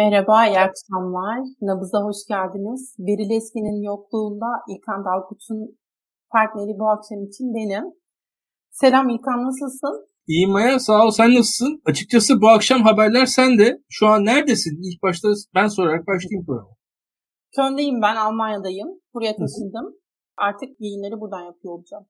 Merhaba, 0.00 0.46
iyi 0.46 0.60
akşamlar. 0.66 1.38
Nabız'a 1.68 2.00
hoş 2.06 2.16
geldiniz. 2.28 2.96
Beril 2.98 3.30
Eski'nin 3.30 3.82
yokluğunda 3.90 4.46
İlkan 4.70 5.04
Dalkut'un 5.04 5.78
partneri 6.32 6.78
bu 6.80 6.86
akşam 6.94 7.20
için 7.28 7.46
benim. 7.54 7.84
Selam 8.70 9.08
İlkan, 9.08 9.38
nasılsın? 9.46 10.08
İyiyim 10.26 10.50
Maya, 10.50 10.78
sağ 10.78 11.04
ol. 11.04 11.10
Sen 11.10 11.30
nasılsın? 11.34 11.82
Açıkçası 11.86 12.40
bu 12.42 12.48
akşam 12.48 12.82
haberler 12.82 13.26
sende. 13.26 13.82
Şu 13.88 14.06
an 14.06 14.24
neredesin? 14.24 14.74
İlk 14.86 15.02
başta 15.02 15.28
ben 15.54 15.68
sorarak 15.68 16.06
başlayayım 16.06 16.46
programı. 16.46 16.76
Köln'deyim 17.56 18.02
ben, 18.02 18.16
Almanya'dayım. 18.16 18.88
Buraya 19.14 19.36
taşındım. 19.36 19.86
Artık 20.36 20.68
yayınları 20.80 21.20
buradan 21.20 21.44
yapıyor 21.50 21.74
olacağım. 21.74 22.06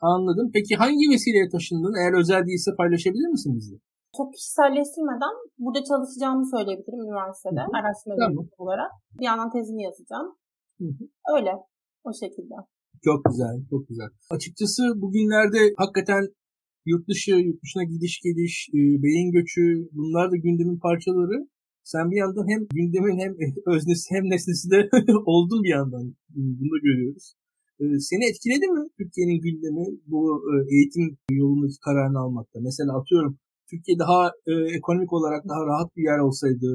Anladım. 0.00 0.50
Peki 0.54 0.74
hangi 0.74 1.04
vesileyle 1.12 1.48
taşındın? 1.52 1.94
Eğer 2.00 2.20
özel 2.20 2.46
değilse 2.46 2.70
paylaşabilir 2.78 3.28
misin 3.28 3.52
bizle? 3.56 3.76
Çok 4.16 4.28
kişiselleştirmeden 4.34 5.34
burada 5.62 5.80
çalışacağımı 5.90 6.44
söyleyebilirim 6.54 7.00
üniversitede. 7.06 7.62
Hı-hı. 7.64 7.76
Araştırma 7.78 8.16
tamam. 8.18 8.46
olarak. 8.62 8.90
Bir 9.18 9.26
yandan 9.30 9.50
tezini 9.54 9.82
yazacağım. 9.88 10.28
Hı-hı. 10.80 11.04
Öyle. 11.34 11.52
O 12.08 12.10
şekilde. 12.22 12.54
Çok 13.06 13.18
güzel, 13.28 13.56
çok 13.70 13.82
güzel. 13.88 14.10
Açıkçası 14.34 14.82
bugünlerde 15.02 15.60
hakikaten 15.82 16.22
yurt 16.90 17.08
dışı, 17.08 17.34
yurt 17.48 17.62
dışına 17.62 17.84
gidiş 17.92 18.14
geliş, 18.26 18.68
e, 18.68 18.80
beyin 19.02 19.30
göçü 19.32 19.64
bunlar 19.92 20.26
da 20.32 20.36
gündemin 20.36 20.78
parçaları. 20.78 21.36
Sen 21.92 22.10
bir 22.10 22.16
yandan 22.16 22.46
hem 22.52 22.60
gündemin 22.78 23.18
hem 23.24 23.32
öznesi 23.74 24.06
hem 24.14 24.24
nesnesi 24.24 24.70
de 24.70 24.78
oldun 25.32 25.62
bir 25.64 25.72
yandan. 25.78 26.04
Bunu 26.36 26.70
da 26.74 26.78
görüyoruz. 26.88 27.34
E, 27.80 27.84
seni 28.10 28.24
etkiledi 28.30 28.66
mi 28.74 28.82
Türkiye'nin 28.98 29.38
gündemi 29.46 29.84
bu 30.06 30.20
e, 30.50 30.52
eğitim 30.74 31.06
yolundaki 31.30 31.78
kararını 31.84 32.18
almakta? 32.18 32.58
Mesela 32.68 32.98
atıyorum 33.00 33.38
Türkiye 33.74 33.98
daha 33.98 34.20
e, 34.46 34.52
ekonomik 34.78 35.12
olarak 35.12 35.42
daha 35.50 35.62
rahat 35.70 35.96
bir 35.96 36.04
yer 36.10 36.18
olsaydı, 36.26 36.68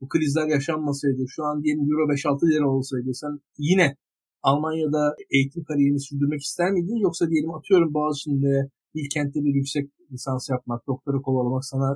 bu 0.00 0.08
krizler 0.08 0.48
yaşanmasaydı, 0.56 1.22
şu 1.34 1.42
an 1.48 1.62
diyelim 1.62 1.84
Euro 1.90 2.04
5-6 2.12 2.50
lira 2.50 2.68
olsaydı 2.76 3.10
sen 3.22 3.32
yine 3.58 3.96
Almanya'da 4.42 5.02
eğitim 5.34 5.64
kariyerini 5.64 6.00
sürdürmek 6.00 6.40
ister 6.48 6.70
miydin? 6.70 6.96
Yoksa 7.06 7.30
diyelim 7.30 7.54
atıyorum 7.54 7.94
Boğaziçi'nde 7.94 8.52
Bilkent'te 8.94 9.40
bir 9.44 9.54
yüksek 9.60 9.86
lisans 10.12 10.50
yapmak, 10.50 10.86
doktora 10.86 11.18
kovalamak 11.26 11.64
sana 11.64 11.88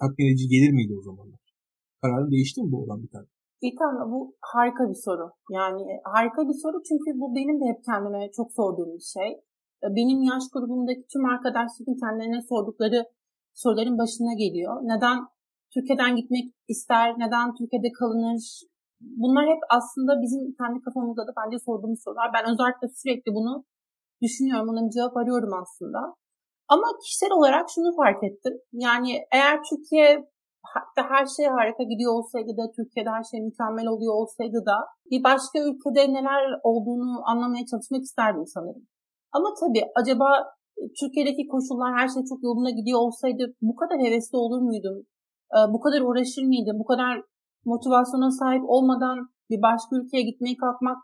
tatmin 0.00 0.26
edici 0.30 0.48
gelir 0.54 0.72
miydi 0.78 0.92
o 1.00 1.02
zamanlar? 1.02 1.40
Kararın 2.02 2.30
değişti 2.30 2.62
mi 2.62 2.72
bu 2.72 2.76
olan 2.84 3.02
bir 3.02 3.10
tane? 3.14 3.26
İlkan 3.66 4.12
bu 4.12 4.34
harika 4.40 4.82
bir 4.90 5.00
soru. 5.06 5.26
Yani 5.58 5.82
harika 6.04 6.40
bir 6.48 6.58
soru 6.62 6.78
çünkü 6.88 7.08
bu 7.20 7.26
benim 7.36 7.56
de 7.60 7.64
hep 7.72 7.80
kendime 7.88 8.30
çok 8.36 8.48
sorduğum 8.52 8.92
bir 8.98 9.08
şey. 9.16 9.30
Benim 9.96 10.18
yaş 10.30 10.44
grubumdaki 10.52 11.04
tüm 11.12 11.24
arkadaşlarım 11.24 11.96
kendilerine 12.02 12.42
sordukları 12.50 12.98
soruların 13.62 13.98
başına 14.02 14.34
geliyor. 14.42 14.74
Neden 14.82 15.18
Türkiye'den 15.74 16.16
gitmek 16.16 16.44
ister, 16.68 17.06
neden 17.22 17.46
Türkiye'de 17.58 17.90
kalınır? 18.00 18.42
Bunlar 19.22 19.44
hep 19.52 19.62
aslında 19.78 20.12
bizim 20.22 20.40
kendi 20.60 20.78
kafamızda 20.86 21.22
da 21.28 21.32
bence 21.40 21.58
sorduğumuz 21.66 22.00
sorular. 22.04 22.30
Ben 22.36 22.44
özellikle 22.52 22.88
sürekli 23.00 23.30
bunu 23.38 23.64
düşünüyorum, 24.22 24.68
buna 24.68 24.80
bir 24.86 24.94
cevap 24.96 25.16
arıyorum 25.16 25.52
aslında. 25.62 26.00
Ama 26.74 26.86
kişisel 27.02 27.32
olarak 27.38 27.66
şunu 27.74 27.96
fark 27.96 28.20
ettim. 28.28 28.54
Yani 28.72 29.12
eğer 29.32 29.56
Türkiye 29.70 30.08
hatta 30.74 31.02
her 31.14 31.26
şey 31.36 31.46
harika 31.46 31.82
gidiyor 31.82 32.12
olsaydı 32.18 32.52
da 32.60 32.64
Türkiye'de 32.76 33.10
her 33.10 33.24
şey 33.30 33.40
mükemmel 33.40 33.86
oluyor 33.94 34.14
olsaydı 34.20 34.60
da 34.70 34.76
bir 35.10 35.24
başka 35.24 35.58
ülkede 35.68 36.02
neler 36.16 36.42
olduğunu 36.62 37.28
anlamaya 37.30 37.64
çalışmak 37.70 38.02
isterdim 38.02 38.46
sanırım. 38.46 38.84
Ama 39.32 39.48
tabii 39.60 39.84
acaba 40.00 40.28
Türkiye'deki 41.00 41.42
koşullar 41.52 41.90
her 41.98 42.08
şey 42.08 42.22
çok 42.30 42.42
yoluna 42.42 42.70
gidiyor 42.70 42.98
olsaydı 43.00 43.42
bu 43.62 43.74
kadar 43.76 43.98
hevesli 44.04 44.36
olur 44.44 44.60
muydum? 44.68 44.96
Ee, 45.54 45.58
bu 45.74 45.80
kadar 45.80 46.00
uğraşır 46.00 46.44
mıydım? 46.52 46.76
Bu 46.82 46.84
kadar 46.84 47.22
motivasyona 47.64 48.30
sahip 48.30 48.64
olmadan 48.66 49.18
bir 49.50 49.62
başka 49.62 49.96
ülkeye 49.96 50.22
gitmeye 50.22 50.56
kalkmak 50.56 50.98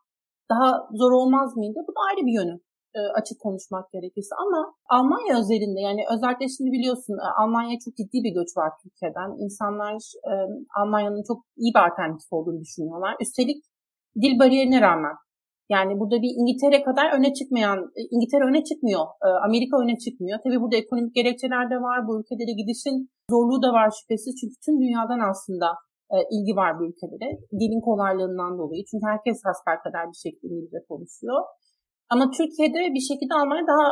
daha 0.50 0.88
zor 0.92 1.12
olmaz 1.12 1.56
mıydı? 1.56 1.78
Bu 1.88 1.92
da 1.97 2.00
ayrı 2.09 2.26
bir 2.26 2.34
yönü 2.41 2.56
e, 2.97 3.00
açık 3.19 3.41
konuşmak 3.41 3.91
gerekirse. 3.92 4.34
Ama 4.44 4.75
Almanya 4.97 5.38
özelinde 5.41 5.81
yani 5.81 6.03
özellikle 6.14 6.47
şimdi 6.48 6.70
biliyorsun 6.76 7.16
e, 7.26 7.28
Almanya'ya 7.43 7.78
çok 7.84 7.97
ciddi 7.97 8.19
bir 8.25 8.34
göç 8.38 8.50
var 8.56 8.70
Türkiye'den. 8.82 9.31
İnsanlar 9.44 9.94
e, 10.31 10.32
Almanya'nın 10.81 11.25
çok 11.31 11.38
iyi 11.56 11.70
bir 11.75 11.82
alternatif 11.87 12.32
olduğunu 12.32 12.60
düşünüyorlar. 12.60 13.14
Üstelik 13.20 13.60
dil 14.22 14.38
bariyerine 14.38 14.81
rağmen 14.81 15.14
yani 15.75 15.93
burada 16.00 16.16
bir 16.25 16.32
İngiltere 16.41 16.78
kadar 16.88 17.06
öne 17.19 17.31
çıkmayan, 17.38 17.78
e, 17.99 18.00
İngiltere 18.15 18.44
öne 18.50 18.65
çıkmıyor, 18.69 19.04
e, 19.27 19.28
Amerika 19.47 19.75
öne 19.84 19.97
çıkmıyor. 20.04 20.38
Tabii 20.44 20.60
burada 20.62 20.77
ekonomik 20.77 21.15
gerekçeler 21.15 21.65
de 21.72 21.77
var, 21.88 21.99
bu 22.06 22.12
ülkelere 22.21 22.54
gidişin 22.60 22.97
zorluğu 23.31 23.62
da 23.62 23.71
var 23.78 23.88
şüphesiz. 23.99 24.32
Çünkü 24.41 24.56
tüm 24.65 24.75
dünyadan 24.82 25.21
aslında 25.31 25.69
e, 26.15 26.16
ilgi 26.34 26.53
var 26.60 26.71
bu 26.78 26.82
ülkelere. 26.91 27.28
Dilin 27.60 27.82
kolaylığından 27.88 28.53
dolayı. 28.60 28.82
Çünkü 28.91 29.05
herkes 29.12 29.37
kadar 29.84 30.05
bir 30.12 30.21
şekilde 30.25 30.47
İngilizce 30.53 30.81
konuşuyor. 30.91 31.41
Ama 32.12 32.25
Türkiye'de 32.38 32.81
bir 32.97 33.05
şekilde 33.10 33.34
Almanya 33.41 33.65
daha 33.72 33.87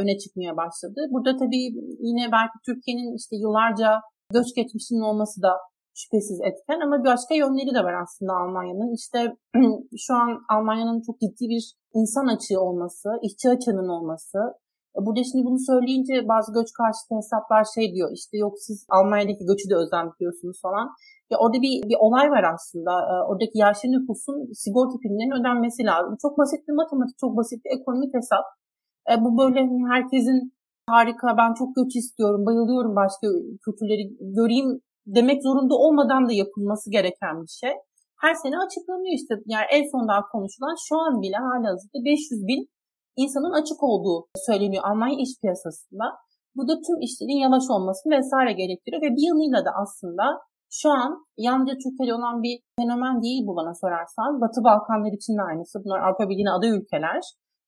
öne 0.00 0.14
çıkmaya 0.22 0.54
başladı. 0.62 1.00
Burada 1.12 1.32
tabii 1.42 1.64
yine 2.08 2.24
belki 2.36 2.56
Türkiye'nin 2.66 3.10
işte 3.20 3.34
yıllarca 3.42 3.88
göç 4.36 4.48
geçmişinin 4.56 5.04
olması 5.10 5.42
da 5.42 5.52
şüphesiz 6.00 6.38
etken 6.48 6.80
ama 6.86 6.96
başka 7.12 7.34
yönleri 7.34 7.72
de 7.74 7.82
var 7.86 7.94
aslında 8.02 8.32
Almanya'nın. 8.42 8.90
İşte 9.00 9.18
şu 10.04 10.12
an 10.22 10.30
Almanya'nın 10.54 11.00
çok 11.06 11.16
ciddi 11.24 11.44
bir 11.52 11.64
insan 11.98 12.26
açığı 12.34 12.60
olması, 12.60 13.08
işçi 13.22 13.46
açığının 13.54 13.88
olması. 13.96 14.38
Burada 15.06 15.22
şimdi 15.24 15.44
bunu 15.48 15.58
söyleyince 15.70 16.14
bazı 16.32 16.48
göç 16.58 16.70
karşıtı 16.80 17.12
hesaplar 17.20 17.64
şey 17.74 17.86
diyor 17.94 18.10
işte 18.18 18.34
yok 18.44 18.54
siz 18.66 18.86
Almanya'daki 18.98 19.44
göçü 19.50 19.66
de 19.70 19.74
özlemliyorsunuz 19.82 20.58
falan. 20.66 20.86
Ya 21.30 21.36
orada 21.42 21.58
bir, 21.64 21.74
bir 21.90 21.98
olay 22.06 22.26
var 22.30 22.44
aslında. 22.54 22.92
E, 23.10 23.14
oradaki 23.30 23.56
yaşlı 23.64 23.88
nüfusun 23.94 24.36
sigorta 24.62 24.96
primlerinin 25.02 25.38
ödenmesi 25.40 25.82
lazım. 25.90 26.14
Çok 26.22 26.38
basit 26.38 26.60
bir 26.68 26.76
matematik, 26.80 27.18
çok 27.24 27.36
basit 27.36 27.64
bir 27.64 27.70
ekonomik 27.76 28.14
hesap. 28.14 28.44
E, 29.10 29.12
bu 29.24 29.28
böyle 29.40 29.60
herkesin 29.94 30.38
harika 30.94 31.28
ben 31.40 31.54
çok 31.60 31.70
göç 31.76 31.96
istiyorum, 31.96 32.46
bayılıyorum 32.46 32.96
başka 32.96 33.26
kültürleri 33.64 34.04
göreyim 34.38 34.80
demek 35.16 35.42
zorunda 35.42 35.74
olmadan 35.84 36.22
da 36.28 36.32
yapılması 36.42 36.86
gereken 36.96 37.34
bir 37.42 37.54
şey. 37.62 37.74
Her 38.24 38.34
sene 38.42 38.56
açıklanıyor 38.64 39.14
işte. 39.20 39.34
Yani 39.54 39.66
en 39.76 39.84
son 39.92 40.08
daha 40.10 40.22
konuşulan 40.32 40.76
şu 40.88 40.94
an 41.04 41.12
bile 41.22 41.38
hala 41.46 41.66
hazırda 41.72 41.98
500 42.04 42.46
bin 42.50 42.60
insanın 43.22 43.52
açık 43.60 43.82
olduğu 43.90 44.18
söyleniyor 44.48 44.82
Almanya 44.88 45.16
iş 45.24 45.32
piyasasında. 45.40 46.04
Bu 46.56 46.62
da 46.68 46.74
tüm 46.86 46.98
işlerin 47.06 47.40
yavaş 47.46 47.64
olmasını 47.74 48.08
vesaire 48.18 48.52
gerektiriyor 48.60 49.02
ve 49.02 49.10
bir 49.16 49.24
yanıyla 49.30 49.60
da 49.66 49.70
aslında 49.82 50.24
şu 50.80 50.88
an 51.00 51.10
yalnızca 51.46 51.74
Türkiye'de 51.82 52.14
olan 52.18 52.36
bir 52.42 52.54
fenomen 52.78 53.16
değil 53.22 53.42
bu 53.48 53.52
bana 53.60 53.72
sorarsan. 53.82 54.40
Batı 54.42 54.60
Balkanlar 54.68 55.12
için 55.18 55.34
de 55.38 55.42
aynısı. 55.50 55.74
Bunlar 55.84 56.00
Avrupa 56.04 56.24
Birliği'ne 56.28 56.52
aday 56.56 56.70
ülkeler. 56.78 57.22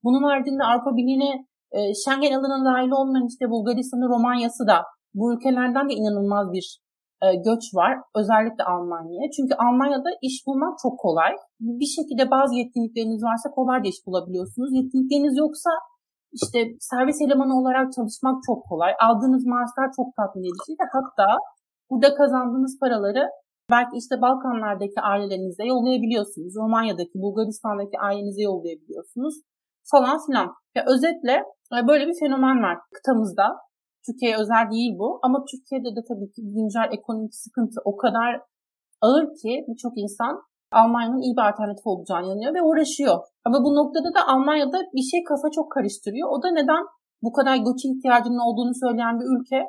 Bunun 0.05 0.23
haricinde 0.29 0.65
Avrupa 0.71 0.93
Birliği'ne 0.97 1.33
e, 1.77 1.79
Schengen 2.01 2.33
alanına 2.39 2.65
dahil 2.71 2.91
olmayan 2.99 3.27
işte 3.33 3.45
Bulgaristan'ı, 3.55 4.07
Romanya'sı 4.15 4.67
da 4.73 4.79
bu 5.15 5.35
ülkelerden 5.35 5.89
de 5.89 5.95
inanılmaz 5.95 6.53
bir 6.53 6.67
göç 7.49 7.65
var. 7.81 7.93
Özellikle 8.21 8.65
Almanya'ya. 8.75 9.27
Çünkü 9.37 9.55
Almanya'da 9.67 10.11
iş 10.29 10.37
bulmak 10.47 10.75
çok 10.85 10.95
kolay. 11.05 11.33
Bir 11.81 11.91
şekilde 11.97 12.25
bazı 12.31 12.53
yetkinlikleriniz 12.61 13.23
varsa 13.29 13.49
kolayca 13.57 13.89
iş 13.95 14.01
bulabiliyorsunuz. 14.07 14.71
Yetkinlikleriniz 14.79 15.35
yoksa 15.45 15.71
işte 16.39 16.59
servis 16.91 17.19
elemanı 17.25 17.55
olarak 17.61 17.87
çalışmak 17.97 18.37
çok 18.49 18.61
kolay. 18.71 18.93
Aldığınız 19.07 19.45
maaşlar 19.53 19.89
çok 19.99 20.09
tatmin 20.17 20.45
edici 20.51 20.73
hatta 20.97 21.29
burada 21.91 22.15
kazandığınız 22.15 22.75
paraları 22.83 23.25
belki 23.71 23.95
işte 24.03 24.15
Balkanlardaki 24.27 25.01
ailelerinize 25.01 25.65
yollayabiliyorsunuz. 25.75 26.53
Romanya'daki, 26.63 27.17
Bulgaristan'daki 27.25 27.97
ailenize 28.07 28.43
yollayabiliyorsunuz 28.43 29.35
falan 29.93 30.17
filan. 30.27 30.49
Ya 30.77 30.83
özetle 30.95 31.37
e, 31.75 31.77
böyle 31.89 32.07
bir 32.09 32.17
fenomen 32.21 32.63
var 32.67 32.77
kıtamızda. 32.95 33.47
Türkiye 34.07 34.37
özel 34.37 34.65
değil 34.71 34.93
bu 34.99 35.19
ama 35.23 35.45
Türkiye'de 35.51 35.91
de 35.97 36.03
tabii 36.09 36.31
ki 36.33 36.41
güncel 36.57 36.89
ekonomik 36.93 37.35
sıkıntı 37.35 37.81
o 37.85 37.97
kadar 37.97 38.41
ağır 39.01 39.25
ki 39.41 39.53
birçok 39.69 39.93
insan 39.99 40.43
Almanya'nın 40.73 41.23
iyi 41.27 41.35
bir 41.37 41.49
alternatif 41.49 41.87
olacağını 41.87 42.27
inanıyor 42.27 42.55
ve 42.55 42.63
uğraşıyor. 42.63 43.17
Ama 43.45 43.59
bu 43.65 43.71
noktada 43.79 44.15
da 44.17 44.29
Almanya'da 44.33 44.79
bir 44.97 45.07
şey 45.11 45.21
kafa 45.25 45.49
çok 45.57 45.73
karıştırıyor. 45.73 46.29
O 46.35 46.43
da 46.43 46.51
neden 46.51 46.83
bu 47.23 47.33
kadar 47.33 47.57
göçe 47.57 47.87
ihtiyacının 47.89 48.43
olduğunu 48.47 48.75
söyleyen 48.83 49.21
bir 49.21 49.29
ülke 49.35 49.61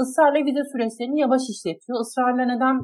ısrarla 0.00 0.40
vize 0.46 0.64
süreçlerini 0.72 1.20
yavaş 1.20 1.42
işletiyor. 1.54 2.00
Israrla 2.00 2.44
neden 2.52 2.76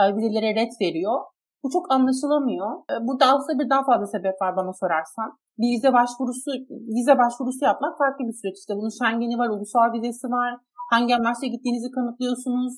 e, 0.00 0.02
vizelere 0.16 0.54
red 0.60 0.72
veriyor? 0.80 1.18
Bu 1.62 1.70
çok 1.70 1.92
anlaşılamıyor. 1.92 2.70
E, 2.92 2.94
burada 3.06 3.24
aslında 3.26 3.58
bir 3.58 3.70
daha 3.70 3.84
fazla 3.84 4.06
sebep 4.06 4.42
var 4.42 4.56
bana 4.56 4.72
sorarsan 4.72 5.28
bir 5.60 5.70
vize 5.74 5.92
başvurusu 5.92 6.50
vize 6.96 7.18
başvurusu 7.22 7.64
yapmak 7.64 7.98
farklı 7.98 8.22
bir 8.28 8.36
süreç. 8.40 8.58
İşte 8.58 8.72
bunun 8.78 8.92
Schengen'i 8.98 9.38
var, 9.38 9.48
ulusal 9.48 9.92
vizesi 9.92 10.26
var. 10.38 10.50
Hangi 10.92 11.16
amaçla 11.16 11.46
gittiğinizi 11.54 11.90
kanıtlıyorsunuz. 11.90 12.72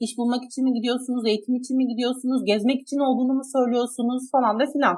İş 0.00 0.12
bulmak 0.18 0.42
için 0.44 0.64
mi 0.64 0.72
gidiyorsunuz, 0.72 1.26
eğitim 1.26 1.54
için 1.54 1.76
mi 1.76 1.86
gidiyorsunuz, 1.86 2.44
gezmek 2.44 2.80
için 2.82 2.98
olduğunu 3.06 3.34
mu 3.38 3.44
söylüyorsunuz 3.54 4.22
falan 4.32 4.54
da 4.60 4.64
filan. 4.72 4.96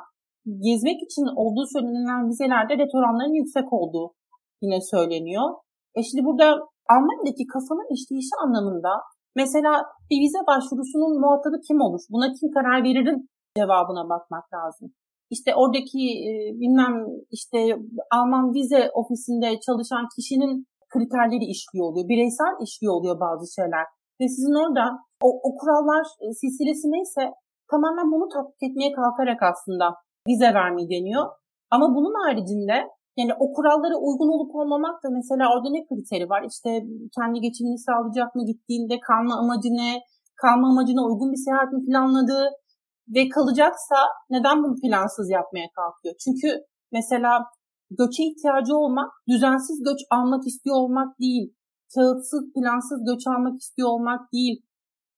Gezmek 0.66 0.98
için 1.06 1.26
olduğu 1.42 1.66
söylenilen 1.74 2.28
vizelerde 2.28 2.72
ret 2.78 2.94
oranlarının 2.94 3.40
yüksek 3.42 3.72
olduğu 3.72 4.06
yine 4.62 4.80
söyleniyor. 4.80 5.46
E 5.96 6.02
şimdi 6.02 6.24
burada 6.24 6.46
Almanya'daki 6.94 7.44
kafanın 7.54 7.88
işleyişi 7.96 8.34
anlamında 8.44 8.92
Mesela 9.36 9.72
bir 10.10 10.18
vize 10.24 10.42
başvurusunun 10.46 11.20
muhatabı 11.20 11.58
kim 11.68 11.80
olur? 11.80 12.02
Buna 12.10 12.26
kim 12.36 12.50
karar 12.56 12.84
veririn 12.84 13.28
cevabına 13.58 14.08
bakmak 14.08 14.46
lazım. 14.54 14.88
İşte 15.30 15.54
oradaki 15.54 16.02
e, 16.28 16.30
bilmem 16.60 16.94
işte 17.30 17.58
Alman 18.16 18.54
vize 18.54 18.90
ofisinde 19.00 19.60
çalışan 19.66 20.04
kişinin 20.16 20.66
kriterleri 20.92 21.44
işliyor 21.54 21.86
oluyor. 21.86 22.08
Bireysel 22.08 22.54
işliyor 22.66 22.94
oluyor 22.94 23.20
bazı 23.20 23.54
şeyler. 23.56 23.84
Ve 24.20 24.28
sizin 24.28 24.56
orada 24.62 24.84
o, 25.26 25.28
o 25.48 25.48
kurallar 25.58 26.04
e, 26.24 26.26
silsilesi 26.40 26.86
neyse 26.96 27.22
tamamen 27.70 28.08
bunu 28.12 28.28
tatbik 28.34 28.62
etmeye 28.70 28.92
kalkarak 28.92 29.42
aslında 29.42 29.86
vize 30.28 30.54
vermeyi 30.54 30.88
deniyor. 30.90 31.24
Ama 31.70 31.86
bunun 31.96 32.14
haricinde 32.24 32.76
yani 33.16 33.32
o 33.42 33.52
kurallara 33.52 33.96
uygun 34.06 34.30
olup 34.34 34.54
olmamak 34.54 34.96
da 35.04 35.08
mesela 35.18 35.44
orada 35.52 35.68
ne 35.70 35.80
kriteri 35.88 36.26
var? 36.30 36.42
İşte 36.52 36.70
kendi 37.16 37.40
geçimini 37.40 37.78
sağlayacak 37.78 38.34
mı 38.34 38.42
gittiğinde 38.50 38.94
kalma 39.08 39.34
amacı 39.42 39.68
ne? 39.68 39.90
Kalma 40.42 40.66
amacına 40.68 41.02
uygun 41.08 41.32
bir 41.32 41.42
seyahat 41.44 41.72
mi 41.72 41.80
planladığı 41.86 42.46
ve 43.14 43.28
kalacaksa 43.28 43.98
neden 44.30 44.56
bunu 44.62 44.76
plansız 44.82 45.30
yapmaya 45.30 45.68
kalkıyor? 45.78 46.14
Çünkü 46.24 46.48
mesela 46.92 47.30
göçe 47.90 48.22
ihtiyacı 48.24 48.76
olmak, 48.76 49.10
düzensiz 49.28 49.78
göç 49.88 50.00
almak 50.10 50.46
istiyor 50.46 50.76
olmak 50.76 51.20
değil, 51.20 51.54
kağıtsız, 51.94 52.42
plansız 52.56 53.00
göç 53.10 53.22
almak 53.26 53.56
istiyor 53.62 53.88
olmak 53.88 54.32
değil, 54.32 54.56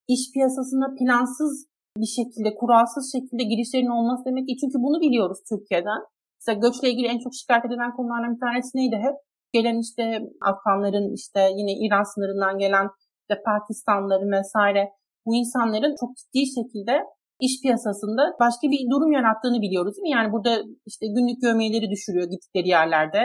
iş 0.08 0.32
piyasasına 0.32 0.86
plansız 0.98 1.66
bir 1.96 2.12
şekilde, 2.18 2.54
kuralsız 2.54 3.12
şekilde 3.12 3.44
girişlerin 3.50 3.96
olması 3.98 4.24
demek 4.24 4.46
değil. 4.46 4.58
Çünkü 4.62 4.78
bunu 4.86 5.00
biliyoruz 5.00 5.38
Türkiye'den. 5.50 6.00
Mesela 6.48 6.68
göçle 6.68 6.90
ilgili 6.90 7.06
en 7.06 7.18
çok 7.24 7.32
şikayet 7.40 7.64
edilen 7.64 7.92
konulardan 7.96 8.34
bir 8.34 8.40
tanesi 8.40 8.78
neydi 8.78 8.96
hep? 9.06 9.16
Gelen 9.52 9.78
işte 9.86 10.02
Afganların 10.50 11.14
işte 11.20 11.40
yine 11.58 11.72
İran 11.84 12.06
sınırından 12.12 12.58
gelen 12.58 12.86
işte 13.22 13.42
Pakistanlıların 13.46 14.32
vesaire 14.38 14.82
bu 15.26 15.30
insanların 15.40 15.94
çok 16.00 16.10
ciddi 16.20 16.42
şekilde 16.56 16.94
iş 17.46 17.54
piyasasında 17.62 18.22
başka 18.44 18.64
bir 18.72 18.80
durum 18.92 19.12
yarattığını 19.12 19.58
biliyoruz 19.66 19.94
değil 19.96 20.08
mi? 20.08 20.16
Yani 20.18 20.32
burada 20.32 20.52
işte 20.90 21.06
günlük 21.16 21.38
gömeleri 21.42 21.90
düşürüyor 21.94 22.26
gittikleri 22.32 22.68
yerlerde. 22.68 23.22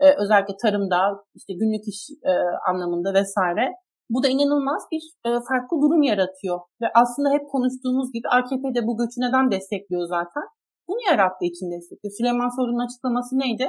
Ee, 0.00 0.06
özellikle 0.22 0.54
tarımda, 0.62 1.00
işte 1.38 1.52
günlük 1.60 1.84
iş 1.92 2.00
e, 2.30 2.32
anlamında 2.70 3.14
vesaire. 3.20 3.64
Bu 4.10 4.22
da 4.22 4.28
inanılmaz 4.28 4.82
bir 4.92 5.02
e, 5.26 5.28
farklı 5.48 5.74
durum 5.82 6.02
yaratıyor. 6.02 6.58
Ve 6.82 6.86
aslında 6.94 7.28
hep 7.36 7.44
konuştuğumuz 7.54 8.08
gibi 8.12 8.28
AKP 8.28 8.64
de 8.76 8.86
bu 8.86 8.92
göçü 9.00 9.18
neden 9.26 9.50
destekliyor 9.50 10.06
zaten? 10.16 10.46
Bunu 10.88 11.00
yarattığı 11.10 11.48
için 11.52 11.70
destekliyor. 11.70 12.14
Süleyman 12.18 12.56
Soylu'nun 12.56 12.86
açıklaması 12.86 13.38
neydi? 13.38 13.66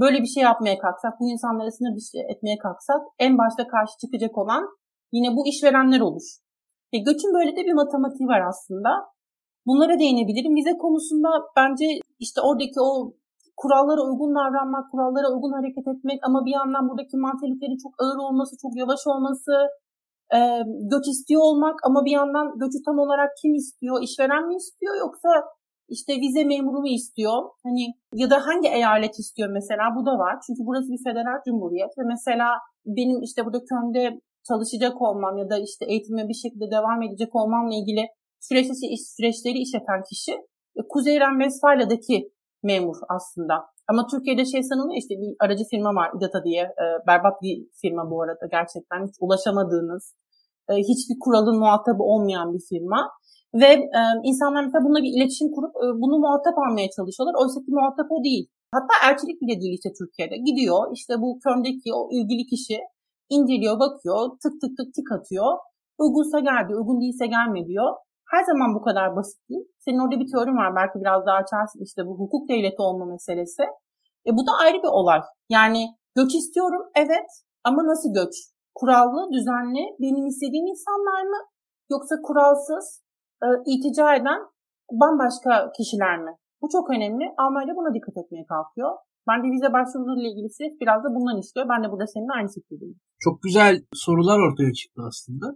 Böyle 0.00 0.18
bir 0.22 0.30
şey 0.34 0.42
yapmaya 0.42 0.78
kalksak, 0.78 1.12
bu 1.20 1.30
insanlara 1.30 1.70
sınır 1.70 1.96
dışı 1.96 2.18
etmeye 2.32 2.58
kalksak 2.58 3.00
en 3.18 3.38
başta 3.38 3.66
karşı 3.68 3.94
çıkacak 4.02 4.38
olan 4.38 4.62
yine 5.12 5.28
bu 5.36 5.46
işverenler 5.46 6.00
olur. 6.00 6.26
E, 6.92 6.98
göçün 6.98 7.34
böyle 7.38 7.52
de 7.56 7.62
bir 7.68 7.72
matematiği 7.82 8.26
var 8.28 8.42
aslında. 8.50 8.90
Bunlara 9.66 9.98
değinebilirim. 9.98 10.54
Vize 10.56 10.74
konusunda 10.84 11.28
bence 11.56 11.86
işte 12.18 12.40
oradaki 12.40 12.80
o 12.80 12.90
kurallara 13.56 14.02
uygun 14.08 14.32
davranmak, 14.38 14.90
kurallara 14.90 15.28
uygun 15.34 15.52
hareket 15.58 15.86
etmek 15.92 16.18
ama 16.28 16.38
bir 16.46 16.54
yandan 16.58 16.88
buradaki 16.88 17.16
mantalitenin 17.16 17.78
çok 17.84 17.92
ağır 18.02 18.18
olması, 18.26 18.52
çok 18.62 18.72
yavaş 18.76 19.02
olması, 19.12 19.52
e, 20.36 20.38
göç 20.92 21.06
istiyor 21.08 21.40
olmak 21.48 21.76
ama 21.88 22.04
bir 22.04 22.14
yandan 22.20 22.46
göçü 22.62 22.78
tam 22.86 22.98
olarak 22.98 23.30
kim 23.40 23.54
istiyor? 23.54 23.96
İşveren 24.06 24.44
mi 24.48 24.54
istiyor 24.56 24.94
yoksa 25.04 25.30
işte 25.88 26.12
vize 26.20 26.44
memuru 26.44 26.80
mu 26.80 26.88
istiyor? 26.88 27.42
Hani 27.64 27.84
ya 28.14 28.30
da 28.30 28.46
hangi 28.46 28.68
eyalet 28.68 29.18
istiyor 29.18 29.48
mesela? 29.48 29.82
Bu 29.96 30.06
da 30.06 30.18
var. 30.18 30.34
Çünkü 30.46 30.60
burası 30.66 30.88
bir 30.92 31.02
federal 31.04 31.38
cumhuriyet 31.46 31.98
ve 31.98 32.02
mesela 32.14 32.48
benim 32.86 33.22
işte 33.22 33.44
burada 33.44 33.60
Köln'de 33.70 34.20
çalışacak 34.48 35.02
olmam 35.02 35.38
ya 35.38 35.50
da 35.50 35.58
işte 35.58 35.84
eğitime 35.88 36.28
bir 36.28 36.38
şekilde 36.42 36.70
devam 36.70 37.02
edecek 37.02 37.34
olmamla 37.34 37.74
ilgili 37.74 38.06
süreçleri, 38.40 38.96
süreçleri 39.16 39.58
işleten 39.58 40.02
kişi 40.08 40.32
e, 40.76 40.80
Kuzey 40.88 41.20
Ren 41.20 41.38
Westfalia'daki 41.40 42.32
memur 42.62 42.96
aslında. 43.08 43.54
Ama 43.88 44.06
Türkiye'de 44.06 44.44
şey 44.44 44.62
sanılıyor 44.62 44.98
işte 45.02 45.14
bir 45.22 45.36
aracı 45.40 45.64
firma 45.70 45.90
var 45.94 46.10
İDATA 46.16 46.44
diye. 46.44 46.62
E, 46.62 46.84
berbat 47.06 47.42
bir 47.42 47.56
firma 47.80 48.10
bu 48.10 48.22
arada 48.22 48.46
gerçekten. 48.50 49.06
Hiç 49.06 49.14
ulaşamadığınız, 49.20 50.14
e, 50.70 50.74
hiçbir 50.74 51.16
kuralın 51.20 51.58
muhatabı 51.58 52.02
olmayan 52.02 52.54
bir 52.54 52.64
firma. 52.68 53.10
Ve 53.54 53.72
e, 53.98 54.00
insanlar 54.24 54.64
mesela 54.64 54.84
bununla 54.84 55.02
bir 55.02 55.12
iletişim 55.16 55.48
kurup 55.54 55.72
e, 55.76 55.86
bunu 56.02 56.18
muhatap 56.18 56.58
almaya 56.58 56.88
çalışıyorlar. 56.96 57.34
Oysa 57.42 57.60
ki 57.60 57.70
muhatap 57.78 58.06
o 58.10 58.24
değil. 58.24 58.46
Hatta 58.74 58.94
elçilik 59.10 59.40
bile 59.42 59.60
değil 59.60 59.74
işte 59.78 59.90
Türkiye'de. 59.98 60.36
Gidiyor 60.48 60.80
işte 60.92 61.14
bu 61.22 61.38
Köln'deki 61.44 61.88
o 61.94 62.00
ilgili 62.16 62.46
kişi 62.52 62.78
inceliyor, 63.28 63.78
bakıyor, 63.80 64.20
tık 64.42 64.54
tık 64.60 64.72
tık 64.78 64.88
tik 64.96 65.12
atıyor. 65.16 65.50
Uygunsa 65.98 66.38
gel 66.40 66.68
diyor, 66.68 66.80
uygun 66.80 67.00
değilse 67.00 67.26
gelme 67.26 67.66
diyor. 67.66 67.90
Her 68.32 68.42
zaman 68.50 68.74
bu 68.74 68.82
kadar 68.82 69.16
basit 69.16 69.48
değil. 69.48 69.64
Senin 69.84 69.98
orada 69.98 70.20
bir 70.20 70.30
teorin 70.32 70.56
var 70.56 70.76
belki 70.76 70.96
biraz 71.02 71.26
daha 71.26 71.36
açarsın 71.36 71.80
işte 71.88 72.06
bu 72.06 72.12
hukuk 72.20 72.48
devleti 72.48 72.82
olma 72.82 73.04
meselesi. 73.04 73.62
E 74.26 74.30
bu 74.36 74.46
da 74.46 74.52
ayrı 74.62 74.78
bir 74.82 74.92
olay. 75.00 75.20
Yani 75.48 75.82
göç 76.14 76.34
istiyorum 76.34 76.82
evet 76.94 77.30
ama 77.64 77.86
nasıl 77.86 78.14
göç? 78.14 78.34
Kurallı, 78.74 79.32
düzenli, 79.32 79.82
benim 80.00 80.26
istediğim 80.26 80.66
insanlar 80.66 81.22
mı? 81.22 81.40
Yoksa 81.90 82.14
kuralsız, 82.22 83.02
e, 83.44 83.48
eden 84.20 84.40
bambaşka 85.00 85.72
kişiler 85.76 86.18
mi? 86.24 86.32
Bu 86.62 86.66
çok 86.72 86.90
önemli. 86.90 87.24
Almanya 87.38 87.76
buna 87.76 87.94
dikkat 87.94 88.16
etmeye 88.16 88.44
kalkıyor. 88.52 88.90
Ben 89.28 89.38
de 89.42 89.46
vize 89.54 89.72
başvurularıyla 89.72 90.28
ilgili 90.30 90.48
süreç 90.56 90.74
biraz 90.80 91.04
da 91.04 91.08
bundan 91.16 91.40
işliyor. 91.42 91.68
Ben 91.72 91.84
de 91.84 91.88
burada 91.92 92.06
seninle 92.06 92.32
aynı 92.38 92.48
fikirdeyim. 92.56 92.98
Çok 93.18 93.42
güzel 93.42 93.74
sorular 94.04 94.38
ortaya 94.46 94.72
çıktı 94.72 95.02
aslında 95.08 95.46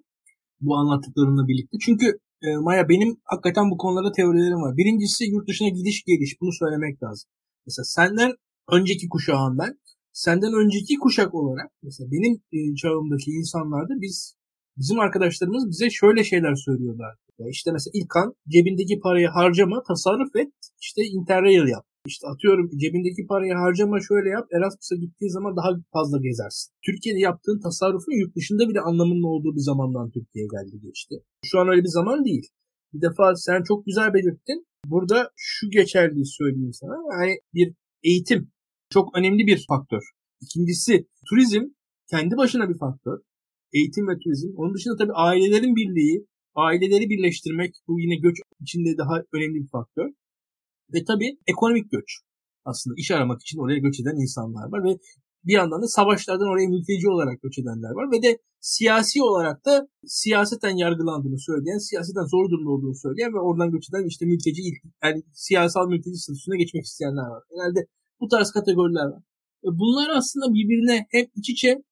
bu 0.61 0.77
anlattıklarınla 0.77 1.49
birlikte. 1.49 1.77
Çünkü 1.87 2.07
e, 2.43 2.49
Maya 2.57 2.89
benim 2.89 3.11
hakikaten 3.25 3.71
bu 3.71 3.77
konularda 3.79 4.13
teorilerim 4.13 4.63
var. 4.63 4.77
Birincisi 4.77 5.25
yurt 5.25 5.49
dışına 5.49 5.69
gidiş 5.69 6.05
geliş. 6.05 6.41
Bunu 6.41 6.53
söylemek 6.53 7.03
lazım. 7.03 7.31
Mesela 7.67 7.85
senden 7.85 8.33
önceki 8.73 9.09
kuşağım 9.09 9.59
ben. 9.59 9.73
Senden 10.13 10.53
önceki 10.53 10.99
kuşak 10.99 11.35
olarak 11.35 11.71
mesela 11.83 12.11
benim 12.11 12.35
e, 12.53 12.59
çağımdaki 12.77 13.31
insanlarda 13.31 13.95
biz 14.01 14.37
bizim 14.77 15.01
arkadaşlarımız 15.01 15.69
bize 15.71 15.91
şöyle 15.91 16.25
şeyler 16.25 16.55
söylüyorlar. 16.55 17.15
İşte 17.49 17.73
mesela 17.73 17.93
İlkan 17.95 18.35
cebindeki 18.49 19.01
parayı 19.01 19.29
harcama, 19.29 19.83
tasarruf 19.89 20.37
et, 20.37 20.53
işte 20.81 21.03
interrail 21.03 21.69
yap. 21.69 21.85
İşte 22.07 22.27
atıyorum 22.29 22.71
cebindeki 22.83 23.27
parayı 23.27 23.55
harcama 23.55 24.01
şöyle 24.09 24.29
yap. 24.29 24.47
Erasmus'a 24.57 24.97
gittiği 24.97 25.31
zaman 25.31 25.57
daha 25.57 25.71
fazla 25.93 26.19
gezersin. 26.19 26.73
Türkiye'de 26.87 27.21
yaptığın 27.21 27.61
tasarrufun 27.61 28.21
yurt 28.21 28.37
dışında 28.37 28.69
bile 28.69 28.81
anlamının 28.81 29.23
olduğu 29.23 29.55
bir 29.57 29.65
zamandan 29.71 30.11
Türkiye'ye 30.11 30.49
geldi 30.55 30.81
geçti. 30.87 31.15
Şu 31.45 31.59
an 31.61 31.69
öyle 31.69 31.83
bir 31.83 31.95
zaman 31.99 32.25
değil. 32.25 32.47
Bir 32.93 33.01
defa 33.01 33.35
sen 33.37 33.63
çok 33.63 33.87
güzel 33.87 34.15
belirttin. 34.15 34.67
Burada 34.87 35.31
şu 35.37 35.71
geçerliği 35.71 36.27
söyleyeyim 36.27 36.73
sana. 36.73 36.97
Yani 37.13 37.41
bir 37.55 37.75
eğitim 38.03 38.51
çok 38.91 39.19
önemli 39.19 39.47
bir 39.47 39.65
faktör. 39.69 40.03
İkincisi 40.41 41.07
turizm 41.29 41.65
kendi 42.11 42.37
başına 42.37 42.69
bir 42.69 42.79
faktör. 42.79 43.19
Eğitim 43.73 44.09
ve 44.09 44.19
turizm. 44.19 44.49
Onun 44.57 44.75
dışında 44.75 44.97
tabii 44.97 45.13
ailelerin 45.13 45.77
birliği, 45.77 46.27
aileleri 46.67 47.11
birleştirmek 47.11 47.75
bu 47.89 48.01
yine 48.01 48.17
göç 48.17 48.37
içinde 48.61 48.99
daha 48.99 49.15
önemli 49.33 49.63
bir 49.65 49.69
faktör. 49.69 50.09
Ve 50.95 51.05
tabii 51.05 51.39
ekonomik 51.47 51.91
göç. 51.91 52.11
Aslında 52.65 52.95
iş 52.99 53.11
aramak 53.11 53.41
için 53.43 53.59
oraya 53.59 53.79
göç 53.79 54.01
eden 54.01 54.17
insanlar 54.17 54.73
var 54.73 54.85
ve 54.85 54.99
bir 55.45 55.53
yandan 55.53 55.83
da 55.83 55.87
savaşlardan 55.87 56.49
oraya 56.49 56.69
mülteci 56.69 57.09
olarak 57.09 57.43
göç 57.43 57.59
edenler 57.59 57.91
var 57.91 58.13
ve 58.13 58.23
de 58.23 58.39
siyasi 58.61 59.23
olarak 59.23 59.65
da 59.65 59.89
siyaseten 60.07 60.77
yargılandığını 60.77 61.39
söyleyen, 61.39 61.79
siyaseten 61.79 62.27
zor 62.35 62.51
durumda 62.51 62.71
olduğunu 62.71 62.95
söyleyen 62.95 63.35
ve 63.35 63.39
oradan 63.39 63.71
göç 63.71 63.85
eden 63.91 64.07
işte 64.09 64.27
mülteci, 64.27 64.63
yani 65.05 65.23
siyasal 65.33 65.89
mülteci 65.89 66.17
statüsüne 66.17 66.57
geçmek 66.57 66.85
isteyenler 66.85 67.29
var. 67.35 67.43
Genelde 67.51 67.87
bu 68.21 68.29
tarz 68.29 68.51
kategoriler 68.51 69.07
var. 69.07 69.23
Bunlar 69.65 70.09
aslında 70.19 70.55
birbirine 70.55 71.07
hem 71.11 71.27
iç 71.35 71.51
içe, 71.51 71.83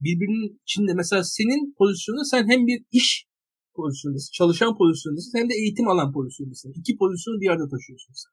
birbirinin 0.00 0.60
içinde 0.62 0.94
mesela 0.94 1.24
senin 1.24 1.74
pozisyonunda 1.78 2.24
sen 2.24 2.48
hem 2.48 2.66
bir 2.66 2.84
iş 2.90 3.26
pozisyondasın, 3.80 4.32
çalışan 4.32 4.72
pozisyondasın 4.78 5.38
hem 5.38 5.50
de 5.50 5.54
eğitim 5.54 5.88
alan 5.88 6.12
pozisyondasın. 6.12 6.72
İki 6.80 6.96
pozisyonu 6.96 7.40
bir 7.40 7.48
arada 7.50 7.68
taşıyorsun 7.68 8.14
sen. 8.22 8.32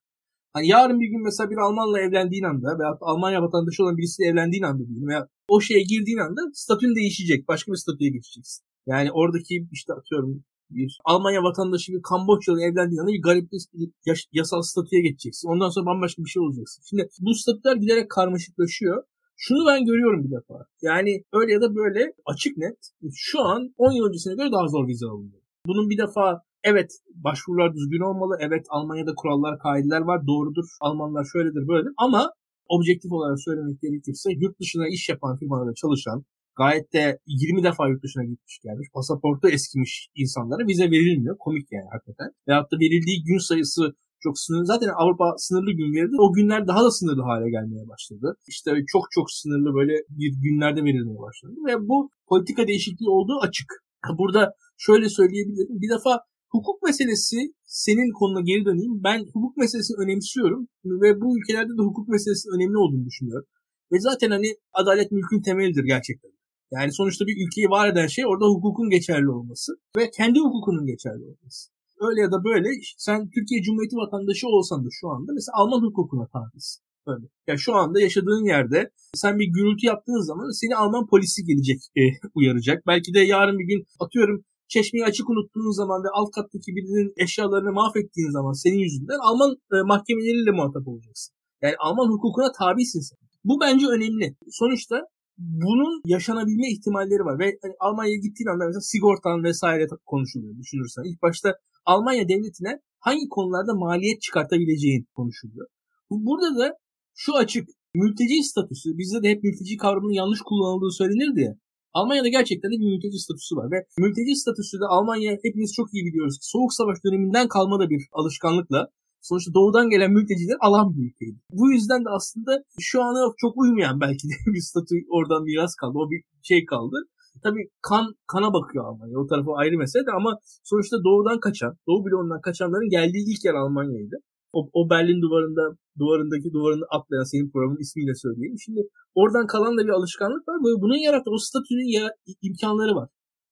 Hani 0.53 0.67
yarın 0.67 0.99
bir 0.99 1.07
gün 1.07 1.23
mesela 1.23 1.49
bir 1.49 1.57
Almanla 1.57 1.99
evlendiğin 1.99 2.43
anda 2.43 2.79
veya 2.79 2.97
Almanya 3.01 3.41
vatandaşı 3.41 3.83
olan 3.83 3.97
birisiyle 3.97 4.29
evlendiğin 4.29 4.63
anda 4.63 4.87
diyelim 4.87 5.07
veya 5.07 5.27
o 5.47 5.61
şeye 5.61 5.83
girdiğin 5.91 6.17
anda 6.17 6.41
statün 6.53 6.95
değişecek. 6.95 7.47
Başka 7.47 7.71
bir 7.71 7.77
statüye 7.77 8.09
geçeceksin. 8.09 8.65
Yani 8.87 9.11
oradaki 9.11 9.67
işte 9.71 9.93
atıyorum 9.93 10.43
bir 10.69 10.99
Almanya 11.05 11.43
vatandaşı 11.43 11.93
bir 11.93 12.01
Kamboçyalı 12.01 12.61
evlendiğin 12.61 13.01
anda 13.01 13.11
bir 13.11 13.21
garip 13.21 13.51
bir 13.51 14.27
yasal 14.31 14.61
statüye 14.61 15.01
geçeceksin. 15.01 15.49
Ondan 15.49 15.69
sonra 15.69 15.85
bambaşka 15.85 16.23
bir 16.23 16.29
şey 16.29 16.41
olacaksın. 16.43 16.83
Şimdi 16.89 17.09
bu 17.19 17.33
statüler 17.33 17.75
giderek 17.75 18.09
karmaşıklaşıyor. 18.11 19.03
Şunu 19.38 19.67
ben 19.67 19.86
görüyorum 19.86 20.24
bir 20.24 20.32
defa. 20.38 20.56
Yani 20.82 21.24
öyle 21.34 21.51
ya 21.53 21.62
da 21.62 21.75
böyle 21.75 22.13
açık 22.25 22.58
net 22.58 22.77
şu 23.15 23.41
an 23.41 23.74
10 23.77 23.91
yıl 23.91 24.06
öncesine 24.08 24.36
göre 24.36 24.51
daha 24.51 24.67
zor 24.67 24.88
vize 24.88 25.06
alınıyor. 25.06 25.41
Bunun 25.67 25.89
bir 25.89 25.98
defa 25.98 26.41
Evet 26.63 26.91
başvurular 27.15 27.74
düzgün 27.75 28.08
olmalı. 28.10 28.38
Evet 28.39 28.65
Almanya'da 28.70 29.13
kurallar, 29.15 29.60
kaideler 29.60 30.01
var. 30.01 30.27
Doğrudur. 30.27 30.65
Almanlar 30.82 31.25
şöyledir, 31.34 31.67
böyledir. 31.67 31.94
Ama 31.98 32.32
objektif 32.70 33.12
olarak 33.12 33.39
söylemek 33.41 33.82
gerekirse 33.82 34.29
yurt 34.32 34.60
dışına 34.60 34.88
iş 34.88 35.10
yapan 35.10 35.38
firmalarda 35.38 35.74
çalışan, 35.74 36.25
Gayet 36.58 36.94
de 36.94 37.20
20 37.27 37.63
defa 37.63 37.88
yurt 37.88 38.03
dışına 38.03 38.24
gitmiş 38.24 38.60
gelmiş. 38.63 38.88
Pasaportu 38.94 39.50
eskimiş 39.50 40.10
insanlara 40.15 40.67
vize 40.67 40.91
verilmiyor. 40.91 41.38
Komik 41.38 41.67
yani 41.72 41.89
hakikaten. 41.91 42.29
Veyahut 42.48 42.72
da 42.72 42.75
verildiği 42.79 43.24
gün 43.24 43.38
sayısı 43.38 43.84
çok 44.27 44.36
sınırlı. 44.43 44.65
Zaten 44.74 44.89
Avrupa 45.01 45.27
sınırlı 45.46 45.72
gün 45.79 45.89
verildi. 45.96 46.15
O 46.25 46.27
günler 46.38 46.62
daha 46.67 46.81
da 46.86 46.91
sınırlı 46.91 47.24
hale 47.29 47.50
gelmeye 47.55 47.86
başladı. 47.93 48.27
İşte 48.48 48.69
çok 48.93 49.03
çok 49.15 49.27
sınırlı 49.39 49.69
böyle 49.79 49.96
bir 50.19 50.31
günlerde 50.46 50.81
verilmeye 50.88 51.19
başladı. 51.27 51.53
Ve 51.67 51.74
bu 51.89 51.98
politika 52.29 52.67
değişikliği 52.67 53.10
olduğu 53.17 53.38
açık. 53.48 53.69
Burada 54.19 54.41
şöyle 54.77 55.07
söyleyebilirim. 55.10 55.81
Bir 55.84 55.89
defa 55.96 56.12
hukuk 56.55 56.77
meselesi 56.88 57.38
senin 57.86 58.10
konuna 58.19 58.41
geri 58.50 58.65
döneyim. 58.65 58.93
Ben 59.07 59.19
hukuk 59.34 59.57
meselesini 59.57 59.98
önemsiyorum 60.03 60.67
ve 61.03 61.10
bu 61.22 61.27
ülkelerde 61.38 61.74
de 61.77 61.84
hukuk 61.88 62.07
meselesinin 62.07 62.55
önemli 62.55 62.77
olduğunu 62.77 63.05
düşünüyorum. 63.05 63.48
Ve 63.91 64.00
zaten 64.00 64.29
hani 64.36 64.50
adalet 64.74 65.12
mülkün 65.12 65.41
temelidir 65.41 65.84
gerçekten. 65.84 66.31
Yani 66.72 66.91
sonuçta 66.93 67.25
bir 67.27 67.48
ülkeyi 67.48 67.67
var 67.69 67.89
eden 67.89 68.07
şey 68.07 68.25
orada 68.25 68.46
hukukun 68.46 68.89
geçerli 68.89 69.29
olması 69.29 69.72
ve 69.98 70.10
kendi 70.17 70.39
hukukunun 70.39 70.86
geçerli 70.86 71.24
olması. 71.24 71.76
Öyle 71.99 72.21
ya 72.21 72.31
da 72.31 72.43
böyle 72.43 72.69
sen 72.97 73.29
Türkiye 73.35 73.61
Cumhuriyeti 73.61 73.95
vatandaşı 73.95 74.47
olsan 74.47 74.85
da 74.85 74.89
şu 74.91 75.09
anda 75.09 75.31
mesela 75.33 75.53
Alman 75.61 75.81
hukukuna 75.87 76.27
tabisin. 76.27 76.81
Öyle. 77.07 77.25
Ya 77.47 77.57
şu 77.57 77.75
anda 77.75 77.99
yaşadığın 78.01 78.45
yerde 78.45 78.91
sen 79.13 79.39
bir 79.39 79.47
gürültü 79.55 79.85
yaptığın 79.85 80.23
zaman 80.29 80.59
seni 80.61 80.75
Alman 80.75 81.07
polisi 81.07 81.43
gelecek 81.43 81.79
e, 81.97 82.01
uyaracak. 82.35 82.87
Belki 82.87 83.13
de 83.13 83.19
yarın 83.19 83.59
bir 83.59 83.67
gün 83.71 83.83
atıyorum 83.99 84.43
çeşmeyi 84.67 85.05
açık 85.05 85.29
unuttuğun 85.29 85.71
zaman 85.71 86.03
ve 86.03 86.09
alt 86.13 86.31
kattaki 86.31 86.75
birinin 86.75 87.13
eşyalarını 87.23 87.71
mahvettiğin 87.71 88.31
zaman 88.37 88.53
senin 88.63 88.81
yüzünden 88.87 89.19
Alman 89.29 89.51
e, 89.73 89.75
mahkemeleriyle 89.91 90.51
muhatap 90.51 90.87
olacaksın. 90.87 91.35
Yani 91.61 91.75
Alman 91.79 92.09
hukukuna 92.13 92.51
tabisin 92.59 92.99
sen. 92.99 93.17
Bu 93.43 93.59
bence 93.61 93.85
önemli. 93.87 94.35
Sonuçta 94.51 94.95
bunun 95.37 96.01
yaşanabilme 96.05 96.67
ihtimalleri 96.71 97.23
var. 97.25 97.39
Ve 97.39 97.57
hani 97.61 97.73
Almanya'ya 97.79 98.19
gittiğin 98.25 98.49
anda 98.49 98.65
mesela 98.65 98.81
sigortan 98.81 99.43
vesaire 99.43 99.87
konuşuluyor 100.05 100.57
düşünürsen. 100.57 101.03
İlk 101.03 101.21
başta 101.21 101.49
Almanya 101.91 102.24
devletine 102.32 102.74
hangi 103.00 103.25
konularda 103.36 103.74
maliyet 103.86 104.22
çıkartabileceğin 104.22 105.03
konuşuluyor. 105.17 105.67
Burada 106.10 106.50
da 106.62 106.67
şu 107.15 107.32
açık 107.36 107.65
mülteci 108.01 108.44
statüsü 108.44 108.89
bizde 109.00 109.24
de 109.24 109.29
hep 109.29 109.44
mülteci 109.44 109.77
kavramının 109.77 110.20
yanlış 110.22 110.41
kullanıldığı 110.48 110.91
söylenirdi 110.91 111.41
ya. 111.41 111.53
Almanya'da 111.94 112.29
gerçekten 112.38 112.72
de 112.72 112.77
bir 112.82 112.89
mülteci 112.94 113.20
statüsü 113.25 113.56
var 113.56 113.67
ve 113.74 113.79
mülteci 114.03 114.36
statüsü 114.41 114.75
de 114.82 114.86
Almanya 114.96 115.32
hepimiz 115.46 115.72
çok 115.79 115.88
iyi 115.94 116.03
biliyoruz 116.08 116.38
Soğuk 116.41 116.74
Savaş 116.74 116.98
döneminden 117.06 117.48
kalma 117.48 117.79
da 117.79 117.89
bir 117.89 118.01
alışkanlıkla 118.20 118.79
sonuçta 119.22 119.53
doğudan 119.53 119.89
gelen 119.89 120.12
mülteciler 120.12 120.58
alan 120.67 120.88
bir 120.94 121.03
ülkeydi. 121.08 121.39
Bu 121.60 121.72
yüzden 121.72 122.01
de 122.06 122.10
aslında 122.17 122.51
şu 122.79 122.98
ana 123.08 123.22
çok 123.38 123.53
uymayan 123.58 124.01
belki 124.01 124.25
de 124.29 124.36
bir 124.56 124.63
statü 124.70 124.96
oradan 125.15 125.44
miras 125.44 125.75
kaldı. 125.82 125.96
O 126.03 126.12
bir 126.12 126.22
şey 126.50 126.65
kaldı. 126.65 126.98
Tabii 127.44 127.70
kan 127.82 128.06
kana 128.27 128.53
bakıyor 128.53 128.86
Almanya. 128.86 129.20
O 129.20 129.27
tarafı 129.27 129.51
ayrı 129.62 129.77
mesele 129.77 130.06
de 130.06 130.12
ama 130.20 130.32
sonuçta 130.63 130.98
doğudan 131.03 131.39
kaçan, 131.39 131.74
doğu 131.88 132.06
bloğundan 132.06 132.41
kaçanların 132.41 132.89
geldiği 132.89 133.24
ilk 133.32 133.46
yer 133.46 133.53
Almanya'ydı. 133.53 134.15
O, 134.53 134.70
o 134.74 134.89
Berlin 134.89 135.22
duvarında 135.22 135.63
duvarındaki 136.00 136.53
duvarını 136.53 136.86
atlayan 136.96 137.27
senin 137.32 137.51
programın 137.51 137.84
ismiyle 137.86 138.15
söyleyeyim. 138.15 138.56
Şimdi 138.65 138.82
oradan 139.15 139.48
kalan 139.48 139.77
da 139.77 139.82
bir 139.88 139.94
alışkanlık 140.00 140.48
var. 140.48 140.58
Böyle 140.63 140.82
bunun 140.82 141.00
yarattığı 141.08 141.32
o 141.32 141.38
statünün 141.38 141.89
ya, 141.98 142.06
imkanları 142.41 142.96
var. 142.96 143.10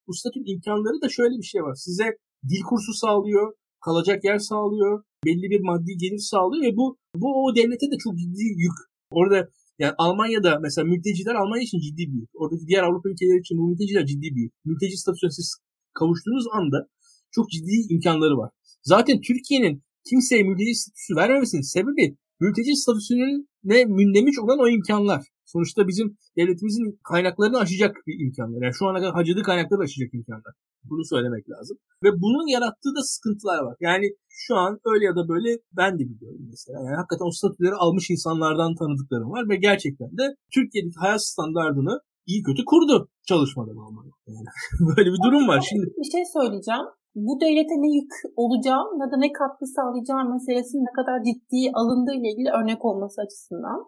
Bu 0.07 0.13
statünün 0.13 0.53
imkanları 0.53 0.97
da 1.03 1.09
şöyle 1.09 1.35
bir 1.41 1.49
şey 1.53 1.61
var. 1.61 1.75
Size 1.75 2.07
dil 2.49 2.63
kursu 2.69 2.93
sağlıyor, 2.93 3.53
kalacak 3.85 4.23
yer 4.23 4.39
sağlıyor, 4.39 5.03
belli 5.25 5.47
bir 5.53 5.61
maddi 5.69 5.93
gelir 6.03 6.23
sağlıyor 6.31 6.63
ve 6.67 6.77
bu 6.77 6.97
bu 7.15 7.27
o 7.45 7.55
devlete 7.55 7.87
de 7.91 7.97
çok 8.03 8.13
ciddi 8.21 8.45
yük. 8.63 8.77
Orada 9.09 9.49
yani 9.79 9.93
Almanya'da 9.97 10.59
mesela 10.59 10.85
mülteciler 10.85 11.35
Almanya 11.35 11.63
için 11.63 11.79
ciddi 11.79 12.03
bir 12.11 12.17
yük. 12.21 12.29
Oradaki 12.33 12.67
diğer 12.67 12.83
Avrupa 12.83 13.09
ülkeleri 13.09 13.39
için 13.39 13.57
bu 13.57 13.67
mülteciler 13.67 14.05
ciddi 14.05 14.27
bir 14.35 14.41
yük. 14.41 14.53
Mülteci 14.65 14.97
statüsüne 14.97 15.31
siz 15.31 15.57
kavuştuğunuz 15.93 16.45
anda 16.57 16.87
çok 17.31 17.49
ciddi 17.49 17.75
imkanları 17.89 18.37
var. 18.37 18.51
Zaten 18.83 19.21
Türkiye'nin 19.21 19.83
kimseye 20.09 20.43
mülteci 20.43 20.75
statüsü 20.75 21.15
vermemesinin 21.15 21.61
sebebi 21.61 22.17
mülteci 22.39 22.75
statüsünün 22.75 23.49
ne 23.63 23.85
mündemiş 23.85 24.39
olan 24.39 24.59
o 24.59 24.67
imkanlar. 24.67 25.21
Sonuçta 25.55 25.81
bizim 25.91 26.07
devletimizin 26.37 26.87
kaynaklarını 27.11 27.57
aşacak 27.63 27.91
bir 28.07 28.15
imkanlar. 28.25 28.61
Yani 28.63 28.75
şu 28.79 28.85
ana 28.87 28.99
kadar 29.01 29.13
harcadığı 29.17 29.43
kaynakları 29.49 29.81
aşacak 29.81 30.09
imkanlar. 30.13 30.53
Bunu 30.89 31.03
söylemek 31.13 31.49
lazım. 31.53 31.77
Ve 32.03 32.09
bunun 32.23 32.47
yarattığı 32.55 32.93
da 32.97 33.01
sıkıntılar 33.13 33.59
var. 33.67 33.75
Yani 33.87 34.05
şu 34.43 34.53
an 34.63 34.71
öyle 34.91 35.03
ya 35.05 35.15
da 35.19 35.23
böyle 35.33 35.49
ben 35.79 35.93
de 35.99 36.03
biliyorum 36.11 36.43
mesela. 36.53 36.77
Yani 36.85 36.97
hakikaten 36.99 37.27
o 37.29 37.31
statüleri 37.39 37.75
almış 37.83 38.05
insanlardan 38.15 38.71
tanıdıklarım 38.79 39.29
var 39.35 39.43
ve 39.51 39.55
gerçekten 39.67 40.11
de 40.19 40.25
Türkiye'deki 40.55 40.97
hayat 41.03 41.23
standartını 41.31 41.93
iyi 42.29 42.39
kötü 42.47 42.61
kurdu 42.71 42.95
çalışmadan 43.29 43.77
olmalı. 43.85 44.09
Yani 44.27 44.49
böyle 44.97 45.09
bir 45.13 45.21
durum 45.25 45.47
var. 45.47 45.59
Şimdi 45.69 45.85
bir 46.01 46.11
şey 46.15 46.23
söyleyeceğim. 46.37 46.87
Bu 47.27 47.33
devlete 47.43 47.75
ne 47.83 47.89
yük 47.97 48.11
olacağı 48.43 48.83
ya 49.01 49.07
da 49.11 49.17
ne 49.23 49.29
katkı 49.39 49.65
sağlayacağı 49.75 50.21
meselesinin 50.33 50.87
ne 50.89 50.93
kadar 50.99 51.17
ciddi 51.27 51.61
alındığı 51.79 52.15
ile 52.19 52.27
ilgili 52.31 52.49
örnek 52.59 52.85
olması 52.85 53.17
açısından. 53.25 53.79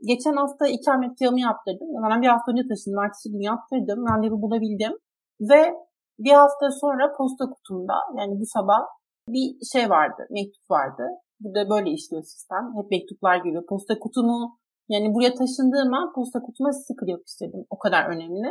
Geçen 0.00 0.36
hafta 0.36 0.66
ikametgahımı 0.66 1.40
yaptırdım. 1.40 1.88
Yani 1.94 2.22
bir 2.22 2.28
hafta 2.28 2.52
önce 2.52 2.62
taşındım. 2.68 3.04
Ertesi 3.04 3.32
gün 3.32 3.40
yaptırdım. 3.40 4.08
Randevu 4.08 4.42
bulabildim. 4.42 4.92
Ve 5.40 5.74
bir 6.18 6.32
hafta 6.32 6.70
sonra 6.70 7.16
posta 7.18 7.44
kutumda 7.50 7.94
yani 8.18 8.40
bu 8.40 8.46
sabah 8.46 8.80
bir 9.28 9.46
şey 9.72 9.90
vardı, 9.90 10.22
mektup 10.30 10.70
vardı. 10.70 11.04
Burada 11.40 11.70
böyle 11.70 11.90
işliyor 11.90 12.22
sistem. 12.22 12.64
Hep 12.76 12.90
mektuplar 12.90 13.36
geliyor. 13.36 13.66
Posta 13.68 13.98
kutumu 13.98 14.58
yani 14.88 15.14
buraya 15.14 15.34
taşındığım 15.34 15.94
an 15.94 16.12
posta 16.14 16.40
kutuma 16.40 16.72
sticker 16.72 17.06
yapıştırdım. 17.06 17.64
O 17.70 17.78
kadar 17.78 18.06
önemli. 18.06 18.48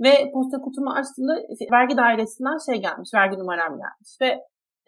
Ve 0.00 0.30
posta 0.32 0.60
kutumu 0.60 0.90
açtığımda 0.90 1.34
vergi 1.72 1.96
dairesinden 1.96 2.58
şey 2.66 2.82
gelmiş, 2.82 3.10
vergi 3.14 3.38
numaram 3.38 3.72
gelmiş 3.82 4.10
ve 4.22 4.40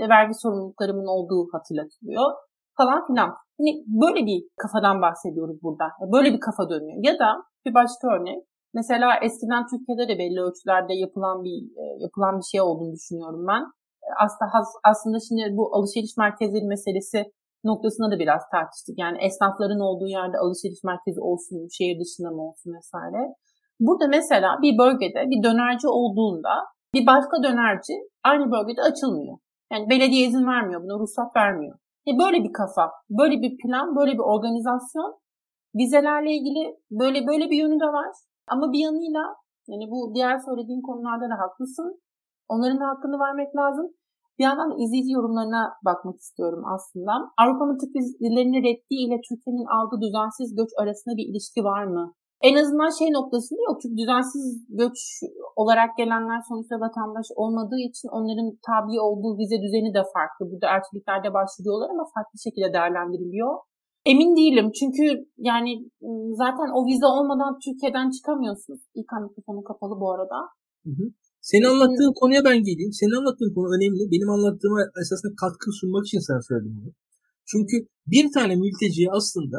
vergi 0.08 0.34
sorumluluklarımın 0.34 1.06
olduğu 1.06 1.48
hatırlatılıyor 1.52 2.32
falan 2.76 3.06
filan. 3.06 3.30
Hani 3.58 3.84
böyle 3.86 4.26
bir 4.26 4.38
kafadan 4.62 5.02
bahsediyoruz 5.02 5.62
burada. 5.62 5.84
Böyle 6.12 6.32
bir 6.34 6.40
kafa 6.40 6.70
dönüyor. 6.70 6.98
Ya 7.02 7.18
da 7.18 7.28
bir 7.66 7.74
başka 7.74 8.08
örnek. 8.14 8.38
Mesela 8.74 9.08
eskiden 9.22 9.66
Türkiye'de 9.70 10.08
de 10.08 10.18
belli 10.18 10.40
ölçülerde 10.40 10.94
yapılan 10.94 11.44
bir 11.44 11.58
e, 11.80 11.84
yapılan 12.04 12.38
bir 12.38 12.48
şey 12.52 12.60
olduğunu 12.60 12.92
düşünüyorum 12.92 13.46
ben. 13.46 13.62
E, 14.06 14.08
aslında 14.24 14.50
aslında 14.84 15.18
şimdi 15.28 15.42
bu 15.58 15.76
alışveriş 15.76 16.16
merkezleri 16.16 16.66
meselesi 16.66 17.20
noktasında 17.64 18.10
da 18.10 18.18
biraz 18.18 18.42
tartıştık. 18.52 18.98
Yani 18.98 19.18
esnafların 19.26 19.80
olduğu 19.80 20.08
yerde 20.08 20.36
alışveriş 20.38 20.84
merkezi 20.84 21.20
olsun, 21.20 21.68
şehir 21.76 22.00
dışında 22.00 22.30
mı 22.30 22.42
olsun 22.48 22.74
vesaire. 22.76 23.22
Burada 23.80 24.06
mesela 24.08 24.58
bir 24.62 24.78
bölgede 24.78 25.20
bir 25.30 25.42
dönerci 25.42 25.88
olduğunda 25.88 26.54
bir 26.94 27.06
başka 27.06 27.42
dönerci 27.42 27.94
aynı 28.24 28.52
bölgede 28.52 28.82
açılmıyor. 28.82 29.36
Yani 29.72 29.90
belediye 29.90 30.26
izin 30.28 30.46
vermiyor, 30.46 30.82
buna 30.82 30.98
ruhsat 30.98 31.36
vermiyor. 31.36 31.78
E 32.08 32.18
böyle 32.18 32.44
bir 32.44 32.52
kafa, 32.52 32.92
böyle 33.10 33.42
bir 33.42 33.58
plan, 33.62 33.96
böyle 33.96 34.12
bir 34.12 34.24
organizasyon 34.34 35.18
vizelerle 35.76 36.32
ilgili 36.32 36.76
böyle 36.90 37.26
böyle 37.26 37.50
bir 37.50 37.56
yönü 37.56 37.80
de 37.80 37.86
var. 37.86 38.12
Ama 38.48 38.72
bir 38.72 38.78
yanıyla 38.78 39.36
yani 39.68 39.90
bu 39.90 40.14
diğer 40.14 40.38
söylediğin 40.38 40.82
konularda 40.82 41.30
da 41.30 41.38
haklısın. 41.38 42.00
Onların 42.48 42.78
hakkını 42.78 43.18
vermek 43.18 43.56
lazım. 43.56 43.86
Bir 44.38 44.44
yandan 44.44 44.70
da 44.70 44.74
izleyici 44.78 45.12
yorumlarına 45.12 45.72
bakmak 45.84 46.18
istiyorum 46.20 46.62
aslında. 46.74 47.12
Avrupa'nın 47.38 47.78
tıp 47.78 47.90
vizelerinin 47.96 48.62
reddi 48.62 48.94
ile 49.04 49.20
Türkiye'nin 49.28 49.66
aldığı 49.76 50.00
düzensiz 50.00 50.56
göç 50.56 50.70
arasında 50.82 51.16
bir 51.16 51.26
ilişki 51.30 51.64
var 51.64 51.84
mı? 51.84 52.14
En 52.48 52.54
azından 52.62 52.90
şey 52.98 53.08
noktasında 53.18 53.60
yok. 53.68 53.76
Çünkü 53.82 53.96
düzensiz 54.02 54.44
göç 54.68 54.98
olarak 55.56 55.90
gelenler 56.00 56.40
sonuçta 56.48 56.76
vatandaş 56.84 57.28
olmadığı 57.42 57.82
için 57.88 58.08
onların 58.16 58.48
tabi 58.70 59.00
olduğu 59.08 59.32
vize 59.38 59.58
düzeni 59.64 59.90
de 59.98 60.02
farklı. 60.14 60.42
Burada 60.50 60.66
elçiliklerde 60.74 61.28
başvuruyorlar 61.38 61.88
ama 61.94 62.04
farklı 62.14 62.36
şekilde 62.46 62.68
değerlendiriliyor. 62.76 63.52
Emin 64.10 64.32
değilim 64.40 64.66
çünkü 64.78 65.04
yani 65.50 65.70
zaten 66.42 66.68
o 66.76 66.78
vize 66.88 67.08
olmadan 67.16 67.52
Türkiye'den 67.64 68.08
çıkamıyorsunuz. 68.16 68.80
İlk 68.98 69.10
mikrofonu 69.26 69.62
kapalı 69.70 69.94
bu 70.02 70.06
arada. 70.14 70.38
Hı 70.86 70.92
hı. 70.98 71.04
Senin 71.50 71.70
anlattığın 71.72 72.14
konuya 72.20 72.42
ben 72.48 72.58
geleyim. 72.68 72.92
Senin 73.00 73.18
anlattığın 73.20 73.54
konu 73.54 73.68
önemli. 73.76 74.02
Benim 74.14 74.30
anlattığıma 74.36 74.80
esasında 75.02 75.32
katkı 75.42 75.68
sunmak 75.80 76.04
için 76.06 76.22
sen 76.28 76.40
söyledim 76.48 76.74
bunu. 76.78 76.92
Çünkü 77.50 77.76
bir 78.12 78.26
tane 78.34 78.54
mülteci 78.62 79.04
aslında 79.18 79.58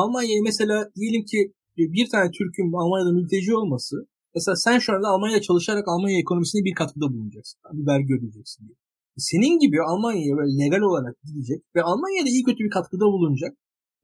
Almanya'ya 0.00 0.42
mesela 0.50 0.76
diyelim 0.96 1.24
ki 1.30 1.38
bir 1.76 2.06
tane 2.12 2.30
Türk'ün 2.30 2.72
Almanya'da 2.72 3.12
mülteci 3.12 3.54
olması 3.54 3.96
mesela 4.34 4.56
sen 4.56 4.78
şu 4.78 4.92
anda 4.92 5.08
Almanya'da 5.08 5.40
çalışarak 5.40 5.88
Almanya 5.88 6.18
ekonomisine 6.18 6.64
bir 6.64 6.74
katkıda 6.74 7.06
bulunacaksın. 7.12 7.60
Bir 7.72 7.86
vergi 7.86 8.14
ödeyeceksin 8.14 8.68
diye. 8.68 8.76
Senin 9.16 9.58
gibi 9.58 9.76
Almanya'ya 9.82 10.36
böyle 10.36 10.64
legal 10.64 10.82
olarak 10.90 11.14
gidecek 11.28 11.60
ve 11.76 11.82
Almanya'da 11.82 12.28
iyi 12.28 12.42
kötü 12.42 12.64
bir 12.64 12.70
katkıda 12.70 13.04
bulunacak 13.04 13.52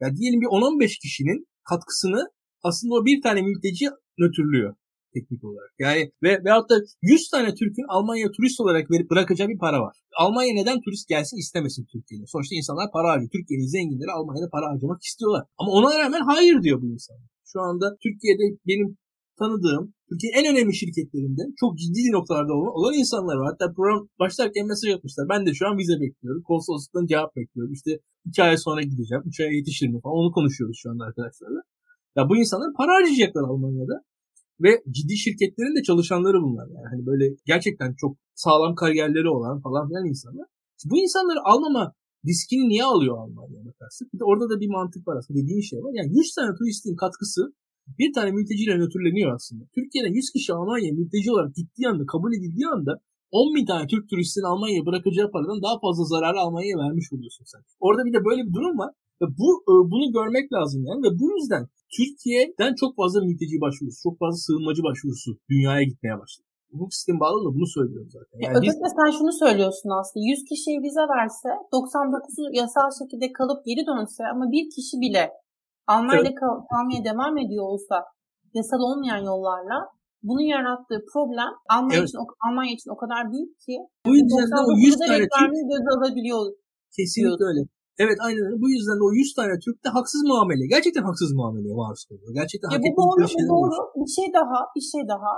ya 0.01 0.17
diyelim 0.17 0.41
bir 0.41 0.47
10-15 0.47 1.01
kişinin 1.03 1.47
katkısını 1.71 2.23
aslında 2.63 2.95
o 2.95 3.05
bir 3.05 3.23
tane 3.23 3.43
mülteci 3.43 3.87
nötrlüyor 4.19 4.75
teknik 5.15 5.45
olarak. 5.45 5.73
Yani 5.79 6.13
ve 6.23 6.45
veyahut 6.45 6.71
da 6.71 6.77
100 7.03 7.29
tane 7.31 7.55
Türk'ün 7.55 7.87
Almanya 7.89 8.31
turist 8.31 8.61
olarak 8.61 8.91
verip 8.91 9.11
bırakacağı 9.11 9.49
bir 9.49 9.59
para 9.59 9.81
var. 9.81 9.97
Almanya 10.17 10.55
neden 10.55 10.81
turist 10.81 11.09
gelsin 11.09 11.37
istemesin 11.37 11.85
Türkiye'de? 11.93 12.25
Sonuçta 12.27 12.55
insanlar 12.57 12.91
para 12.93 13.09
harcıyor. 13.11 13.31
Türkiye'nin 13.31 13.67
zenginleri 13.67 14.11
Almanya'da 14.11 14.49
para 14.51 14.67
harcamak 14.71 15.03
istiyorlar. 15.03 15.43
Ama 15.59 15.71
ona 15.73 15.99
rağmen 15.99 16.21
hayır 16.21 16.63
diyor 16.63 16.83
bu 16.83 16.87
insanlar. 16.87 17.32
Şu 17.53 17.61
anda 17.61 17.87
Türkiye'de 18.03 18.45
benim 18.69 18.89
tanıdığım 19.39 19.85
Türkiye'nin 20.09 20.39
en 20.41 20.47
önemli 20.53 20.75
şirketlerinde 20.83 21.43
çok 21.61 21.79
ciddi 21.83 22.01
noktalarda 22.17 22.53
olan, 22.59 22.73
olan 22.79 22.95
insanlar 23.03 23.37
var. 23.37 23.47
Hatta 23.51 23.73
program 23.77 24.09
başlarken 24.21 24.67
mesaj 24.67 24.91
atmışlar. 24.95 25.25
Ben 25.33 25.47
de 25.47 25.51
şu 25.59 25.65
an 25.69 25.79
vize 25.79 25.97
bekliyorum. 26.01 26.43
Konsolosluktan 26.51 27.07
cevap 27.07 27.37
bekliyorum. 27.37 27.73
İşte 27.73 27.91
iki 28.29 28.43
ay 28.43 28.57
sonra 28.57 28.83
gideceğim. 28.83 29.23
Üç 29.27 29.41
aya 29.41 29.53
yetişir 29.59 29.89
mi 29.89 30.01
falan. 30.03 30.17
Onu 30.21 30.33
konuşuyoruz 30.33 30.77
şu 30.83 30.91
anda 30.91 31.05
arkadaşlarla. 31.05 31.61
Ya 32.17 32.29
bu 32.29 32.37
insanlar 32.37 32.71
para 32.79 32.93
harcayacaklar 32.97 33.43
Almanya'da. 33.43 33.97
Ve 34.65 34.71
ciddi 34.97 35.17
şirketlerin 35.17 35.77
de 35.79 35.83
çalışanları 35.83 36.39
bunlar. 36.43 36.67
Yani 36.75 36.87
hani 36.93 37.07
böyle 37.07 37.25
gerçekten 37.47 37.95
çok 38.01 38.17
sağlam 38.35 38.75
kariyerleri 38.75 39.29
olan 39.29 39.61
falan 39.61 39.89
filan 39.89 40.07
insanlar. 40.07 40.47
Bu 40.91 40.97
insanları 41.05 41.41
almama 41.45 41.95
riskini 42.29 42.69
niye 42.69 42.85
alıyor 42.85 43.19
Almanya 43.19 43.65
bakarsak? 43.69 44.07
Bir 44.13 44.19
de 44.19 44.25
orada 44.25 44.51
da 44.51 44.61
bir 44.61 44.71
mantık 44.77 45.09
var 45.09 45.17
aslında 45.17 45.41
dediğin 45.41 45.61
şey 45.61 45.79
var. 45.85 45.93
Yani 45.95 46.11
100 46.19 46.35
tane 46.35 46.55
turistin 46.59 46.97
katkısı 46.97 47.43
bir 47.99 48.13
tane 48.13 48.31
mülteciyle 48.31 48.75
nötrleniyor 48.79 49.35
aslında. 49.35 49.65
Türkiye'den 49.75 50.13
100 50.13 50.31
kişi 50.35 50.53
Almanya'ya 50.53 50.95
mülteci 51.01 51.31
olarak 51.33 51.55
gittiği 51.55 51.89
anda, 51.89 52.05
kabul 52.07 52.33
edildiği 52.33 52.69
anda 52.77 52.93
10 53.31 53.55
bin 53.55 53.67
tane 53.67 53.87
Türk 53.87 54.05
turistin 54.11 54.43
Almanya'ya 54.51 54.87
bırakacağı 54.87 55.31
paradan 55.31 55.63
daha 55.63 55.77
fazla 55.85 56.05
zararı 56.05 56.39
Almanya'ya 56.45 56.77
vermiş 56.85 57.13
oluyorsun 57.13 57.45
sen. 57.53 57.61
Orada 57.81 58.03
bir 58.07 58.13
de 58.17 58.25
böyle 58.29 58.43
bir 58.47 58.53
durum 58.57 58.79
var. 58.79 58.93
Ve 59.21 59.27
bu 59.41 59.49
e, 59.71 59.73
bunu 59.93 60.13
görmek 60.19 60.53
lazım 60.53 60.81
yani 60.89 61.01
ve 61.07 61.11
bu 61.21 61.27
yüzden 61.37 61.65
Türkiye'den 61.97 62.75
çok 62.81 62.97
fazla 62.97 63.21
mülteci 63.29 63.57
başvurusu, 63.65 63.99
çok 64.03 64.19
fazla 64.19 64.39
sığınmacı 64.47 64.83
başvurusu 64.83 65.31
dünyaya 65.51 65.83
gitmeye 65.91 66.17
başladı. 66.23 66.49
Hukuk 66.73 66.95
sistemi 66.95 67.21
bağlı 67.25 67.39
da 67.47 67.51
bunu 67.57 67.69
söylüyorum 67.77 68.11
zaten. 68.17 68.37
Yani 68.45 68.57
Özetle 68.59 68.89
biz... 68.89 68.95
sen 68.99 69.11
şunu 69.19 69.33
söylüyorsun 69.43 69.91
aslında. 70.01 70.23
100 70.27 70.45
kişiye 70.51 70.77
vize 70.87 71.05
verse 71.15 71.49
99'u 71.79 72.45
yasal 72.61 72.89
şekilde 73.01 73.27
kalıp 73.39 73.61
geri 73.69 73.83
dönse 73.91 74.23
ama 74.33 74.45
bir 74.55 74.65
kişi 74.75 74.97
bile 75.05 75.25
Almanya'da 75.95 76.35
kal- 76.41 76.63
kalmaya 76.73 77.01
devam 77.11 77.35
ediyor 77.43 77.65
olsa 77.73 77.97
yasal 78.59 78.81
olmayan 78.89 79.23
yollarla 79.31 79.79
bunun 80.29 80.47
yarattığı 80.55 81.01
problem 81.13 81.51
Almanya 81.75 81.99
evet. 81.99 82.09
için 82.09 82.19
Almanya 82.47 82.73
için 82.79 82.91
o 82.95 82.97
kadar 83.03 83.23
büyük 83.33 83.53
ki 83.65 83.75
bu 84.07 84.13
yüzden 84.17 84.49
de 84.57 84.61
o 84.71 84.73
100 84.77 84.99
tane 84.99 85.27
Türk 85.39 85.53
göz 85.73 85.87
alabiliyor. 85.95 86.43
Kesinlikle 86.97 87.45
öyle. 87.51 87.63
Evet 88.05 88.19
aynen 88.27 88.43
öyle. 88.47 88.59
Bu 88.65 88.69
yüzden 88.75 88.97
de 89.01 89.05
o 89.09 89.13
100 89.13 89.35
tane 89.39 89.55
Türk 89.65 89.85
de 89.85 89.89
haksız 89.97 90.23
muamele. 90.31 90.65
Gerçekten 90.75 91.05
haksız 91.11 91.31
muameleye 91.39 91.75
maruz 91.75 92.05
kalıyor. 92.09 92.31
Gerçekten 92.41 92.69
ya 92.71 92.77
hak 92.77 92.85
bu 92.85 93.03
doğru, 93.03 93.25
bu 93.41 93.45
doğru. 93.55 93.77
Bir 94.01 94.13
şey 94.19 94.29
daha, 94.39 94.59
bir 94.77 94.85
şey 94.93 95.03
daha. 95.15 95.33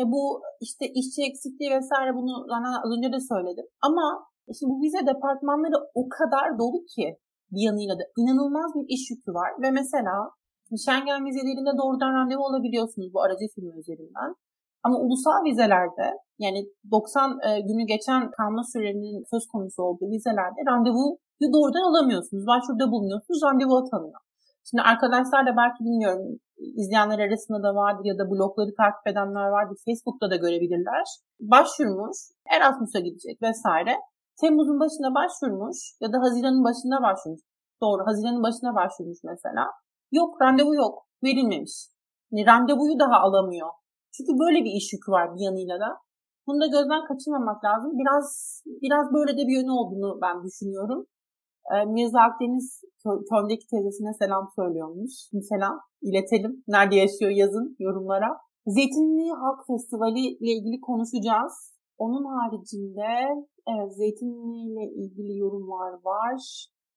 E 0.00 0.02
bu 0.12 0.22
işte 0.60 0.84
işçi 1.00 1.20
eksikliği 1.28 1.70
vesaire 1.70 2.14
bunu 2.18 2.34
zaten 2.52 2.72
az 2.84 2.90
önce 2.96 3.08
de 3.16 3.20
söyledim. 3.30 3.66
Ama 3.88 4.06
işte 4.52 4.64
bu 4.70 4.82
vize 4.82 5.02
departmanları 5.12 5.78
o 6.00 6.02
kadar 6.18 6.58
dolu 6.58 6.78
ki 6.94 7.06
bir 7.52 7.62
yanıyla 7.68 7.94
da 7.98 8.04
inanılmaz 8.20 8.70
bir 8.76 8.86
iş 8.94 9.10
yükü 9.10 9.30
var. 9.40 9.50
Ve 9.62 9.70
mesela 9.70 10.14
Schengen 10.82 11.24
vizelerinde 11.26 11.72
doğrudan 11.80 12.12
randevu 12.16 12.44
alabiliyorsunuz 12.50 13.08
bu 13.14 13.22
aracı 13.22 13.46
firma 13.54 13.74
üzerinden. 13.80 14.30
Ama 14.84 14.96
ulusal 15.04 15.44
vizelerde 15.44 16.06
yani 16.38 16.60
90 16.90 17.38
e, 17.46 17.60
günü 17.68 17.84
geçen 17.94 18.30
kalma 18.30 18.62
sürenin 18.72 19.24
söz 19.32 19.44
konusu 19.52 19.82
olduğu 19.82 20.10
vizelerde 20.10 20.60
randevuyu 20.70 21.16
doğrudan 21.56 21.84
alamıyorsunuz. 21.90 22.46
Başvuruda 22.46 22.86
bulunuyorsunuz, 22.92 23.40
randevu 23.46 23.76
atanıyor. 23.76 24.20
Şimdi 24.70 24.82
arkadaşlar 24.82 25.46
da 25.46 25.56
belki 25.56 25.80
bilmiyorum 25.84 26.40
izleyenler 26.80 27.18
arasında 27.18 27.62
da 27.62 27.74
vardır 27.74 28.04
ya 28.04 28.18
da 28.18 28.30
blogları 28.30 28.74
takip 28.82 29.06
edenler 29.06 29.48
vardır. 29.56 29.78
Facebook'ta 29.86 30.30
da 30.30 30.36
görebilirler. 30.36 31.04
Başvurmuş, 31.40 32.18
Erasmus'a 32.54 33.00
gidecek 33.00 33.42
vesaire. 33.42 33.94
Temmuz'un 34.40 34.80
başına 34.80 35.14
başvurmuş 35.14 35.78
ya 36.00 36.12
da 36.12 36.18
Haziran'ın 36.24 36.64
başında 36.64 37.02
başvurmuş. 37.02 37.40
Doğru, 37.82 38.06
Haziran'ın 38.06 38.42
başına 38.42 38.74
başvurmuş 38.74 39.18
mesela. 39.24 39.64
Yok, 40.12 40.42
randevu 40.42 40.74
yok, 40.74 40.94
verilmemiş. 41.24 41.74
Yani 42.30 42.46
randevuyu 42.46 42.98
daha 42.98 43.16
alamıyor. 43.20 43.68
Çünkü 44.14 44.32
böyle 44.42 44.58
bir 44.64 44.72
iş 44.78 44.92
yükü 44.92 45.12
var 45.12 45.34
bir 45.34 45.40
yanıyla 45.40 45.80
da. 45.80 45.90
Bunu 46.46 46.60
da 46.60 46.66
gözden 46.66 47.04
kaçırmamak 47.08 47.64
lazım. 47.64 47.92
Biraz 47.98 48.26
biraz 48.66 49.12
böyle 49.12 49.32
de 49.38 49.42
bir 49.48 49.56
yönü 49.58 49.70
olduğunu 49.70 50.18
ben 50.22 50.42
düşünüyorum. 50.42 51.06
Ee, 51.72 51.84
Mirza 51.84 52.20
Akdeniz 52.20 52.82
Köln'deki 53.30 53.66
teyzesine 53.66 54.12
selam 54.14 54.44
söylüyormuş. 54.56 55.12
Şimdi 55.30 55.44
selam 55.44 55.80
iletelim. 56.02 56.64
Nerede 56.68 56.96
yaşıyor 56.96 57.30
yazın 57.30 57.76
yorumlara. 57.78 58.30
Zeytinli 58.66 59.30
Halk 59.42 59.60
Festivali 59.66 60.20
ile 60.40 60.52
ilgili 60.56 60.80
konuşacağız. 60.80 61.54
Onun 61.98 62.24
haricinde 62.34 63.10
evet, 63.72 63.90
Zeytinli 64.00 64.56
ile 64.68 64.84
ilgili 65.00 65.38
yorumlar 65.38 65.92
var. 66.04 66.38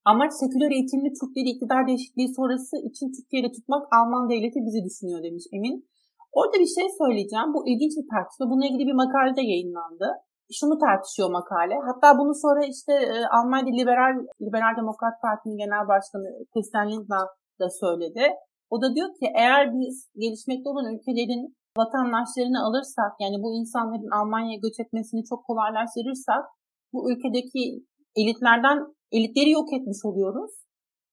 Amaç 0.06 0.34
seküler 0.34 0.72
eğitimli 0.72 1.10
Türkleri 1.20 1.50
iktidar 1.54 1.88
değişikliği 1.88 2.30
sonrası 2.38 2.76
için 2.90 3.08
Türkiye'de 3.16 3.50
tutmak 3.52 3.84
Alman 3.98 4.30
devleti 4.30 4.60
bizi 4.68 4.82
düşünüyor 4.88 5.24
demiş 5.24 5.44
Emin. 5.56 5.76
Orada 6.40 6.56
bir 6.64 6.72
şey 6.78 6.88
söyleyeceğim. 7.02 7.50
Bu 7.56 7.60
ilginç 7.70 7.94
bir 7.98 8.08
tartışma. 8.14 8.46
Bununla 8.50 8.66
ilgili 8.66 8.86
bir 8.90 9.00
makale 9.04 9.36
de 9.36 9.44
yayınlandı 9.52 10.08
şunu 10.60 10.76
tartışıyor 10.86 11.30
makale. 11.32 11.76
Hatta 11.88 12.20
bunu 12.20 12.34
sonra 12.36 12.62
işte 12.66 12.94
e, 12.94 13.26
Almanya 13.38 13.74
Liberal 13.80 14.16
Liberal 14.46 14.74
Demokrat 14.82 15.16
Parti'nin 15.24 15.58
genel 15.64 15.88
başkanı 15.94 16.28
Christian 16.54 16.88
Lindner 16.92 17.28
da 17.60 17.68
söyledi. 17.82 18.24
O 18.74 18.82
da 18.82 18.96
diyor 18.96 19.10
ki 19.20 19.26
eğer 19.42 19.64
biz 19.80 19.96
gelişmekte 20.24 20.70
olan 20.70 20.94
ülkelerin 20.96 21.44
vatandaşlarını 21.78 22.60
alırsak 22.68 23.12
yani 23.24 23.38
bu 23.44 23.50
insanların 23.60 24.12
Almanya'ya 24.20 24.60
göç 24.66 24.80
etmesini 24.84 25.22
çok 25.30 25.46
kolaylaştırırsak 25.46 26.44
bu 26.94 27.12
ülkedeki 27.12 27.64
elitlerden 28.16 28.78
elitleri 29.12 29.50
yok 29.50 29.74
etmiş 29.74 30.02
oluyoruz. 30.10 30.52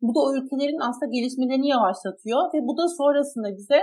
Bu 0.03 0.15
da 0.15 0.21
o 0.27 0.29
ülkelerin 0.37 0.81
aslında 0.89 1.11
gelişmelerini 1.17 1.69
yavaşlatıyor 1.69 2.41
ve 2.55 2.59
bu 2.69 2.77
da 2.81 2.89
sonrasında 2.89 3.49
bize 3.59 3.81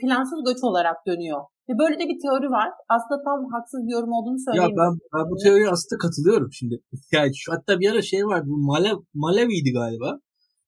plansız 0.00 0.40
göç 0.48 0.60
olarak 0.68 0.96
dönüyor. 1.06 1.40
Ve 1.68 1.72
böyle 1.80 1.94
de 2.00 2.04
bir 2.10 2.18
teori 2.24 2.48
var. 2.58 2.68
Aslında 2.94 3.18
tam 3.26 3.38
haksız 3.54 3.80
bir 3.86 3.92
yorum 3.96 4.12
olduğunu 4.18 4.40
söyleyeyim. 4.46 4.76
Ya 4.76 4.82
ben, 4.82 4.92
ben 5.14 5.24
bu 5.30 5.36
teoriye 5.42 5.68
aslında 5.74 5.98
katılıyorum 6.04 6.50
şimdi. 6.58 6.74
Yani 7.16 7.30
şu, 7.40 7.52
hatta 7.52 7.80
bir 7.80 7.88
ara 7.92 8.02
şey 8.02 8.22
var. 8.30 8.40
Bu 8.48 8.56
Malav, 8.70 8.98
Malawi'ydi 9.14 9.72
galiba. 9.80 10.10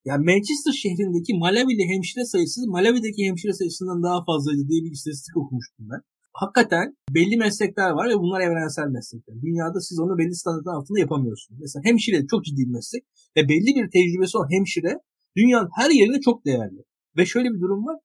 Yani 0.08 0.22
Manchester 0.30 0.74
şehrindeki 0.82 1.32
Malawi'li 1.44 1.84
hemşire 1.92 2.24
sayısı 2.24 2.56
Malawi'deki 2.76 3.20
hemşire 3.28 3.52
sayısından 3.52 4.02
daha 4.02 4.18
fazlaydı 4.28 4.62
diye 4.68 4.80
bir 4.84 4.92
istatistik 4.96 5.36
okumuştum 5.36 5.84
ben. 5.92 6.00
Hakikaten 6.40 6.86
belli 7.16 7.36
meslekler 7.36 7.90
var 7.90 8.06
ve 8.12 8.16
bunlar 8.22 8.40
evrensel 8.40 8.88
meslekler. 8.96 9.34
Dünyada 9.46 9.80
siz 9.80 9.96
onu 10.00 10.18
belli 10.18 10.34
standartın 10.34 10.78
altında 10.78 10.98
yapamıyorsunuz. 11.00 11.60
Mesela 11.60 11.82
hemşire 11.88 12.26
çok 12.30 12.44
ciddi 12.44 12.62
bir 12.66 12.74
meslek 12.78 13.02
ve 13.36 13.42
belli 13.48 13.70
bir 13.76 13.86
tecrübesi 13.96 14.38
olan 14.38 14.52
hemşire 14.56 14.92
dünyanın 15.36 15.70
her 15.78 15.90
yerinde 15.90 16.20
çok 16.20 16.44
değerli. 16.46 16.80
Ve 17.16 17.26
şöyle 17.26 17.48
bir 17.54 17.60
durum 17.60 17.86
var 17.86 17.98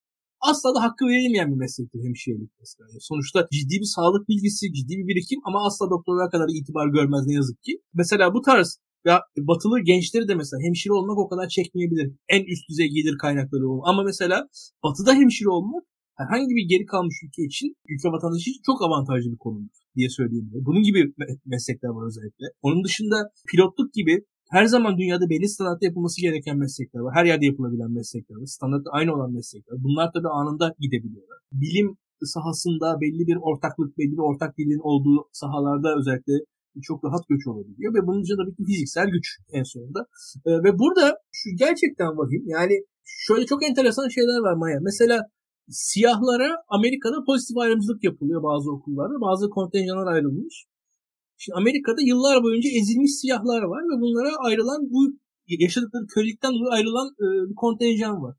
asla 0.50 0.70
da 0.76 0.80
hakkı 0.86 1.06
verilmeyen 1.06 1.50
bir 1.52 1.60
meslektir 1.64 2.00
hemşirelik 2.08 2.52
mesela. 2.60 2.86
Yani 2.92 3.02
sonuçta 3.10 3.48
ciddi 3.58 3.76
bir 3.82 3.90
sağlık 3.96 4.24
bilgisi, 4.30 4.74
ciddi 4.78 4.94
bir 5.00 5.08
birikim 5.08 5.40
ama 5.48 5.60
asla 5.68 5.90
doktorlara 5.94 6.30
kadar 6.30 6.48
itibar 6.58 6.88
görmez 6.98 7.24
ne 7.28 7.34
yazık 7.34 7.64
ki. 7.64 7.74
Mesela 7.94 8.34
bu 8.34 8.42
tarz 8.42 8.70
ya 9.06 9.22
batılı 9.38 9.80
gençleri 9.80 10.28
de 10.28 10.36
mesela 10.36 10.60
hemşire 10.68 10.94
olmak 10.94 11.18
o 11.18 11.28
kadar 11.30 11.48
çekmeyebilir. 11.48 12.08
En 12.30 12.44
üst 12.54 12.70
düzey 12.70 12.88
gelir 12.90 13.16
kaynakları 13.18 13.70
olmak. 13.70 13.88
Ama 13.88 14.04
mesela 14.04 14.48
batıda 14.84 15.14
hemşire 15.14 15.50
olmak 15.50 15.84
herhangi 16.22 16.56
bir 16.56 16.66
geri 16.72 16.86
kalmış 16.86 17.16
ülke 17.26 17.44
için, 17.50 17.68
ülke 17.92 18.10
vatandaşı 18.10 18.50
için 18.50 18.62
çok 18.66 18.82
avantajlı 18.82 19.32
bir 19.32 19.38
konumdur 19.38 19.80
diye 19.96 20.10
söyleyebilirim. 20.10 20.66
Bunun 20.66 20.84
gibi 20.84 21.14
meslekler 21.46 21.90
var 21.90 22.08
özellikle. 22.08 22.46
Onun 22.62 22.84
dışında 22.84 23.18
pilotluk 23.50 23.94
gibi 23.94 24.26
her 24.56 24.66
zaman 24.66 24.98
dünyada 24.98 25.30
belli 25.30 25.48
standartta 25.50 25.86
yapılması 25.86 26.22
gereken 26.22 26.58
meslekler 26.58 27.00
var. 27.00 27.14
Her 27.18 27.26
yerde 27.26 27.46
yapılabilen 27.46 27.92
meslekler 27.92 28.36
var. 28.36 28.46
Standartta 28.46 28.90
aynı 28.92 29.14
olan 29.16 29.32
meslekler. 29.34 29.76
Bunlar 29.86 30.12
tabii 30.14 30.32
anında 30.40 30.76
gidebiliyorlar. 30.80 31.40
Bilim 31.52 31.98
sahasında 32.34 33.02
belli 33.02 33.24
bir 33.30 33.38
ortaklık, 33.50 33.98
belli 33.98 34.12
bir 34.18 34.26
ortak 34.30 34.58
dilin 34.58 34.84
olduğu 34.92 35.18
sahalarda 35.42 35.90
özellikle 36.00 36.34
çok 36.90 37.04
rahat 37.06 37.24
göç 37.30 37.48
olabiliyor 37.48 37.94
ve 37.96 38.08
bunun 38.08 38.22
için 38.24 38.38
tabii 38.38 38.56
ki 38.56 38.64
fiziksel 38.66 39.08
güç 39.16 39.28
en 39.58 39.64
sonunda. 39.64 40.02
Ee, 40.46 40.52
ve 40.66 40.80
burada 40.80 41.06
şu 41.32 41.50
gerçekten 41.64 42.12
vahim 42.20 42.44
yani 42.56 42.76
şöyle 43.04 43.46
çok 43.46 43.60
enteresan 43.70 44.08
şeyler 44.08 44.40
var 44.46 44.54
Maya. 44.54 44.80
Mesela 44.82 45.18
siyahlara 45.70 46.50
Amerika'da 46.68 47.24
pozitif 47.30 47.58
ayrımcılık 47.58 48.04
yapılıyor 48.04 48.44
bazı 48.44 48.72
okullarda. 48.72 49.22
Bazı 49.22 49.50
kontenjanlar 49.50 50.08
ayrılmış. 50.14 50.66
Şimdi 51.44 51.58
Amerika'da 51.64 52.02
yıllar 52.12 52.38
boyunca 52.46 52.70
ezilmiş 52.80 53.14
siyahlar 53.22 53.62
var 53.74 53.84
ve 53.90 53.96
bunlara 54.04 54.32
ayrılan 54.48 54.82
bu 54.94 55.02
yaşadıkları 55.66 56.06
kölelikten 56.14 56.52
dolayı 56.56 56.74
ayrılan 56.78 57.08
e, 57.24 57.26
bir 57.50 57.58
kontenjan 57.64 58.16
var. 58.24 58.36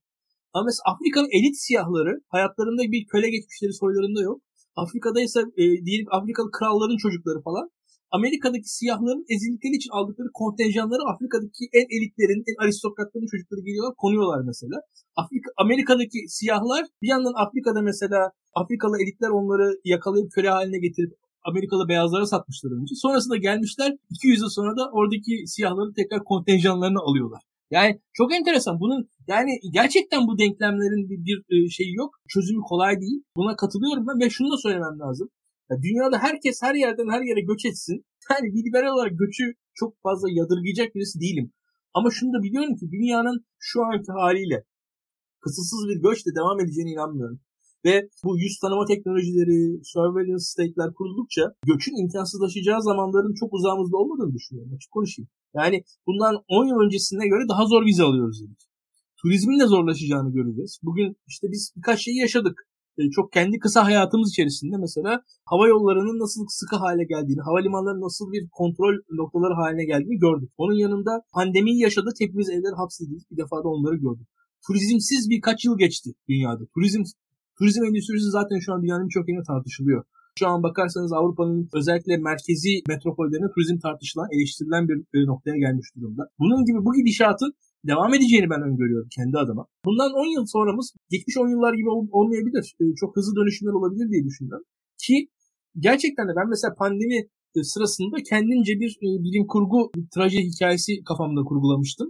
Ama 0.55 0.65
mesela 0.69 0.87
Afrika'nın 0.93 1.33
elit 1.39 1.57
siyahları 1.65 2.13
hayatlarında 2.35 2.83
bir 2.95 3.03
köle 3.13 3.29
geçmişleri 3.35 3.73
soylarında 3.83 4.21
yok. 4.31 4.39
Afrika'da 4.83 5.21
ise 5.27 5.41
e, 5.63 5.65
diyelim 5.87 6.09
Afrikalı 6.19 6.51
kralların 6.59 7.01
çocukları 7.05 7.41
falan. 7.49 7.67
Amerika'daki 8.19 8.69
siyahların 8.79 9.25
ezildikleri 9.35 9.75
için 9.81 9.93
aldıkları 9.99 10.31
kontenjanları 10.43 11.03
Afrika'daki 11.13 11.65
en 11.79 11.87
elitlerin, 11.97 12.41
en 12.51 12.57
aristokratların 12.65 13.29
çocukları 13.33 13.61
geliyorlar, 13.67 13.95
konuyorlar 14.05 14.41
mesela. 14.51 14.77
Afrika, 15.23 15.49
Amerika'daki 15.65 16.19
siyahlar 16.39 16.83
bir 17.03 17.11
yandan 17.15 17.35
Afrika'da 17.45 17.83
mesela 17.91 18.21
Afrikalı 18.61 18.97
elitler 19.03 19.31
onları 19.39 19.67
yakalayıp 19.95 20.29
köle 20.37 20.51
haline 20.57 20.79
getirip 20.87 21.13
Amerikalı 21.45 21.89
beyazlara 21.89 22.27
satmışlar 22.27 22.71
önce. 22.81 22.95
Sonrasında 22.95 23.37
gelmişler 23.37 23.97
200 24.11 24.41
yıl 24.41 24.49
sonra 24.49 24.77
da 24.77 24.91
oradaki 24.93 25.47
siyahları 25.47 25.95
tekrar 25.95 26.25
kontenjanlarını 26.25 27.01
alıyorlar. 27.01 27.43
Yani 27.71 28.01
çok 28.13 28.35
enteresan. 28.35 28.81
Bunun 28.81 29.09
yani 29.29 29.51
gerçekten 29.73 30.27
bu 30.29 30.39
denklemlerin 30.39 31.11
bir, 31.11 31.25
bir 31.25 31.39
e, 31.55 31.69
şeyi 31.69 31.95
yok. 31.95 32.11
Çözümü 32.29 32.63
kolay 32.63 33.01
değil. 33.01 33.23
Buna 33.37 33.57
katılıyorum 33.57 34.07
ben 34.09 34.21
ve 34.21 34.31
şunu 34.31 34.53
da 34.53 34.57
söylemem 34.57 34.99
lazım. 34.99 35.29
Ya 35.71 35.77
dünyada 35.83 36.19
herkes 36.19 36.63
her 36.63 36.75
yerden 36.75 37.09
her 37.15 37.23
yere 37.23 37.41
göç 37.41 37.65
etsin. 37.65 38.05
Yani 38.31 38.55
bir 38.55 38.65
liberal 38.65 38.95
olarak 38.95 39.19
göçü 39.19 39.55
çok 39.75 40.03
fazla 40.03 40.29
yadırgayacak 40.31 40.95
birisi 40.95 41.21
değilim. 41.21 41.53
Ama 41.95 42.11
şunu 42.11 42.33
da 42.33 42.43
biliyorum 42.43 42.77
ki 42.77 42.91
dünyanın 42.91 43.45
şu 43.59 43.85
anki 43.85 44.13
haliyle 44.13 44.65
kısıtsız 45.41 45.89
bir 45.89 46.03
göçle 46.03 46.31
devam 46.35 46.61
edeceğine 46.61 46.91
inanmıyorum. 46.91 47.41
Ve 47.85 48.09
bu 48.25 48.39
yüz 48.39 48.59
tanıma 48.59 48.85
teknolojileri, 48.85 49.81
surveillance 49.85 50.45
state'ler 50.51 50.95
kuruldukça 50.95 51.43
göçün 51.67 52.03
imkansızlaşacağı 52.03 52.83
zamanların 52.83 53.35
çok 53.41 53.53
uzağımızda 53.53 53.97
olmadığını 53.97 54.35
düşünüyorum. 54.35 54.73
Açık 54.77 54.91
konuşayım. 54.91 55.29
Yani 55.55 55.85
bundan 56.07 56.35
10 56.49 56.67
yıl 56.67 56.79
öncesine 56.85 57.29
göre 57.29 57.45
daha 57.49 57.65
zor 57.67 57.83
vize 57.87 58.03
alıyoruz 58.03 58.43
dedik. 58.43 58.63
Turizmin 59.23 59.61
de 59.61 59.67
zorlaşacağını 59.67 60.33
göreceğiz. 60.33 60.79
Bugün 60.83 61.17
işte 61.27 61.47
biz 61.53 61.73
birkaç 61.77 62.05
şeyi 62.05 62.19
yaşadık. 62.21 62.57
E, 62.99 63.11
çok 63.11 63.33
kendi 63.33 63.59
kısa 63.59 63.85
hayatımız 63.85 64.31
içerisinde 64.31 64.77
mesela 64.77 65.23
hava 65.45 65.69
yollarının 65.69 66.19
nasıl 66.25 66.47
sıkı 66.49 66.77
hale 66.77 67.05
geldiğini, 67.05 67.41
havalimanlarının 67.41 68.07
nasıl 68.09 68.33
bir 68.33 68.49
kontrol 68.53 68.95
noktaları 69.11 69.55
haline 69.55 69.85
geldiğini 69.85 70.19
gördük. 70.19 70.51
Onun 70.57 70.75
yanında 70.75 71.23
pandemiyi 71.33 71.79
yaşadık, 71.83 72.15
hepimiz 72.21 72.49
evler 72.51 72.75
hapsedildik. 72.77 73.31
Bir 73.31 73.37
defa 73.37 73.57
da 73.65 73.69
onları 73.69 73.97
gördük. 73.97 74.29
Turizmsiz 74.67 75.31
birkaç 75.31 75.65
yıl 75.65 75.79
geçti 75.79 76.11
dünyada. 76.29 76.63
Turizm 76.75 77.03
Turizm 77.59 77.85
endüstrisi 77.85 78.31
zaten 78.31 78.59
şu 78.59 78.73
an 78.73 78.83
dünyanın 78.83 79.09
birçok 79.09 79.29
yerinde 79.29 79.45
tartışılıyor. 79.47 80.05
Şu 80.39 80.49
an 80.49 80.63
bakarsanız 80.63 81.13
Avrupa'nın 81.13 81.69
özellikle 81.75 82.17
merkezi 82.17 82.73
metropollerine 82.89 83.49
turizm 83.55 83.79
tartışılan, 83.79 84.29
eleştirilen 84.33 84.89
bir 84.89 84.97
e, 85.15 85.27
noktaya 85.27 85.57
gelmiş 85.57 85.87
durumda. 85.97 86.23
Bunun 86.39 86.65
gibi 86.65 86.85
bu 86.87 86.93
gidişatın 86.95 87.53
devam 87.91 88.15
edeceğini 88.15 88.51
ben 88.51 88.63
öngörüyorum 88.63 89.09
kendi 89.17 89.39
adıma. 89.39 89.67
Bundan 89.85 90.11
10 90.13 90.35
yıl 90.35 90.47
sonramız 90.47 90.95
geçmiş 91.11 91.37
10 91.39 91.49
yıllar 91.49 91.75
gibi 91.75 91.91
olmayabilir. 92.19 92.75
E, 92.81 92.85
çok 93.01 93.17
hızlı 93.17 93.37
dönüşümler 93.37 93.73
olabilir 93.73 94.11
diye 94.11 94.25
düşünüyorum. 94.25 94.67
Ki 95.05 95.29
gerçekten 95.79 96.29
de 96.29 96.33
ben 96.37 96.49
mesela 96.49 96.75
pandemi 96.75 97.19
e, 97.57 97.63
sırasında 97.63 98.17
kendimce 98.31 98.73
bir 98.81 98.93
bilim 99.01 99.47
kurgu 99.47 99.91
bir 99.97 100.07
trajedi 100.15 100.47
hikayesi 100.53 100.93
kafamda 101.09 101.41
kurgulamıştım. 101.49 102.09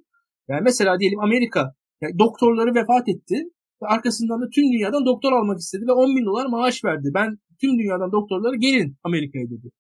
Yani 0.48 0.62
mesela 0.64 1.00
diyelim 1.00 1.20
Amerika 1.20 1.74
yani 2.00 2.18
doktorları 2.18 2.74
vefat 2.74 3.08
etti 3.08 3.36
arkasından 3.80 4.40
da 4.42 4.48
tüm 4.54 4.64
dünyadan 4.72 5.06
doktor 5.06 5.32
almak 5.32 5.58
istedi 5.58 5.86
ve 5.86 5.92
10 5.92 6.16
bin 6.16 6.26
dolar 6.26 6.46
maaş 6.46 6.84
verdi. 6.84 7.10
Ben 7.14 7.38
tüm 7.60 7.78
dünyadan 7.78 8.12
doktorları 8.12 8.56
gelin 8.56 8.96
Amerika'ya 9.04 9.46
dedi. 9.50 9.70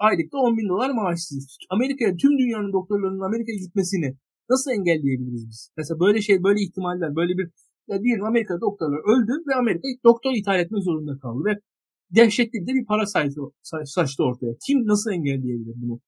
Aylıkta 0.00 0.38
10 0.38 0.58
bin 0.58 0.68
dolar 0.68 0.90
maaş 0.90 1.18
siz. 1.20 1.56
Amerika'ya 1.70 2.16
tüm 2.16 2.38
dünyanın 2.38 2.72
doktorlarının 2.72 3.26
Amerika'ya 3.28 3.58
gitmesini 3.58 4.16
nasıl 4.50 4.70
engelleyebiliriz 4.70 5.48
biz? 5.48 5.70
Mesela 5.76 6.00
böyle 6.00 6.20
şey, 6.20 6.42
böyle 6.42 6.60
ihtimaller, 6.62 7.16
böyle 7.16 7.38
bir 7.38 7.50
ya 7.88 8.02
diyelim 8.02 8.24
Amerika'da 8.24 8.60
doktorlar 8.60 8.98
öldü 9.12 9.32
ve 9.48 9.54
Amerika 9.54 9.88
doktor 10.04 10.32
ithal 10.34 10.60
etmek 10.60 10.82
zorunda 10.82 11.18
kaldı 11.18 11.44
ve 11.44 11.52
dehşetli 12.16 12.56
bir 12.60 12.66
de 12.66 12.74
bir 12.74 12.86
para 12.86 13.06
saçtı 13.86 14.22
ortaya. 14.24 14.52
Kim 14.66 14.86
nasıl 14.86 15.10
engelleyebilir 15.10 15.74
bunu? 15.76 16.00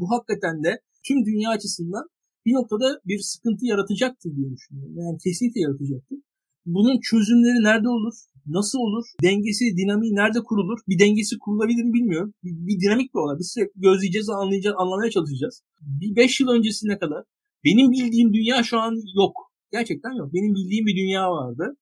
Bu 0.00 0.10
hakikaten 0.10 0.64
de 0.64 0.80
tüm 1.06 1.24
dünya 1.24 1.50
açısından 1.50 2.04
bir 2.46 2.52
noktada 2.52 3.00
bir 3.04 3.18
sıkıntı 3.18 3.66
yaratacaktır 3.66 4.36
diye 4.36 4.50
düşünüyorum. 4.50 4.94
Yani 4.96 5.18
kesinlikle 5.24 5.60
yaratacaktır 5.60 6.18
bunun 6.66 7.00
çözümleri 7.00 7.64
nerede 7.64 7.88
olur? 7.88 8.14
Nasıl 8.46 8.78
olur? 8.78 9.04
Dengesi, 9.22 9.64
dinamiği 9.76 10.14
nerede 10.14 10.40
kurulur? 10.42 10.78
Bir 10.88 10.98
dengesi 10.98 11.38
kurulabilir 11.38 11.84
mi 11.84 11.92
bilmiyorum. 11.92 12.34
Bir, 12.44 12.52
bir 12.66 12.80
dinamik 12.80 13.14
bir 13.14 13.18
olay. 13.18 13.36
Biz 13.38 13.52
sürekli 13.54 13.80
gözleyeceğiz, 13.80 14.28
anlayacağız, 14.30 14.76
anlamaya 14.78 15.10
çalışacağız. 15.10 15.62
Bir 15.80 16.16
beş 16.16 16.40
yıl 16.40 16.48
öncesine 16.48 16.98
kadar 16.98 17.24
benim 17.64 17.90
bildiğim 17.90 18.34
dünya 18.34 18.62
şu 18.62 18.78
an 18.78 18.94
yok. 19.16 19.34
Gerçekten 19.72 20.12
yok. 20.12 20.34
Benim 20.34 20.54
bildiğim 20.54 20.86
bir 20.86 20.96
dünya 20.96 21.30
vardı. 21.30 21.76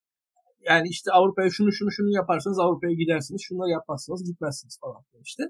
Yani 0.69 0.89
işte 0.89 1.13
Avrupa'ya 1.13 1.51
şunu 1.51 1.73
şunu 1.73 1.91
şunu 1.93 2.11
yaparsanız 2.11 2.59
Avrupa'ya 2.59 2.93
gidersiniz. 2.93 3.43
Şunları 3.43 3.71
yapmazsanız 3.71 4.25
gitmezsiniz 4.25 4.79
falan 4.81 5.03
işte. 5.25 5.43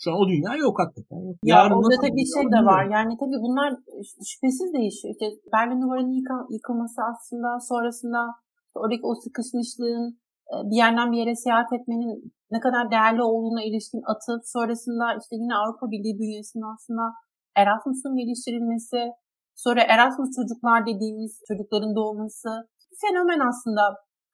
Şu 0.00 0.10
an 0.10 0.16
o 0.22 0.28
dünya 0.28 0.56
yok 0.56 0.78
hakikaten. 0.82 1.20
Yok. 1.26 1.36
Ya 1.44 1.56
Yarın 1.56 1.74
orada 1.74 1.96
tabii 2.00 2.26
şey 2.34 2.44
de 2.56 2.60
var. 2.72 2.84
Yani 2.96 3.12
tabii 3.20 3.38
bunlar 3.46 3.70
şüphesiz 4.28 4.72
değişiyor. 4.72 5.14
İşte 5.14 5.26
Berlin 5.52 5.82
Duvarı'nın 5.82 6.16
yıkılması 6.56 7.00
aslında 7.12 7.60
sonrasında 7.60 8.20
oradaki 8.80 9.04
o 9.10 9.14
sıkışmışlığın 9.24 10.06
e, 10.52 10.54
bir 10.70 10.78
yerden 10.82 11.12
bir 11.12 11.18
yere 11.22 11.34
seyahat 11.44 11.72
etmenin 11.72 12.32
ne 12.54 12.60
kadar 12.60 12.90
değerli 12.90 13.22
olduğuna 13.22 13.62
ilişkin 13.68 14.02
atıp 14.12 14.40
sonrasında 14.54 15.06
işte 15.20 15.34
yine 15.42 15.54
Avrupa 15.60 15.86
Birliği 15.92 16.18
bünyesinde 16.22 16.66
aslında 16.74 17.04
Erasmus'un 17.60 18.16
geliştirilmesi, 18.20 19.00
sonra 19.64 19.80
Erasmus 19.94 20.30
çocuklar 20.38 20.86
dediğimiz 20.90 21.32
çocukların 21.48 21.96
doğması 21.96 22.50
fenomen 23.00 23.40
aslında 23.50 23.82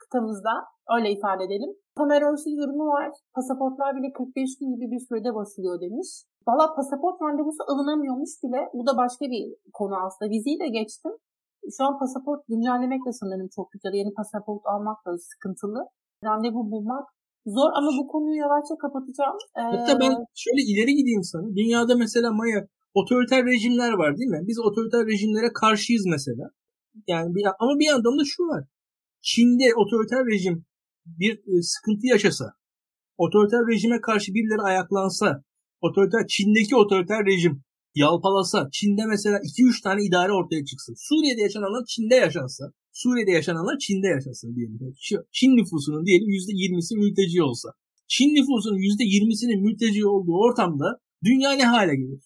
kıtamızda 0.02 0.54
öyle 0.94 1.09
ifade 1.16 1.44
edelim. 1.44 1.70
Tamer 1.98 2.22
Örsil 2.22 2.54
yorumu 2.61 2.87
var. 2.87 3.11
Pasaportlar 3.35 3.96
bile 3.96 4.12
45 4.12 4.59
gün 4.59 4.68
gibi 4.74 4.87
bir 4.92 5.02
sürede 5.09 5.35
basılıyor 5.35 5.80
demiş. 5.80 6.09
Valla 6.48 6.74
pasaport 6.74 7.22
randevusu 7.22 7.62
alınamıyormuş 7.70 8.33
bile. 8.44 8.61
Bu 8.74 8.87
da 8.87 8.96
başka 8.96 9.24
bir 9.33 9.44
konu 9.72 9.94
aslında. 10.07 10.30
Vizeyi 10.30 10.59
de 10.61 10.68
geçtim 10.68 11.12
şu 11.77 11.85
an 11.85 11.98
pasaport 11.98 12.40
güncellemek 12.48 13.00
de 13.07 13.12
sanırım 13.12 13.48
çok 13.57 13.72
güzel. 13.72 13.92
Yeni 14.00 14.12
pasaport 14.14 14.62
almak 14.72 14.98
da 15.07 15.11
sıkıntılı. 15.18 15.81
Randevu 16.24 16.70
bulmak 16.70 17.07
zor 17.46 17.70
ama 17.79 17.90
bu 17.98 18.09
konuyu 18.09 18.37
yavaşça 18.44 18.74
kapatacağım. 18.85 19.38
Ee... 19.59 19.61
Hatta 19.61 20.00
ben 20.00 20.12
şöyle 20.42 20.62
ileri 20.70 20.92
gideyim 20.94 21.24
sana. 21.33 21.46
Dünyada 21.59 21.94
mesela 21.96 22.33
Maya 22.33 22.61
otoriter 22.94 23.46
rejimler 23.46 23.92
var 23.92 24.16
değil 24.18 24.31
mi? 24.31 24.42
Biz 24.48 24.59
otoriter 24.59 25.07
rejimlere 25.07 25.53
karşıyız 25.53 26.07
mesela. 26.07 26.44
Yani 27.09 27.35
bir, 27.35 27.46
ama 27.59 27.79
bir 27.79 27.87
yandan 27.87 28.18
da 28.18 28.24
şu 28.24 28.42
var. 28.42 28.64
Çin'de 29.20 29.74
otoriter 29.74 30.27
rejim 30.27 30.64
bir 31.07 31.33
e, 31.33 31.62
sıkıntı 31.62 32.07
yaşasa, 32.07 32.44
otoriter 33.18 33.61
rejime 33.70 34.00
karşı 34.00 34.35
birileri 34.35 34.62
ayaklansa, 34.62 35.42
otoriter 35.81 36.27
Çin'deki 36.27 36.77
otoriter 36.77 37.27
rejim 37.27 37.62
yalpalasa, 37.94 38.68
Çin'de 38.72 39.07
mesela 39.07 39.38
2-3 39.38 39.83
tane 39.83 40.04
idare 40.04 40.33
ortaya 40.33 40.64
çıksın. 40.64 40.94
Suriye'de 40.98 41.40
yaşananlar 41.40 41.85
Çin'de 41.85 42.14
yaşansa, 42.14 42.64
Suriye'de 42.92 43.30
yaşananlar 43.30 43.78
Çin'de 43.78 44.07
yaşasın 44.07 44.57
diyelim. 44.57 44.78
Çin 45.33 45.57
nüfusunun 45.57 46.07
diyelim 46.07 46.28
%20'si 46.28 46.96
mülteci 46.96 47.42
olsa. 47.42 47.68
Çin 48.09 48.30
nüfusunun 48.35 48.78
%20'sinin 48.78 49.61
mülteci 49.66 50.07
olduğu 50.07 50.37
ortamda 50.46 51.00
dünya 51.24 51.52
ne 51.52 51.64
hale 51.64 51.96
gelir? 51.96 52.22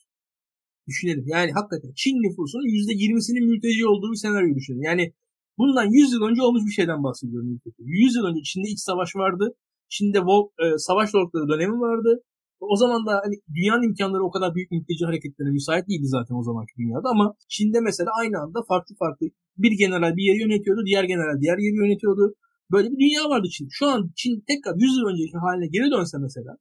Düşünelim. 0.88 1.24
Yani 1.26 1.50
hakikaten 1.52 1.92
Çin 1.96 2.16
nüfusunun 2.24 2.68
%20'sinin 2.80 3.44
mülteci 3.50 3.86
olduğu 3.86 4.10
bir 4.12 4.16
senaryo 4.16 4.54
düşünün. 4.54 4.82
Yani 4.82 5.12
bundan 5.58 5.86
100 5.90 6.12
yıl 6.12 6.22
önce 6.22 6.42
olmuş 6.42 6.62
bir 6.66 6.76
şeyden 6.78 7.02
bahsediyorum. 7.04 7.60
100 7.78 8.16
yıl 8.16 8.24
önce 8.24 8.42
Çin'de 8.42 8.68
iç 8.68 8.80
savaş 8.80 9.16
vardı. 9.16 9.54
Çin'de 9.88 10.18
e, 10.64 10.78
savaş 10.78 11.10
zorlukları 11.10 11.48
dönemi 11.48 11.80
vardı. 11.80 12.22
O 12.60 12.76
zaman 12.76 13.06
da 13.06 13.12
hani 13.24 13.34
dünyanın 13.54 13.88
imkanları 13.88 14.24
o 14.24 14.30
kadar 14.30 14.54
büyük 14.54 14.70
mülteci 14.70 15.04
hareketlerine 15.04 15.52
müsait 15.52 15.88
değildi 15.88 16.06
zaten 16.06 16.34
o 16.34 16.42
zamanki 16.42 16.72
dünyada 16.78 17.08
ama 17.08 17.34
Çin'de 17.48 17.80
mesela 17.80 18.10
aynı 18.20 18.36
anda 18.42 18.58
farklı 18.68 18.94
farklı 18.98 19.26
bir 19.58 19.72
general 19.78 20.16
bir 20.16 20.24
yeri 20.28 20.40
yönetiyordu, 20.40 20.80
diğer 20.86 21.04
general 21.04 21.40
diğer 21.40 21.58
yeri 21.58 21.76
yönetiyordu. 21.84 22.34
Böyle 22.72 22.90
bir 22.90 22.98
dünya 23.04 23.24
vardı 23.28 23.48
Çin. 23.52 23.68
Şu 23.70 23.86
an 23.86 24.10
Çin 24.16 24.44
tekrar 24.48 24.74
100 24.76 24.96
yıl 24.96 25.06
önceki 25.12 25.36
haline 25.44 25.66
geri 25.66 25.90
dönse 25.90 26.18
mesela 26.18 26.52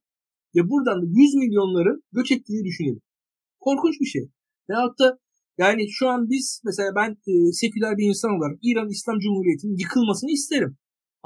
ve 0.56 0.60
buradan 0.70 1.02
da 1.02 1.06
100 1.06 1.34
milyonların 1.34 2.02
göç 2.12 2.32
ettiğini 2.32 2.64
düşünelim. 2.64 3.02
Korkunç 3.60 3.94
bir 4.00 4.06
şey. 4.06 4.30
Veyahut 4.70 4.98
da 4.98 5.18
yani 5.58 5.82
şu 5.90 6.08
an 6.08 6.30
biz 6.30 6.62
mesela 6.64 6.90
ben 6.94 7.10
e, 7.10 7.52
seküler 7.52 7.96
bir 7.96 8.08
insan 8.08 8.30
olarak 8.30 8.58
İran 8.62 8.88
İslam 8.88 9.18
Cumhuriyeti'nin 9.18 9.76
yıkılmasını 9.76 10.30
isterim. 10.30 10.76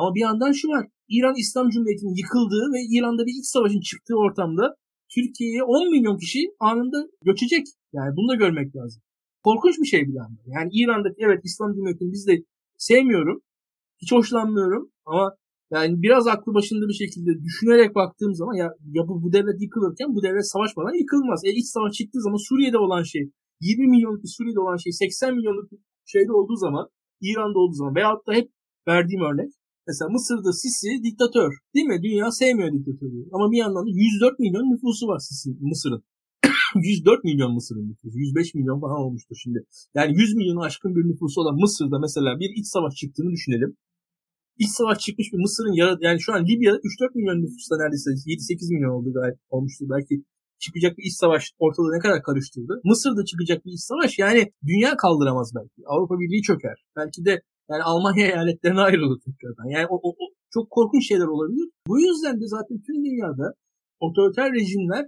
Ama 0.03 0.15
bir 0.15 0.21
yandan 0.21 0.53
şu 0.53 0.69
var. 0.69 0.85
İran 1.09 1.35
İslam 1.43 1.69
Cumhuriyeti'nin 1.71 2.15
yıkıldığı 2.23 2.65
ve 2.75 2.81
İran'da 2.95 3.23
bir 3.27 3.35
iç 3.41 3.47
savaşın 3.55 3.81
çıktığı 3.81 4.17
ortamda 4.25 4.65
Türkiye'ye 5.15 5.63
10 5.63 5.91
milyon 5.91 6.17
kişi 6.19 6.41
anında 6.61 6.99
göçecek. 7.25 7.67
Yani 7.93 8.17
bunu 8.17 8.29
da 8.29 8.35
görmek 8.35 8.77
lazım. 8.77 9.03
Korkunç 9.45 9.77
bir 9.83 9.91
şey 9.95 10.03
bir 10.09 10.15
yandan. 10.21 10.45
Yani 10.57 10.71
İran'daki 10.73 11.17
evet 11.19 11.41
İslam 11.45 11.73
Cumhuriyeti'ni 11.75 12.13
biz 12.13 12.27
de 12.27 12.35
sevmiyorum. 12.79 13.43
Hiç 14.03 14.13
hoşlanmıyorum 14.13 14.91
ama 15.07 15.37
yani 15.71 16.03
biraz 16.03 16.27
aklı 16.27 16.55
başında 16.55 16.89
bir 16.89 16.99
şekilde 17.03 17.31
düşünerek 17.47 17.95
baktığım 17.95 18.35
zaman 18.35 18.55
ya, 18.55 18.69
ya 18.97 19.03
bu, 19.09 19.23
bu 19.23 19.33
devlet 19.33 19.63
yıkılırken 19.63 20.15
bu 20.15 20.23
devlet 20.23 20.47
savaşmadan 20.53 20.95
yıkılmaz. 21.03 21.41
E 21.45 21.51
iç 21.51 21.67
savaş 21.67 21.93
çıktığı 21.93 22.21
zaman 22.21 22.49
Suriye'de 22.49 22.79
olan 22.79 23.03
şey 23.03 23.25
20 23.61 23.87
milyonluk 23.87 24.23
bir 24.23 24.33
Suriye'de 24.37 24.61
olan 24.61 24.77
şey 24.77 24.93
80 24.93 25.35
milyonluk 25.35 25.73
bir 25.73 25.79
şeyde 26.05 26.33
olduğu 26.33 26.57
zaman 26.57 26.89
İran'da 27.21 27.59
olduğu 27.59 27.75
zaman 27.81 27.95
veyahut 27.95 28.27
da 28.27 28.33
hep 28.33 28.49
verdiğim 28.89 29.23
örnek 29.23 29.51
Mesela 29.89 30.09
Mısır'da 30.09 30.53
Sisi 30.53 30.89
diktatör. 31.07 31.51
Değil 31.75 31.87
mi? 31.87 32.03
Dünya 32.03 32.31
sevmiyor 32.31 32.73
diktatörü. 32.73 33.29
Ama 33.33 33.53
bir 33.53 33.59
yandan 33.65 33.87
da 33.87 33.91
104 33.91 34.39
milyon 34.39 34.67
nüfusu 34.73 35.07
var 35.07 35.19
Sisi 35.19 35.51
Mısır'ın. 35.61 36.03
104 36.75 37.25
milyon 37.25 37.53
Mısır'ın 37.55 37.89
nüfusu. 37.91 38.19
105 38.19 38.55
milyon 38.55 38.81
falan 38.81 38.99
olmuştur 39.05 39.37
şimdi. 39.43 39.59
Yani 39.95 40.11
100 40.17 40.35
milyon 40.35 40.57
aşkın 40.67 40.97
bir 40.97 41.05
nüfusu 41.11 41.41
olan 41.41 41.57
Mısır'da 41.61 41.99
mesela 41.99 42.41
bir 42.41 42.51
iç 42.61 42.67
savaş 42.67 42.95
çıktığını 42.95 43.31
düşünelim. 43.31 43.77
İç 44.59 44.71
savaş 44.71 44.99
çıkmış 44.99 45.33
bir 45.33 45.39
Mısır'ın 45.39 45.73
yara 45.73 45.97
yani 46.01 46.21
şu 46.21 46.33
an 46.35 46.43
Libya'da 46.49 46.79
3-4 46.79 47.15
milyon 47.15 47.43
nüfusta 47.43 47.75
neredeyse 47.77 48.11
7-8 48.11 48.75
milyon 48.75 48.91
oldu 48.97 49.13
gayet 49.13 49.39
olmuştur. 49.51 49.87
Belki 49.95 50.25
çıkacak 50.65 50.99
bir 50.99 51.05
iç 51.09 51.17
savaş 51.23 51.53
ortalığı 51.59 51.93
ne 51.97 51.99
kadar 51.99 52.23
karıştırdı. 52.23 52.81
Mısır'da 52.85 53.25
çıkacak 53.25 53.65
bir 53.65 53.73
iç 53.73 53.81
savaş 53.91 54.19
yani 54.19 54.53
dünya 54.67 54.97
kaldıramaz 54.97 55.53
belki. 55.57 55.79
Avrupa 55.87 56.15
Birliği 56.21 56.43
çöker. 56.43 56.77
Belki 56.97 57.25
de 57.25 57.43
yani 57.71 57.83
Almanya 57.83 58.27
eyaletlerine 58.33 58.81
ayrılır 58.81 59.21
tekrardan. 59.21 59.69
Yani 59.69 59.87
o, 59.87 59.97
o, 60.03 60.09
o 60.11 60.25
çok 60.55 60.71
korkunç 60.71 61.09
şeyler 61.09 61.27
olabilir. 61.27 61.69
Bu 61.89 62.01
yüzden 62.01 62.41
de 62.41 62.47
zaten 62.47 62.83
tüm 62.87 63.05
dünyada 63.05 63.55
otoriter 64.01 64.53
rejimler 64.53 65.05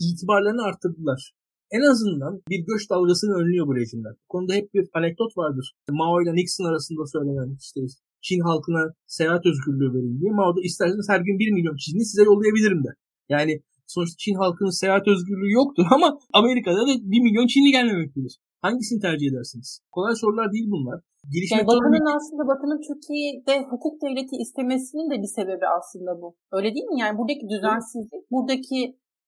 itibarlarını 0.00 0.62
arttırdılar. 0.62 1.32
En 1.70 1.80
azından 1.90 2.42
bir 2.50 2.60
göç 2.70 2.90
dalgasını 2.90 3.34
önlüyor 3.40 3.66
bu 3.66 3.76
rejimler. 3.76 4.12
Bu 4.12 4.28
konuda 4.28 4.52
hep 4.54 4.74
bir 4.74 4.88
anekdot 4.94 5.36
vardır. 5.36 5.72
Mao 5.90 6.22
ile 6.22 6.34
Nixon 6.34 6.64
arasında 6.64 7.06
söylenen 7.06 7.56
işte 7.60 7.80
Çin 8.22 8.40
halkına 8.40 8.82
seyahat 9.06 9.46
özgürlüğü 9.46 9.94
verin 9.94 10.20
diye. 10.20 10.32
Mao 10.32 10.56
da 10.56 10.60
isterseniz 10.62 11.08
her 11.08 11.20
gün 11.20 11.38
1 11.38 11.52
milyon 11.52 11.76
Çinli 11.76 12.04
size 12.04 12.22
yollayabilirim 12.22 12.84
de. 12.84 12.88
Yani 13.28 13.62
sonuçta 13.86 14.16
Çin 14.18 14.34
halkının 14.34 14.70
seyahat 14.80 15.08
özgürlüğü 15.08 15.52
yoktur 15.52 15.86
ama 15.96 16.18
Amerika'da 16.32 16.82
da 16.88 16.92
1 17.02 17.20
milyon 17.20 17.46
Çinli 17.46 17.70
gelmemektedir. 17.70 18.38
Hangisini 18.64 19.00
tercih 19.06 19.26
edersiniz? 19.30 19.68
Kolay 19.94 20.14
sorular 20.22 20.52
değil 20.52 20.68
bunlar. 20.74 20.98
Gelişmek 21.34 21.58
yani 21.58 21.68
Batı'nın 21.70 22.08
aslında 22.16 22.44
Batı'nın 22.50 22.80
Türkiye'de 22.88 23.54
hukuk 23.70 23.94
devleti 24.02 24.36
istemesinin 24.44 25.08
de 25.12 25.16
bir 25.22 25.32
sebebi 25.38 25.66
aslında 25.78 26.12
bu. 26.20 26.28
Öyle 26.56 26.68
değil 26.74 26.88
mi? 26.92 26.98
Yani 27.02 27.14
buradaki 27.18 27.44
düzensizlik, 27.52 28.24
buradaki 28.32 28.78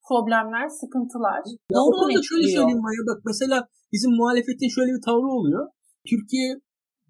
problemler, 0.09 0.67
sıkıntılar. 0.81 1.41
Ya 1.75 1.81
o 1.87 1.91
konuda 1.99 2.23
şöyle 2.31 2.47
söyleyeyim 2.57 2.85
Maya 2.87 3.03
bak 3.11 3.21
mesela 3.31 3.57
bizim 3.95 4.11
muhalefetin 4.21 4.71
şöyle 4.77 4.91
bir 4.97 5.03
tavrı 5.09 5.31
oluyor. 5.39 5.63
Türkiye 6.11 6.49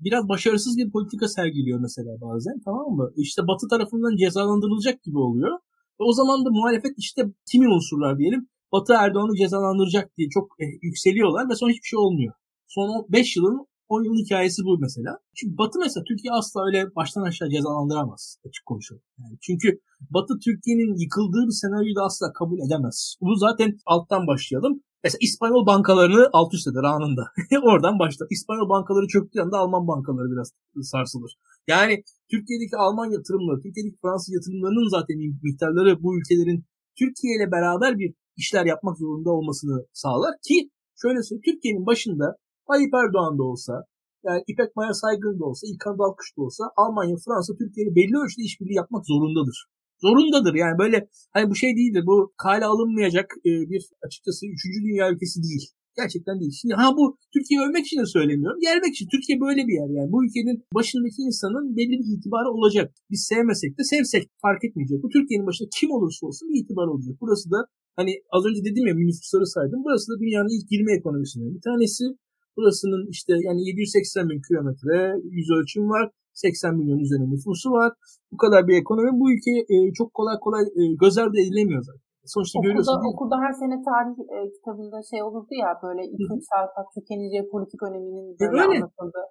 biraz 0.05 0.25
başarısız 0.33 0.73
bir 0.81 0.89
politika 0.95 1.27
sergiliyor 1.29 1.79
mesela 1.87 2.13
bazen 2.27 2.57
tamam 2.67 2.89
mı? 2.99 3.07
İşte 3.17 3.41
Batı 3.49 3.67
tarafından 3.73 4.17
cezalandırılacak 4.23 4.97
gibi 5.07 5.19
oluyor. 5.19 5.53
Ve 5.99 6.05
o 6.11 6.13
zaman 6.13 6.39
da 6.45 6.51
muhalefet 6.51 6.95
işte 7.05 7.21
kimi 7.51 7.67
unsurlar 7.75 8.19
diyelim 8.19 8.43
Batı 8.73 8.93
Erdoğan'ı 8.93 9.37
cezalandıracak 9.37 10.17
diye 10.17 10.29
çok 10.29 10.47
e, 10.61 10.65
yükseliyorlar 10.83 11.51
ve 11.51 11.55
sonra 11.55 11.71
hiçbir 11.73 11.89
şey 11.89 11.99
olmuyor. 11.99 12.35
Son 12.67 13.07
5 13.09 13.37
yılın 13.37 13.67
10 13.89 14.05
yıl 14.05 14.15
hikayesi 14.25 14.65
bu 14.65 14.79
mesela. 14.79 15.19
Çünkü 15.37 15.59
Batı 15.59 15.79
mesela 15.79 16.05
Türkiye 16.09 16.33
asla 16.33 16.67
öyle 16.67 16.95
baştan 16.97 17.23
aşağı 17.23 17.49
cezalandıramaz 17.51 18.39
açık 18.49 18.67
konuşalım. 18.67 19.03
Yani 19.19 19.37
çünkü 19.41 19.81
Batı 20.15 20.35
Türkiye'nin 20.45 21.01
yıkıldığı 21.03 21.45
bir 21.49 21.61
senaryoyu 21.63 21.97
da 21.97 22.03
asla 22.03 22.33
kabul 22.33 22.59
edemez. 22.67 23.17
Bu 23.21 23.35
zaten 23.37 23.79
alttan 23.87 24.27
başlayalım. 24.27 24.83
Mesela 25.05 25.19
İspanyol 25.21 25.67
bankalarını 25.67 26.29
alt 26.33 26.55
üst 26.55 26.69
eder 26.69 26.85
anında. 26.95 27.25
Oradan 27.71 27.99
başlar. 27.99 28.27
İspanyol 28.31 28.69
bankaları 28.69 29.07
çöktüğü 29.07 29.41
anda 29.41 29.59
Alman 29.59 29.89
bankaları 29.89 30.29
biraz 30.33 30.49
sarsılır. 30.83 31.33
Yani 31.67 32.03
Türkiye'deki 32.31 32.77
Alman 32.77 33.11
yatırımları, 33.17 33.63
Türkiye'deki 33.63 33.99
Fransız 34.03 34.35
yatırımlarının 34.35 34.89
zaten 34.97 35.17
miktarları 35.43 36.03
bu 36.03 36.19
ülkelerin 36.19 36.65
Türkiye 36.99 37.33
ile 37.37 37.53
beraber 37.53 37.99
bir 37.99 38.15
işler 38.39 38.67
yapmak 38.67 38.99
zorunda 38.99 39.31
olmasını 39.31 39.87
sağlar 39.93 40.35
ki 40.49 40.71
şöyle 41.03 41.23
söyleyeyim 41.23 41.47
Türkiye'nin 41.49 41.87
başında 41.87 42.37
Tayyip 42.69 42.95
Erdoğan 42.95 43.39
da 43.39 43.43
olsa, 43.43 43.75
yani 44.27 44.41
İpek 44.53 44.77
Maya 44.77 44.95
Saygın 44.95 45.41
da 45.41 45.45
olsa, 45.45 45.67
İlkan 45.71 45.99
Dalkış 45.99 46.29
da 46.37 46.43
olsa 46.43 46.65
Almanya, 46.77 47.17
Fransa, 47.25 47.53
Türkiye'nin 47.61 47.95
belli 47.99 48.15
ölçüde 48.23 48.43
işbirliği 48.49 48.81
yapmak 48.83 49.05
zorundadır. 49.07 49.59
Zorundadır 50.05 50.55
yani 50.55 50.79
böyle 50.79 51.09
hani 51.35 51.51
bu 51.51 51.55
şey 51.55 51.71
değildir 51.79 52.05
bu 52.07 52.33
kale 52.43 52.65
alınmayacak 52.65 53.27
e, 53.49 53.51
bir 53.71 53.83
açıkçası 54.07 54.47
3. 54.47 54.85
dünya 54.87 55.11
ülkesi 55.13 55.43
değil. 55.43 55.65
Gerçekten 56.01 56.41
değil. 56.41 56.55
Şimdi 56.61 56.75
ha 56.75 56.87
bu 56.99 57.05
Türkiye 57.35 57.59
övmek 57.61 57.85
için 57.87 58.01
de 58.03 58.07
söylemiyorum. 58.07 58.61
Gelmek 58.69 58.93
için. 58.95 59.07
Türkiye 59.15 59.41
böyle 59.47 59.63
bir 59.69 59.75
yer 59.81 59.91
yani. 59.99 60.13
Bu 60.13 60.19
ülkenin 60.25 60.57
başındaki 60.79 61.21
insanın 61.29 61.77
belli 61.77 61.95
bir 62.01 62.09
itibarı 62.15 62.51
olacak. 62.57 62.87
Biz 63.11 63.21
sevmesek 63.31 63.79
de 63.79 63.85
sevsek 63.93 64.23
fark 64.45 64.65
etmeyecek. 64.67 65.03
Bu 65.03 65.09
Türkiye'nin 65.15 65.47
başında 65.47 65.69
kim 65.79 65.91
olursa 65.97 66.27
olsun 66.27 66.49
bir 66.49 66.59
itibar 66.63 66.87
olacak. 66.93 67.15
Burası 67.21 67.51
da 67.55 67.61
hani 67.99 68.13
az 68.37 68.43
önce 68.49 68.61
dedim 68.69 68.85
ya 68.89 68.95
nüfusları 68.95 69.47
saydım. 69.55 69.81
Burası 69.85 70.07
da 70.11 70.17
dünyanın 70.23 70.53
ilk 70.57 70.67
20 70.73 70.99
ekonomisinden 70.99 71.51
bir 71.57 71.65
tanesi. 71.69 72.05
Burasının 72.57 73.03
işte 73.15 73.33
yani 73.49 73.61
780 73.69 74.29
bin 74.31 74.41
kilometre 74.47 74.97
yüz 75.37 75.49
ölçüm 75.57 75.85
var. 75.95 76.05
80 76.33 76.77
milyon 76.79 77.01
üzerinde 77.05 77.29
nüfusu 77.35 77.69
var. 77.79 77.91
Bu 78.33 78.37
kadar 78.45 78.61
bir 78.69 78.77
ekonomi 78.83 79.13
bu 79.21 79.27
ülke 79.33 79.55
e, 79.75 79.77
çok 79.99 80.09
kolay 80.19 80.37
kolay 80.45 80.63
e, 80.81 80.83
göz 81.03 81.15
ardı 81.23 81.37
edilemiyor 81.45 81.83
zaten. 81.89 82.05
Sonuçta 82.35 82.55
okulda, 82.59 82.67
görüyorsun. 82.67 83.13
Okulda 83.13 83.37
her 83.45 83.53
sene 83.63 83.77
tarih 83.89 84.17
e, 84.35 84.39
kitabında 84.57 84.99
şey 85.11 85.21
olurdu 85.29 85.53
ya 85.65 85.71
böyle 85.85 86.03
2-3 86.03 86.41
sayfa 86.51 86.81
Türkiye'nin 86.95 87.29
jeopolitik 87.35 87.81
öneminin 87.89 88.27
e, 88.43 88.47
böyle 88.53 88.75
e, 88.75 88.79
anlatıldı. 88.79 89.23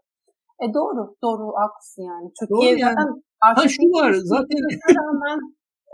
E 0.65 0.67
doğru, 0.77 1.01
doğru 1.25 1.45
haklısın 1.61 2.03
yani. 2.11 2.27
Türkiye 2.39 2.71
doğru 2.73 2.79
yani. 2.85 2.95
ha 3.39 3.67
şu 3.75 3.83
var 3.97 4.11
zaten. 4.33 4.59
rağmen 4.99 5.39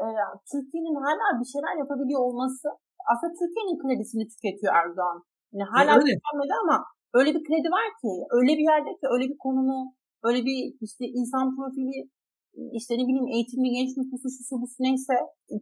e, 0.02 0.06
Türkiye'nin 0.52 0.98
hala 1.06 1.26
bir 1.40 1.50
şeyler 1.54 1.76
yapabiliyor 1.84 2.22
olması 2.28 2.68
aslında 3.12 3.34
Türkiye'nin 3.42 3.78
kredisini 3.82 4.26
tüketiyor 4.32 4.74
Erdoğan. 4.82 5.20
Yani 5.54 5.70
hala 5.74 5.94
tükenmedi 6.00 6.54
ama 6.64 6.78
öyle 7.20 7.30
bir 7.36 7.44
kredi 7.48 7.70
var 7.78 7.88
ki, 8.02 8.12
öyle 8.38 8.52
bir 8.60 8.66
yerde 8.72 8.92
ki, 9.00 9.06
öyle 9.14 9.26
bir 9.32 9.40
konumu, 9.46 9.80
öyle 10.28 10.40
bir 10.48 10.58
işte 10.86 11.06
insan 11.20 11.46
profili, 11.56 11.98
işte 12.80 12.92
ne 13.00 13.04
bileyim 13.08 13.30
eğitimli 13.36 13.70
genç 13.78 13.92
nüfusu, 13.98 14.28
şusu 14.36 14.56
busu 14.62 14.78
neyse. 14.88 15.16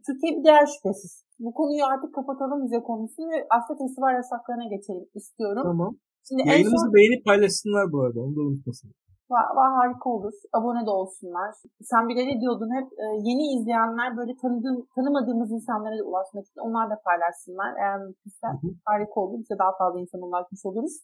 Türkiye 0.06 0.30
bir 0.36 0.44
değer 0.48 0.66
şüphesiz. 0.74 1.12
Bu 1.44 1.50
konuyu 1.58 1.84
artık 1.92 2.10
kapatalım 2.18 2.60
bize 2.66 2.80
konusunu 2.90 3.26
ve 3.32 3.38
Asya 3.56 3.74
Festival 3.80 4.14
yasaklarına 4.20 4.66
geçelim 4.74 5.06
istiyorum. 5.20 5.64
Tamam. 5.70 5.92
Şimdi 6.28 6.40
Yayınımızı 6.48 6.86
son... 6.86 6.94
beğenip 6.94 7.22
paylaşsınlar 7.28 7.84
bu 7.92 7.98
arada. 8.02 8.18
Onu 8.24 8.36
da 8.36 8.40
unutmasın. 8.48 8.90
Va, 9.32 9.66
harika 9.78 10.10
olur. 10.10 10.32
Abone 10.52 10.86
de 10.86 10.90
olsunlar. 10.90 11.50
Sen 11.90 12.08
bile 12.08 12.22
ne 12.26 12.40
diyordun 12.40 12.70
hep 12.78 12.88
e, 13.02 13.04
yeni 13.28 13.44
izleyenler 13.54 14.16
böyle 14.16 14.32
tanıdığım, 14.42 14.86
tanımadığımız 14.94 15.50
insanlara 15.52 15.98
da 15.98 16.04
ulaşmak 16.10 16.44
için 16.46 16.60
onlar 16.66 16.90
da 16.90 16.96
paylaşsınlar. 17.06 17.70
Eğer 17.80 17.98
mümkünse 18.04 18.46
harika 18.84 19.20
olur. 19.20 19.38
Bize 19.42 19.58
daha 19.58 19.72
fazla 19.80 20.00
insan 20.00 20.22
ulaşmış 20.22 20.62
oluruz. 20.68 20.94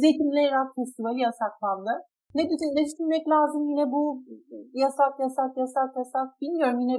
Zeytinli 0.00 0.42
Rock 0.56 0.70
Festivali 0.76 1.20
yasaklandı. 1.20 1.92
Ne, 2.36 2.42
ne 2.76 2.82
düşünmek 2.86 3.28
lazım 3.28 3.62
yine 3.70 3.84
bu 3.94 4.02
yasak 4.72 5.14
yasak 5.24 5.56
yasak 5.56 5.90
yasak 5.96 6.40
bilmiyorum 6.42 6.80
yine 6.80 6.96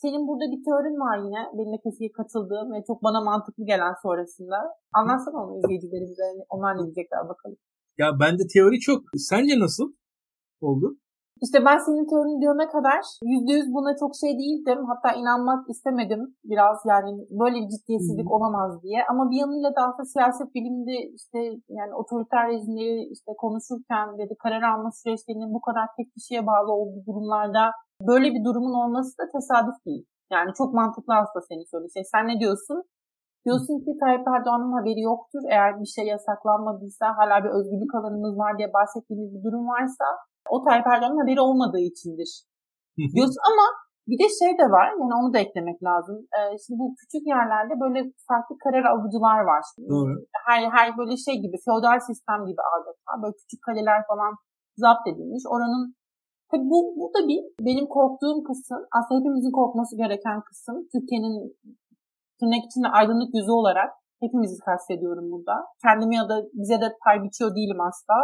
senin 0.00 0.22
burada 0.28 0.46
bir 0.52 0.60
teorin 0.64 0.98
var 1.06 1.18
yine 1.26 1.40
benimle 1.56 1.78
kesinlikle 1.84 2.16
katıldığım 2.20 2.72
ve 2.72 2.84
çok 2.88 3.02
bana 3.02 3.20
mantıklı 3.20 3.64
gelen 3.64 3.94
sonrasında. 4.02 4.56
Anlatsana 4.98 5.38
onu 5.42 5.58
izleyicilerimize 5.58 6.22
onlar 6.54 6.72
ne 6.76 6.82
diyecekler 6.84 7.28
bakalım. 7.28 7.56
Ya 7.98 8.06
bende 8.20 8.42
teori 8.54 8.78
çok. 8.80 9.00
Sence 9.16 9.54
nasıl 9.64 9.86
oldu? 10.64 10.96
İşte 11.44 11.58
ben 11.68 11.78
senin 11.86 12.06
teorini 12.10 12.40
diyene 12.42 12.66
kadar 12.76 13.00
yüzde 13.32 13.52
yüz 13.58 13.68
buna 13.76 13.92
çok 14.02 14.12
şey 14.22 14.32
değildim. 14.42 14.80
Hatta 14.90 15.08
inanmak 15.20 15.70
istemedim 15.72 16.22
biraz 16.50 16.78
yani 16.92 17.10
böyle 17.40 17.56
bir 17.62 17.68
ciddiyetsizlik 17.74 18.28
hmm. 18.28 18.36
olamaz 18.36 18.82
diye. 18.84 19.00
Ama 19.10 19.22
bir 19.30 19.38
yanıyla 19.44 19.70
da 19.76 19.80
aslında 19.88 20.12
siyaset 20.14 20.48
biliminde 20.54 20.96
işte 21.18 21.38
yani 21.78 21.92
otoriter 22.00 22.44
rejimleri 22.48 23.02
işte 23.14 23.30
konuşurken 23.42 24.06
ve 24.18 24.22
de 24.30 24.34
karar 24.44 24.62
alma 24.72 24.90
süreçlerinin 25.00 25.54
bu 25.56 25.60
kadar 25.68 25.86
tek 25.96 26.08
kişiye 26.14 26.42
bağlı 26.50 26.70
olduğu 26.78 27.02
durumlarda 27.08 27.64
böyle 28.08 28.28
bir 28.34 28.42
durumun 28.44 28.74
olması 28.82 29.12
da 29.18 29.24
tesadüf 29.34 29.78
değil. 29.86 30.04
Yani 30.34 30.50
çok 30.58 30.74
mantıklı 30.74 31.12
aslında 31.20 31.42
senin 31.48 31.66
söylediğin 31.70 31.96
şey. 31.96 32.04
Sen 32.14 32.24
ne 32.30 32.36
diyorsun? 32.42 32.78
Diyorsun 33.44 33.76
ki 33.84 33.90
Tayyip 34.00 34.26
Erdoğan'ın 34.34 34.72
haberi 34.78 35.00
yoktur. 35.12 35.42
Eğer 35.54 35.70
bir 35.80 35.90
şey 35.96 36.04
yasaklanmadıysa 36.14 37.06
hala 37.18 37.36
bir 37.44 37.52
özgürlük 37.58 37.94
alanımız 37.94 38.34
var 38.42 38.52
diye 38.58 38.68
bahsettiğimiz 38.78 39.28
bir 39.34 39.42
durum 39.46 39.64
varsa 39.74 40.06
o 40.50 40.56
Erdoğan'ın 40.70 41.20
haberi 41.22 41.40
olmadığı 41.40 41.84
içindir. 41.90 42.30
diyorsun 43.14 43.42
ama 43.50 43.66
bir 44.10 44.18
de 44.22 44.28
şey 44.40 44.52
de 44.60 44.66
var 44.76 44.88
yani 45.00 45.14
onu 45.20 45.30
da 45.34 45.38
eklemek 45.38 45.78
lazım. 45.88 46.16
Ee, 46.36 46.40
şimdi 46.62 46.78
bu 46.82 46.86
küçük 47.00 47.22
yerlerde 47.34 47.74
böyle 47.84 47.98
farklı 48.28 48.54
karar 48.64 48.84
alıcılar 48.92 49.40
var. 49.50 49.64
Doğru. 49.94 50.12
Her, 50.48 50.62
her 50.76 50.88
böyle 50.98 51.16
şey 51.26 51.36
gibi 51.44 51.56
feodal 51.64 51.98
sistem 52.08 52.40
gibi 52.48 52.62
adeta 52.74 53.12
böyle 53.22 53.36
küçük 53.40 53.60
kaleler 53.66 54.00
falan 54.10 54.32
zapt 54.82 55.04
edilmiş. 55.10 55.44
Oranın 55.54 55.84
Tabii 56.50 56.70
bu, 56.74 56.78
bu 57.00 57.06
da 57.14 57.20
bir 57.28 57.40
benim 57.68 57.86
korktuğum 57.86 58.38
kısım. 58.48 58.80
Aslında 58.96 59.20
hepimizin 59.20 59.52
korkması 59.60 59.96
gereken 59.96 60.38
kısım. 60.48 60.76
Türkiye'nin 60.92 61.34
tırnak 62.38 62.64
içinde 62.68 62.88
aydınlık 62.88 63.30
yüzü 63.34 63.52
olarak 63.60 63.90
hepimizi 64.22 64.58
kastediyorum 64.68 65.26
burada. 65.32 65.54
Kendimi 65.84 66.16
ya 66.16 66.28
da 66.28 66.36
bize 66.60 66.80
de 66.80 66.88
pay 67.04 67.16
biçiyor 67.24 67.50
değilim 67.56 67.80
asla. 67.80 68.16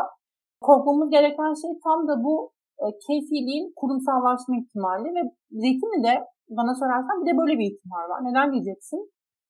Korkmamız 0.61 1.11
gereken 1.11 1.53
şey 1.62 1.73
tam 1.85 2.09
da 2.09 2.25
bu 2.25 2.35
e, 2.83 2.87
keyfiliğin 3.07 3.66
kurumsallaşma 3.81 4.55
ihtimali 4.61 5.09
ve 5.16 5.23
zeytini 5.62 5.99
de 6.07 6.14
bana 6.59 6.73
sorarsan 6.81 7.16
bir 7.20 7.27
de 7.31 7.35
böyle 7.40 7.55
bir 7.59 7.66
ihtimal 7.73 8.05
var. 8.12 8.20
Neden 8.29 8.53
diyeceksin? 8.53 9.01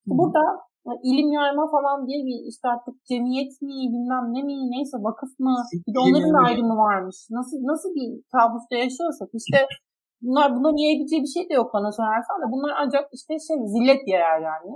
Hmm. 0.06 0.18
Burada 0.18 0.42
e, 0.88 0.90
ilim 1.08 1.28
yayma 1.38 1.64
falan 1.74 1.98
diye 2.06 2.18
bir 2.28 2.38
işte 2.50 2.64
artık 2.74 2.94
cemiyet 3.10 3.52
mi 3.66 3.76
bilmem 3.94 4.24
ne 4.34 4.42
mi 4.48 4.54
neyse 4.74 4.96
vakıf 5.08 5.32
mı 5.44 5.54
bir 5.86 5.94
de 5.94 5.98
onların 6.04 6.32
da 6.36 6.40
ayrımı 6.48 6.76
varmış. 6.86 7.16
Nasıl 7.38 7.56
nasıl 7.72 7.90
bir 7.98 8.08
kabusta 8.32 8.74
yaşıyorsak 8.84 9.30
işte 9.40 9.58
bunlar 10.24 10.48
buna 10.56 10.70
niyebileceği 10.72 11.22
bir 11.22 11.34
şey 11.36 11.44
de 11.48 11.54
yok 11.60 11.68
bana 11.76 11.90
sorarsan 11.98 12.38
da 12.42 12.46
bunlar 12.54 12.72
ancak 12.82 13.04
işte 13.16 13.32
şey 13.46 13.56
zillet 13.74 14.02
yer 14.12 14.40
yani. 14.50 14.72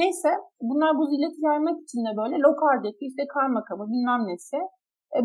Neyse 0.00 0.30
bunlar 0.68 0.92
bu 0.98 1.04
zilleti 1.12 1.40
yaymak 1.48 1.76
için 1.84 2.00
de 2.06 2.10
böyle 2.20 2.36
lokaldeki 2.46 3.04
işte 3.10 3.22
kaymakamı 3.34 3.84
bilmem 3.92 4.22
nesi 4.30 4.58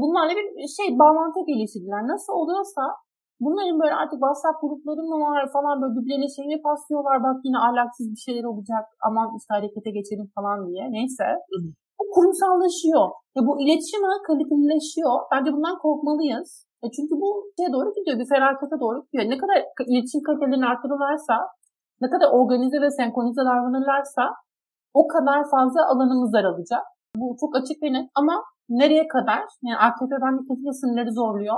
bunlarla 0.01 0.33
bir 0.35 0.67
şey 0.77 0.99
bağlantı 0.99 1.39
geliştirdiler. 1.47 2.01
Nasıl 2.13 2.33
oluyorsa 2.33 2.83
Bunların 3.45 3.79
böyle 3.81 3.95
artık 4.01 4.17
WhatsApp 4.25 4.61
grupları 4.61 5.01
mı 5.09 5.17
var 5.25 5.43
falan 5.55 5.81
böyle 5.81 5.93
birbirlerine 5.95 6.29
şey 6.37 6.45
mi 6.47 6.57
paslıyorlar 6.67 7.17
bak 7.25 7.37
yine 7.47 7.57
ahlaksız 7.65 8.05
bir 8.13 8.21
şeyler 8.27 8.45
olacak 8.51 8.83
aman 9.07 9.27
işte 9.39 9.51
harekete 9.57 9.91
geçelim 9.97 10.27
falan 10.37 10.57
diye. 10.67 10.83
Neyse. 10.97 11.25
Bu 11.99 12.03
kurumsallaşıyor. 12.15 13.05
Ya 13.35 13.41
bu 13.47 13.51
iletişim 13.63 14.03
ağı 14.09 14.19
kalitelileşiyor. 14.27 15.15
Bence 15.31 15.49
bundan 15.55 15.77
korkmalıyız. 15.85 16.49
E 16.83 16.85
çünkü 16.95 17.13
bu 17.21 17.27
şeye 17.57 17.69
doğru 17.75 17.89
gidiyor. 17.97 18.19
Bir 18.19 18.29
felakete 18.33 18.77
doğru 18.83 18.97
gidiyor. 19.05 19.23
Ne 19.31 19.37
kadar 19.41 19.57
iletişim 19.91 20.21
kalitelerini 20.27 20.67
artırırlarsa, 20.73 21.35
ne 22.03 22.07
kadar 22.13 22.27
organize 22.39 22.77
ve 22.81 22.89
senkronize 22.99 23.43
davranırlarsa 23.49 24.23
o 24.93 25.07
kadar 25.13 25.39
fazla 25.53 25.81
alanımız 25.91 26.33
daralacak. 26.33 26.83
Bu 27.21 27.35
çok 27.41 27.51
açık 27.59 27.77
ve 27.83 27.93
net 27.93 28.07
ama 28.15 28.35
nereye 28.69 29.08
kadar? 29.08 29.41
Yani 29.63 29.78
AKP 29.78 30.12
bence 30.23 30.41
kesinlikle 30.47 30.73
sınırları 30.73 31.12
zorluyor. 31.13 31.58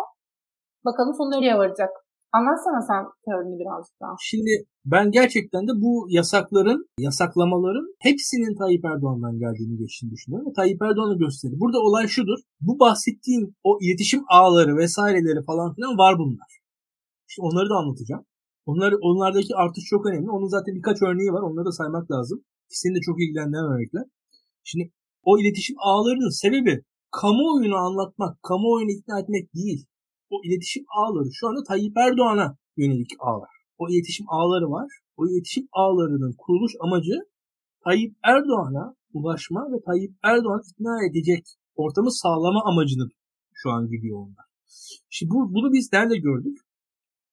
Bakalım 0.86 1.14
sonu 1.18 1.32
nereye 1.32 1.58
varacak? 1.58 1.90
Anlatsana 2.38 2.82
sen 2.90 3.04
teorini 3.26 3.60
birazcık 3.60 3.96
daha. 4.02 4.16
Şimdi 4.20 4.54
ben 4.86 5.12
gerçekten 5.12 5.64
de 5.68 5.72
bu 5.86 6.08
yasakların, 6.10 6.80
yasaklamaların 7.00 7.88
hepsinin 8.08 8.58
Tayyip 8.58 8.86
Erdoğan'dan 8.86 9.36
geldiğini 9.44 9.78
geçtiğini 9.78 10.12
düşünüyorum. 10.12 10.48
Ve 10.50 10.54
Tayyip 10.54 10.82
Erdoğan'ı 10.82 11.18
gösteriyor. 11.18 11.60
Burada 11.60 11.80
olay 11.80 12.08
şudur. 12.08 12.40
Bu 12.62 12.80
bahsettiğim 12.80 13.56
o 13.64 13.78
iletişim 13.82 14.24
ağları 14.30 14.78
vesaireleri 14.78 15.42
falan 15.50 15.74
filan 15.76 15.98
var 15.98 16.14
bunlar. 16.22 16.52
İşte 17.30 17.42
onları 17.42 17.70
da 17.70 17.76
anlatacağım. 17.76 18.26
Onlar, 18.66 18.94
onlardaki 19.02 19.56
artış 19.56 19.84
çok 19.90 20.06
önemli. 20.06 20.30
Onun 20.30 20.48
zaten 20.48 20.76
birkaç 20.76 21.02
örneği 21.02 21.32
var. 21.34 21.42
Onları 21.42 21.66
da 21.66 21.72
saymak 21.72 22.12
lazım. 22.12 22.44
İkisini 22.68 22.96
de 22.96 23.02
çok 23.02 23.22
ilgilendiren 23.22 23.72
örnekler. 23.74 24.04
Şimdi 24.64 24.92
o 25.24 25.40
iletişim 25.40 25.76
ağlarının 25.80 26.42
sebebi 26.42 26.84
kamuoyunu 27.22 27.76
anlatmak, 27.76 28.44
kamuoyunu 28.44 28.92
ikna 28.92 29.20
etmek 29.20 29.56
değil 29.56 29.86
o 30.30 30.36
iletişim 30.44 30.86
ağları 31.00 31.30
şu 31.34 31.48
anda 31.48 31.64
Tayyip 31.64 31.98
Erdoğan'a 31.98 32.58
yönelik 32.78 33.12
ağlar. 33.20 33.56
O 33.78 33.90
iletişim 33.90 34.26
ağları 34.30 34.68
var. 34.72 34.90
O 35.18 35.28
iletişim 35.28 35.68
ağlarının 35.72 36.34
kuruluş 36.38 36.74
amacı 36.80 37.16
Tayyip 37.84 38.14
Erdoğan'a 38.24 38.96
ulaşma 39.14 39.62
ve 39.72 39.78
Tayyip 39.88 40.14
Erdoğan'ı 40.24 40.64
ikna 40.72 40.96
edecek 41.10 41.44
ortamı 41.76 42.12
sağlama 42.12 42.62
amacını 42.70 43.10
şu 43.54 43.70
an 43.70 43.88
gidiyor 43.88 44.18
onlar. 44.20 44.46
Şimdi 45.10 45.30
bu, 45.34 45.54
bunu 45.56 45.74
biz 45.74 45.90
nerede 45.94 46.18
gördük? 46.18 46.58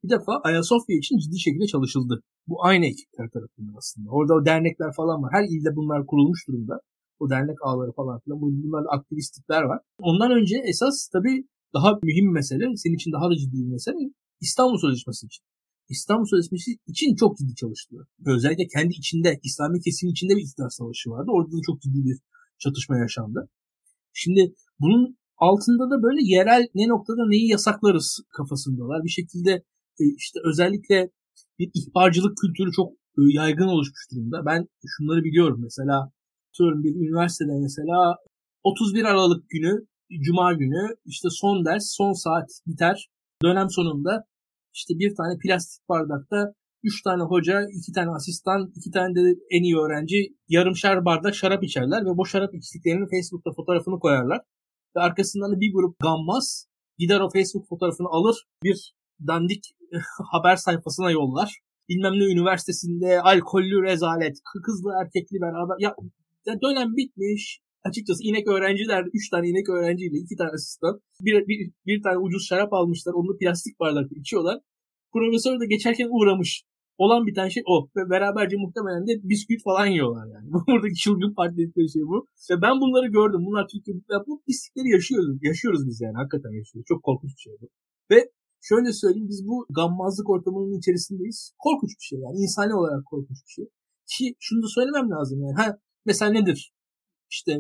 Bir 0.05 0.11
defa 0.11 0.33
Ayasofya 0.45 0.97
için 0.97 1.16
ciddi 1.18 1.38
şekilde 1.40 1.66
çalışıldı. 1.66 2.23
Bu 2.47 2.64
aynı 2.64 2.87
ekipler 2.87 3.29
tarafından 3.35 3.75
aslında. 3.79 4.11
Orada 4.11 4.35
o 4.35 4.45
dernekler 4.45 4.92
falan 4.97 5.23
var. 5.23 5.31
Her 5.37 5.45
ilde 5.45 5.77
bunlar 5.77 6.07
kurulmuş 6.07 6.49
durumda. 6.49 6.81
O 7.20 7.31
dernek 7.31 7.59
ağları 7.62 7.92
falan 7.92 8.20
filan. 8.20 8.40
Bunlarda 8.40 8.88
aktivistlikler 8.88 9.62
var. 9.62 9.79
Ondan 9.98 10.31
önce 10.31 10.57
esas 10.64 11.09
tabii 11.12 11.46
daha 11.75 11.98
mühim 12.03 12.33
mesele, 12.33 12.64
senin 12.77 12.94
için 12.94 13.12
daha 13.12 13.31
da 13.31 13.37
ciddi 13.37 13.57
bir 13.57 13.72
mesele 13.72 13.96
İstanbul 14.40 14.79
Sözleşmesi 14.79 15.27
için. 15.27 15.44
İstanbul 15.88 16.27
Sözleşmesi 16.27 16.70
için 16.87 17.14
çok 17.16 17.38
ciddi 17.38 17.55
çalıştılar. 17.55 18.07
Özellikle 18.27 18.66
kendi 18.66 18.92
içinde, 18.94 19.40
İslami 19.42 19.81
kesim 19.81 20.09
içinde 20.09 20.33
bir 20.37 20.42
iktidar 20.42 20.70
savaşı 20.70 21.11
vardı. 21.11 21.31
Orada 21.37 21.53
da 21.53 21.61
çok 21.66 21.83
ciddi 21.83 22.05
bir 22.05 22.18
çatışma 22.59 22.98
yaşandı. 22.98 23.48
Şimdi 24.12 24.55
bunun 24.81 25.16
altında 25.37 25.85
da 25.90 26.03
böyle 26.03 26.20
yerel 26.22 26.62
ne 26.75 26.88
noktada 26.88 27.22
neyi 27.29 27.51
yasaklarız 27.51 28.20
kafasındalar. 28.37 29.05
Bir 29.05 29.14
şekilde 29.18 29.53
e, 30.01 30.03
işte 30.16 30.38
özellikle 30.44 31.11
bir 31.59 31.70
ihbarcılık 31.75 32.37
kültürü 32.42 32.72
çok 32.72 32.92
e, 32.92 33.20
yaygın 33.40 33.68
oluşmuş 33.75 34.03
durumda. 34.11 34.46
Ben 34.46 34.68
şunları 34.87 35.25
biliyorum 35.25 35.61
mesela 35.62 36.12
diyorum 36.59 36.83
bir 36.85 36.95
üniversitede 36.95 37.53
mesela 37.62 38.17
31 38.62 39.05
Aralık 39.05 39.51
günü 39.51 39.87
Cuma 40.21 40.53
günü 40.53 40.97
işte 41.05 41.29
son 41.31 41.65
ders, 41.65 41.85
son 41.97 42.12
saat 42.12 42.49
biter. 42.67 43.09
Dönem 43.45 43.71
sonunda 43.71 44.25
işte 44.75 44.95
bir 44.99 45.15
tane 45.15 45.38
plastik 45.43 45.88
bardakta 45.88 46.55
üç 46.83 47.03
tane 47.03 47.23
hoca, 47.23 47.67
iki 47.79 47.93
tane 47.93 48.11
asistan, 48.11 48.73
iki 48.77 48.91
tane 48.91 49.15
de 49.15 49.21
en 49.51 49.62
iyi 49.62 49.77
öğrenci 49.77 50.17
yarımşar 50.49 51.05
bardak 51.05 51.35
şarap 51.35 51.65
içerler 51.65 52.05
ve 52.05 52.17
bu 52.17 52.27
şarap 52.27 52.55
içtiklerinin 52.55 53.07
Facebook'ta 53.07 53.51
fotoğrafını 53.57 53.99
koyarlar. 53.99 54.41
Ve 54.97 55.01
arkasından 55.01 55.53
da 55.53 55.61
bir 55.61 55.73
grup 55.73 55.99
gammaz 55.99 56.67
gider 56.99 57.21
o 57.21 57.31
Facebook 57.31 57.69
fotoğrafını 57.69 58.09
alır 58.09 58.37
bir 58.62 58.95
dandik 59.27 59.65
haber 60.33 60.57
sayfasına 60.57 61.11
yollar. 61.11 61.59
Bilmem 61.88 62.12
ne 62.12 62.25
üniversitesinde 62.25 63.21
alkollü 63.21 63.83
rezalet, 63.83 64.37
kızlı 64.65 64.91
erkekli 65.03 65.41
beraber 65.41 65.77
ya 65.79 65.95
dönem 66.46 66.96
bitmiş 66.96 67.61
açıkçası 67.85 68.22
inek 68.24 68.48
öğrenciler, 68.48 69.05
üç 69.12 69.31
tane 69.31 69.48
inek 69.48 69.68
öğrenciyle 69.68 70.18
iki 70.18 70.37
tane 70.37 70.50
asistan 70.55 71.00
bir, 71.20 71.48
bir, 71.48 71.72
bir 71.87 72.02
tane 72.02 72.18
ucuz 72.18 72.46
şarap 72.46 72.72
almışlar. 72.72 73.12
Onu 73.12 73.38
plastik 73.38 73.81
bardakta 73.81 74.14
içiyorlar. 74.16 74.59
Profesör 75.12 75.61
de 75.61 75.66
geçerken 75.66 76.09
uğramış. 76.11 76.64
Olan 76.98 77.26
bir 77.26 77.35
tane 77.35 77.50
şey 77.50 77.62
o. 77.66 77.88
Ve 77.96 78.11
beraberce 78.11 78.57
muhtemelen 78.57 79.07
de 79.07 79.12
bisküvit 79.31 79.62
falan 79.64 79.87
yiyorlar 79.87 80.26
yani. 80.35 80.46
Buradaki 80.68 80.94
çılgın 80.94 81.35
parti 81.35 81.57
dedikleri 81.57 81.92
şey 81.92 82.02
bu. 82.02 82.26
Ve 82.50 82.62
ben 82.62 82.74
bunları 82.81 83.09
gördüm. 83.18 83.42
Bunlar 83.46 83.64
Türkiye'de 83.72 84.18
bu 84.26 84.42
pislikleri 84.46 84.88
yaşıyoruz. 84.96 85.37
Yaşıyoruz 85.42 85.83
biz 85.88 86.00
yani. 86.00 86.16
Hakikaten 86.20 86.52
yaşıyoruz. 86.61 86.87
Çok 86.88 87.02
korkunç 87.02 87.33
bir 87.37 87.42
şey 87.46 87.52
bu. 87.61 87.66
Ve 88.11 88.18
şöyle 88.68 88.92
söyleyeyim 88.92 89.28
biz 89.33 89.40
bu 89.48 89.66
gammazlık 89.78 90.31
ortamının 90.31 90.78
içerisindeyiz. 90.78 91.52
Korkunç 91.64 91.92
bir 91.98 92.07
şey 92.11 92.18
yani. 92.24 92.37
insani 92.44 92.74
olarak 92.74 93.02
korkunç 93.11 93.38
bir 93.46 93.52
şey. 93.57 93.66
Ki 94.12 94.35
şunu 94.40 94.62
da 94.62 94.68
söylemem 94.76 95.11
lazım 95.11 95.38
yani. 95.44 95.57
Ha, 95.61 95.78
mesela 96.07 96.31
nedir? 96.31 96.73
işte 97.33 97.53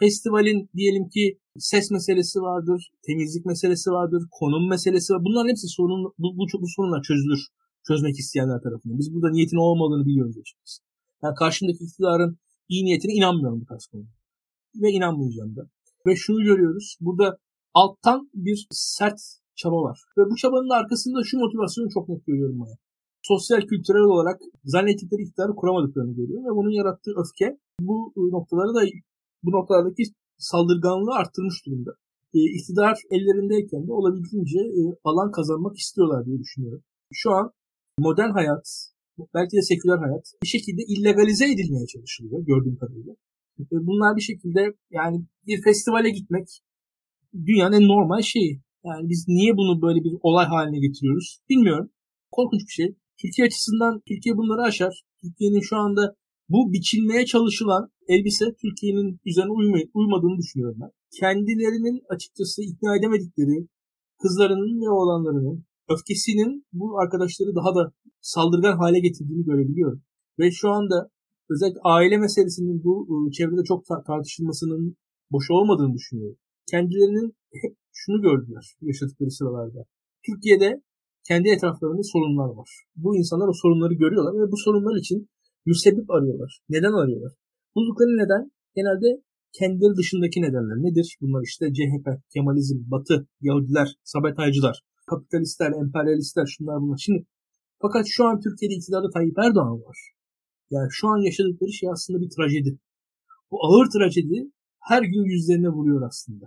festivalin 0.00 0.70
diyelim 0.76 1.08
ki 1.08 1.38
ses 1.58 1.90
meselesi 1.90 2.38
vardır, 2.40 2.90
temizlik 3.06 3.46
meselesi 3.46 3.90
vardır, 3.90 4.22
konum 4.30 4.68
meselesi 4.68 5.12
var. 5.12 5.20
Bunların 5.24 5.48
hepsi 5.48 5.68
sorun, 5.68 6.04
bu, 6.18 6.28
bu, 6.38 6.44
bu 6.62 6.66
sorunlar 6.76 7.02
çözülür. 7.02 7.42
Çözmek 7.88 8.18
isteyenler 8.18 8.60
tarafından. 8.62 8.98
Biz 8.98 9.14
burada 9.14 9.30
niyetin 9.30 9.56
olmadığını 9.56 10.06
biliyoruz 10.06 10.36
açıkçası. 10.38 10.82
Yani 11.22 11.34
karşımdaki 11.34 11.84
iktidarın 11.84 12.38
iyi 12.68 12.84
niyetine 12.84 13.12
inanmıyorum 13.12 13.60
bu 13.60 13.66
tarz 13.66 13.86
konuda. 13.86 14.08
Ve 14.82 14.90
inanmayacağım 14.90 15.56
da. 15.56 15.70
Ve 16.06 16.16
şunu 16.16 16.44
görüyoruz. 16.44 16.96
Burada 17.00 17.38
alttan 17.74 18.30
bir 18.34 18.66
sert 18.70 19.20
çaba 19.56 19.82
var. 19.82 19.98
Ve 20.18 20.22
bu 20.30 20.36
çabanın 20.36 20.78
arkasında 20.80 21.24
şu 21.24 21.38
motivasyonu 21.38 21.88
çok 21.90 22.08
net 22.08 22.26
görüyorum 22.26 22.58
ben. 22.60 22.85
Sosyal 23.28 23.60
kültürel 23.70 24.06
olarak 24.14 24.40
zannettikleri 24.64 25.22
iktidarı 25.22 25.54
kuramadıklarını 25.60 26.14
görüyorum. 26.16 26.46
Ve 26.46 26.56
bunun 26.58 26.70
yarattığı 26.70 27.14
öfke 27.22 27.58
bu 27.80 28.12
noktaları 28.16 28.74
da 28.74 28.82
bu 29.44 29.50
noktalardaki 29.50 30.02
saldırganlığı 30.38 31.14
arttırmış 31.14 31.66
durumda. 31.66 31.90
E, 32.34 32.38
iktidar 32.58 32.96
ellerindeyken 33.10 33.86
de 33.86 33.92
olabildiğince 33.92 34.58
e, 34.58 34.82
alan 35.04 35.30
kazanmak 35.30 35.76
istiyorlar 35.76 36.26
diye 36.26 36.38
düşünüyorum. 36.38 36.82
Şu 37.12 37.30
an 37.30 37.52
modern 37.98 38.30
hayat, 38.30 38.66
belki 39.34 39.56
de 39.56 39.62
seküler 39.62 39.98
hayat 39.98 40.24
bir 40.42 40.48
şekilde 40.48 40.82
illegalize 40.92 41.46
edilmeye 41.52 41.86
çalışılıyor 41.86 42.40
gördüğüm 42.46 42.76
kadarıyla. 42.76 43.12
E, 43.60 43.64
bunlar 43.88 44.16
bir 44.16 44.26
şekilde 44.30 44.74
yani 44.90 45.24
bir 45.46 45.62
festivale 45.62 46.10
gitmek 46.10 46.48
dünyanın 47.46 47.76
en 47.76 47.88
normal 47.88 48.22
şeyi. 48.22 48.60
Yani 48.84 49.08
biz 49.08 49.24
niye 49.28 49.56
bunu 49.56 49.82
böyle 49.82 50.04
bir 50.04 50.14
olay 50.22 50.46
haline 50.46 50.78
getiriyoruz 50.78 51.40
bilmiyorum. 51.50 51.90
Korkunç 52.30 52.62
bir 52.68 52.72
şey. 52.72 52.96
Türkiye 53.20 53.46
açısından 53.46 54.00
Türkiye 54.08 54.36
bunları 54.36 54.62
aşar. 54.62 55.02
Türkiye'nin 55.20 55.60
şu 55.60 55.76
anda 55.76 56.14
bu 56.48 56.72
biçilmeye 56.72 57.26
çalışılan 57.26 57.90
elbise 58.08 58.44
Türkiye'nin 58.62 59.20
üzerine 59.24 59.50
uymay- 59.50 59.90
uymadığını 59.94 60.38
düşünüyorum 60.38 60.78
ben. 60.82 60.90
Kendilerinin 61.20 62.02
açıkçası 62.08 62.62
ikna 62.62 62.96
edemedikleri 62.96 63.68
kızlarının 64.22 64.80
ve 64.82 64.90
oğlanlarının 64.90 65.64
öfkesinin 65.88 66.66
bu 66.72 66.98
arkadaşları 67.00 67.54
daha 67.54 67.74
da 67.74 67.92
saldırgan 68.20 68.76
hale 68.78 69.00
getirdiğini 69.00 69.44
görebiliyorum. 69.44 70.02
Ve 70.38 70.50
şu 70.50 70.68
anda 70.70 71.10
özellikle 71.50 71.80
aile 71.84 72.18
meselesinin 72.18 72.84
bu 72.84 72.94
ıı, 73.10 73.30
çevrede 73.30 73.64
çok 73.64 73.84
tartışılmasının 74.06 74.96
boş 75.30 75.50
olmadığını 75.50 75.94
düşünüyorum. 75.94 76.36
Kendilerinin 76.70 77.36
hep 77.62 77.76
şunu 77.92 78.22
gördüler 78.22 78.76
yaşadıkları 78.80 79.30
sıralarda. 79.30 79.84
Türkiye'de 80.26 80.82
kendi 81.28 81.48
etraflarında 81.48 82.02
sorunlar 82.02 82.50
var. 82.58 82.70
Bu 82.96 83.16
insanlar 83.16 83.48
o 83.48 83.54
sorunları 83.62 83.94
görüyorlar 83.94 84.34
ve 84.40 84.52
bu 84.52 84.56
sorunlar 84.56 84.96
için 85.02 85.28
müsebbip 85.66 86.10
arıyorlar. 86.10 86.60
Neden 86.68 86.92
arıyorlar? 86.92 87.32
Buldukları 87.74 88.08
neden 88.22 88.50
genelde 88.76 89.22
kendileri 89.58 89.96
dışındaki 89.96 90.42
nedenler. 90.42 90.76
Nedir? 90.86 91.16
Bunlar 91.20 91.42
işte 91.42 91.64
CHP, 91.76 92.06
Kemalizm, 92.32 92.78
Batı, 92.90 93.26
Yahudiler, 93.40 93.88
Sabotajcılar, 94.04 94.76
kapitalistler, 95.10 95.72
emperyalistler, 95.82 96.46
şunlar 96.46 96.80
bunlar. 96.80 96.98
Şimdi 96.98 97.26
fakat 97.82 98.06
şu 98.08 98.24
an 98.24 98.40
Türkiye'de 98.40 98.74
iktidarda 98.74 99.10
Tayyip 99.10 99.38
Erdoğan 99.38 99.80
var. 99.86 99.98
Yani 100.70 100.88
şu 100.90 101.08
an 101.08 101.18
yaşadıkları 101.28 101.72
şey 101.72 101.88
aslında 101.90 102.20
bir 102.20 102.30
trajedi. 102.36 102.78
Bu 103.50 103.56
ağır 103.66 103.86
trajedi 103.90 104.50
her 104.80 105.02
gün 105.02 105.24
yüzlerine 105.24 105.68
vuruyor 105.68 106.02
aslında. 106.02 106.46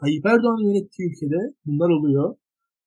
Tayyip 0.00 0.26
Erdoğan 0.26 0.68
yönettiği 0.68 1.08
ülkede 1.08 1.54
bunlar 1.66 1.88
oluyor. 1.88 2.36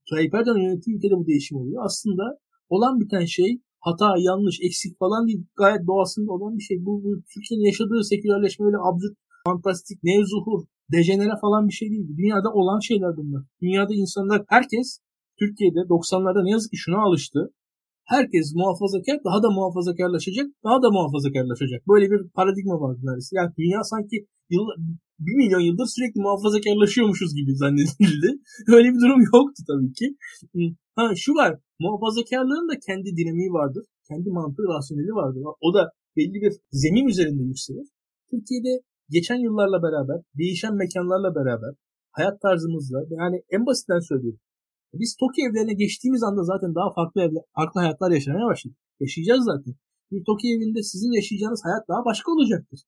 Tayyip 0.09 0.33
Erdoğan 0.33 0.57
yönettiği 0.57 0.95
ülkede 0.97 1.15
bu 1.19 1.27
değişim 1.27 1.57
oluyor. 1.57 1.85
Aslında 1.85 2.23
olan 2.69 2.99
biten 2.99 3.25
şey 3.25 3.61
hata, 3.79 4.09
yanlış, 4.17 4.57
eksik 4.61 4.99
falan 4.99 5.27
değil. 5.27 5.41
Gayet 5.55 5.87
doğasında 5.87 6.31
olan 6.31 6.57
bir 6.57 6.63
şey. 6.63 6.77
Bu, 6.85 7.03
bu 7.03 7.09
Türkiye'nin 7.33 7.65
yaşadığı 7.65 8.03
sekülerleşme 8.03 8.65
öyle 8.65 8.77
absürt, 8.77 9.17
fantastik, 9.47 10.03
nevzuhur, 10.03 10.61
dejenere 10.91 11.35
falan 11.41 11.67
bir 11.67 11.73
şey 11.73 11.89
değil. 11.89 12.07
Dünyada 12.17 12.49
olan 12.53 12.79
şeyler 12.79 13.17
bunlar. 13.17 13.43
Dünyada 13.61 13.93
insanlar, 13.93 14.43
herkes 14.47 14.99
Türkiye'de 15.39 15.79
90'larda 15.79 16.43
ne 16.43 16.51
yazık 16.51 16.71
ki 16.71 16.77
şuna 16.77 16.99
alıştı. 17.07 17.39
Herkes 18.13 18.47
muhafazakar, 18.59 19.17
daha 19.27 19.39
da 19.43 19.49
muhafazakarlaşacak, 19.57 20.47
daha 20.65 20.77
da 20.83 20.87
muhafazakarlaşacak. 20.95 21.79
Böyle 21.91 22.05
bir 22.11 22.19
paradigma 22.37 22.75
var 22.83 22.93
neredeyse. 23.05 23.33
Yani 23.39 23.51
dünya 23.61 23.81
sanki 23.91 24.17
yıl, 24.53 24.65
bir 25.25 25.35
milyon 25.41 25.63
yıldır 25.69 25.87
sürekli 25.95 26.19
muhafazakarlaşıyormuşuz 26.25 27.31
gibi 27.39 27.51
zannedildi. 27.61 28.29
Öyle 28.75 28.87
bir 28.93 28.99
durum 29.03 29.21
yoktu 29.33 29.59
tabii 29.69 29.93
ki. 29.99 30.07
Ha 30.97 31.03
şu 31.23 31.31
var, 31.39 31.51
muhafazakarlığın 31.83 32.67
da 32.71 32.75
kendi 32.87 33.09
dinamiği 33.17 33.51
vardır. 33.59 33.83
Kendi 34.09 34.29
mantığı, 34.37 34.65
rasyoneli 34.75 35.13
vardır. 35.21 35.41
O 35.67 35.69
da 35.77 35.81
belli 36.17 36.37
bir 36.43 36.53
zemin 36.81 37.07
üzerinde 37.13 37.43
yükselir. 37.43 37.87
Türkiye'de 38.31 38.73
geçen 39.15 39.39
yıllarla 39.45 39.79
beraber, 39.85 40.19
değişen 40.39 40.75
mekanlarla 40.83 41.35
beraber, 41.39 41.73
hayat 42.17 42.41
tarzımızla, 42.41 42.99
yani 43.19 43.37
en 43.55 43.65
basitten 43.65 43.99
söyleyeyim. 44.09 44.39
Biz 44.93 45.15
TOKİ 45.19 45.41
evlerine 45.47 45.73
geçtiğimiz 45.73 46.23
anda 46.23 46.43
zaten 46.43 46.75
daha 46.75 46.93
farklı 46.97 47.21
evler, 47.21 47.43
farklı 47.55 47.81
hayatlar 47.81 48.11
yaşamaya 48.11 48.45
başladık. 48.51 48.77
Yaşayacağız 48.99 49.43
zaten. 49.51 49.73
Bir 50.11 50.21
TOKİ 50.27 50.47
evinde 50.55 50.83
sizin 50.83 51.11
yaşayacağınız 51.19 51.61
hayat 51.67 51.83
daha 51.91 52.01
başka 52.09 52.31
olacaktır. 52.31 52.79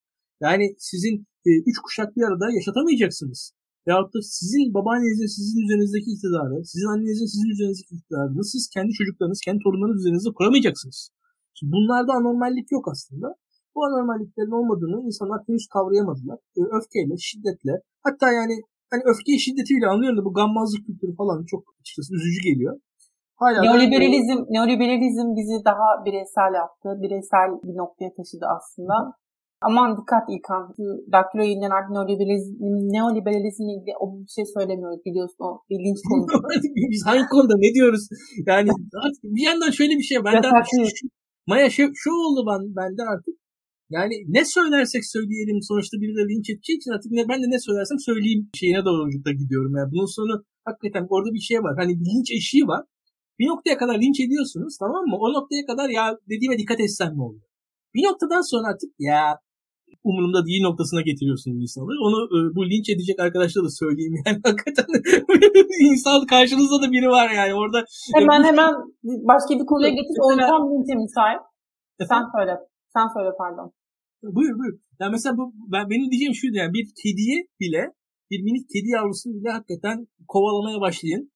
Yani 0.46 0.66
sizin 0.90 1.16
e, 1.48 1.50
üç 1.70 1.78
kuşak 1.86 2.10
bir 2.16 2.24
arada 2.28 2.46
yaşatamayacaksınız. 2.58 3.42
Veyahut 3.88 4.14
da 4.14 4.20
sizin 4.22 4.74
babaannenizin 4.78 5.30
sizin 5.38 5.60
üzerinizdeki 5.66 6.10
iktidarı, 6.16 6.56
sizin 6.72 6.88
annenizin 6.94 7.30
sizin 7.34 7.50
üzerinizdeki 7.54 7.94
iktidarını 7.96 8.44
siz 8.54 8.64
kendi 8.76 8.92
çocuklarınız, 9.00 9.40
kendi 9.46 9.60
torunlarınız 9.64 10.00
üzerinizde 10.02 10.32
kuramayacaksınız. 10.38 11.00
Şimdi 11.58 11.72
bunlarda 11.76 12.12
anormallik 12.20 12.68
yok 12.72 12.86
aslında. 12.94 13.28
Bu 13.76 13.80
anormalliklerin 13.88 14.58
olmadığını 14.60 14.98
insanlar 15.08 15.40
henüz 15.48 15.66
kavrayamadılar. 15.74 16.40
E, 16.58 16.62
öfkeyle, 16.78 17.16
şiddetle, 17.28 17.74
hatta 18.06 18.28
yani 18.40 18.56
hani 18.92 19.04
öfkeyi 19.12 19.40
şiddetiyle 19.46 19.88
anlıyorum 19.88 20.18
da 20.20 20.26
bu 20.26 20.34
gammazlık 20.34 20.86
kültürü 20.88 21.14
falan 21.16 21.46
çok 21.52 21.64
açıkçası 21.80 22.16
üzücü 22.16 22.42
geliyor. 22.50 22.74
Hala 23.42 23.62
neoliberalizm, 23.62 24.38
da... 24.40 24.46
neoliberalizm 24.56 25.28
bizi 25.40 25.58
daha 25.70 25.88
bireysel 26.06 26.52
yaptı. 26.62 26.88
Bireysel 27.04 27.50
bir 27.68 27.76
noktaya 27.82 28.12
taşıdı 28.18 28.46
aslında. 28.58 28.96
Aman 29.68 29.90
dikkat 29.98 30.26
İlkan. 30.34 30.64
Daktilo 31.16 31.42
yayınlanan 31.44 31.76
artık 31.78 31.92
neoliberalizm, 31.98 32.54
neoliberalizmle 32.96 33.72
ilgili 33.76 33.94
o 34.04 34.06
bir 34.20 34.32
şey 34.38 34.46
söylemiyoruz 34.56 35.02
biliyorsun 35.06 35.42
o 35.48 35.50
bilinç 35.70 36.00
konusu. 36.10 36.38
Biz 36.94 37.02
hangi 37.10 37.26
konuda 37.34 37.56
ne 37.66 37.70
diyoruz? 37.76 38.04
Yani 38.50 38.70
bir 39.36 39.46
yandan 39.50 39.72
şöyle 39.80 39.94
bir 40.00 40.08
şey. 40.10 40.18
Ben 40.26 40.44
de 40.44 40.48
Maya 41.48 41.70
şu, 41.70 41.84
şu 42.02 42.10
oldu 42.12 42.42
ben, 42.50 42.62
bende 42.78 43.04
artık. 43.14 43.36
Yani 43.98 44.16
ne 44.28 44.46
söylersek 44.46 45.04
söyleyelim 45.06 45.60
sonuçta 45.70 45.96
biri 46.02 46.14
de 46.20 46.24
linç 46.32 46.50
edecek 46.50 46.78
için 46.80 46.92
artık 46.92 47.12
ne, 47.12 47.22
ben 47.30 47.40
de 47.44 47.48
ne 47.56 47.60
söylersem 47.60 48.00
söyleyeyim 48.00 48.50
şeyine 48.62 48.86
doğru 48.86 49.26
da 49.28 49.32
gidiyorum. 49.32 49.74
Yani 49.78 49.92
bunun 49.94 50.10
sonu 50.18 50.44
hakikaten 50.66 51.08
orada 51.10 51.34
bir 51.34 51.44
şey 51.50 51.58
var. 51.66 51.76
Hani 51.82 51.92
bir 52.00 52.06
linç 52.06 52.32
eşiği 52.32 52.68
var. 52.68 52.84
Bir 53.40 53.48
noktaya 53.48 53.78
kadar 53.78 53.96
linç 54.04 54.20
ediyorsunuz 54.20 54.78
tamam 54.84 55.04
mı? 55.12 55.16
O 55.20 55.34
noktaya 55.34 55.66
kadar 55.66 55.90
ya 55.90 56.18
dediğime 56.30 56.58
dikkat 56.58 56.80
etsen 56.80 57.18
ne 57.18 57.22
oluyor? 57.24 57.48
Bir 57.96 58.04
noktadan 58.04 58.44
sonra 58.52 58.68
artık 58.72 58.92
ya 59.00 59.40
umurumda 60.04 60.46
değil 60.46 60.62
noktasına 60.64 61.02
getiriyorsunuz 61.02 61.58
insanları. 61.62 61.98
Onu 62.08 62.18
e, 62.36 62.38
bu 62.56 62.62
linç 62.72 62.90
edecek 62.90 63.20
arkadaşlara 63.20 63.66
da 63.66 63.70
söyleyeyim 63.70 64.16
yani 64.26 64.40
hakikaten 64.50 64.86
insan 65.90 66.26
karşınızda 66.26 66.78
da 66.84 66.92
biri 66.92 67.10
var 67.10 67.30
yani 67.40 67.54
orada. 67.54 67.80
Hemen 68.16 68.44
hemen 68.44 68.72
başka 69.04 69.52
bir 69.60 69.66
konuya 69.66 69.90
getir. 69.90 70.16
Ortam 70.28 70.62
linçe 70.72 70.96
müsait. 71.04 71.42
Sen 72.10 72.24
söyle. 72.36 72.54
Sen 72.96 73.08
söyle 73.16 73.32
pardon. 73.38 73.72
Buyur 74.24 74.58
buyur. 74.60 74.80
Yani 75.00 75.12
mesela 75.12 75.38
bu 75.38 75.54
ben 75.72 75.90
benim 75.90 76.12
diyeceğim 76.12 76.36
şuydu 76.36 76.56
yani 76.58 76.74
bir 76.74 76.86
kediye 77.04 77.48
bile 77.60 77.94
bir 78.32 78.42
minik 78.44 78.70
kedi 78.70 78.90
yavrusunu 78.90 79.34
bile 79.34 79.50
hakikaten 79.50 80.08
kovalamaya 80.28 80.82
başlayın. 80.82 81.32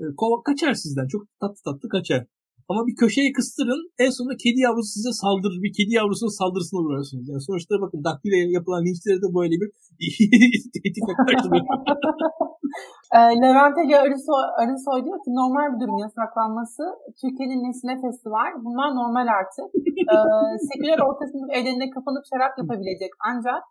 E, 0.00 0.04
kova, 0.16 0.42
kaçar 0.42 0.74
sizden. 0.74 1.06
Çok 1.06 1.22
tatlı 1.40 1.62
tatlı 1.64 1.88
kaçar. 1.88 2.26
Ama 2.70 2.80
bir 2.88 2.96
köşeye 3.02 3.30
kıstırın 3.38 3.82
en 4.04 4.10
sonunda 4.16 4.36
kedi 4.44 4.58
yavrusu 4.66 4.90
size 4.96 5.12
saldırır. 5.22 5.58
Bir 5.64 5.72
kedi 5.78 5.92
yavrusunun 5.98 6.34
saldırısına 6.40 6.78
uğrarsınız. 6.84 7.24
Yani 7.30 7.42
sonuçta 7.48 7.72
bakın 7.84 8.00
daktiloya 8.08 8.44
yapılan 8.58 8.82
linçleri 8.86 9.20
de 9.24 9.28
böyle 9.38 9.54
bir 9.62 9.68
tehditle 10.74 11.12
karşılıyor. 11.26 11.64
e, 13.16 13.18
Levent 13.42 13.76
Ege 13.82 13.96
Arısoy, 14.04 14.44
Arısoy 14.60 14.98
diyor 15.06 15.18
ki 15.24 15.30
normal 15.40 15.66
bir 15.72 15.78
durum 15.82 15.98
yasaklanması. 16.06 16.82
Türkiye'nin 17.20 17.60
nesli 17.64 17.84
nefesi 17.92 18.26
var. 18.38 18.50
Bunlar 18.64 18.88
normal 19.00 19.26
artık. 19.38 19.68
e, 20.12 20.14
seküler 20.68 20.98
orta 21.08 21.24
sınıf 21.32 21.48
evlerinde 21.56 21.86
kapanıp 21.96 22.24
şarap 22.30 22.52
yapabilecek. 22.60 23.12
Ancak 23.30 23.62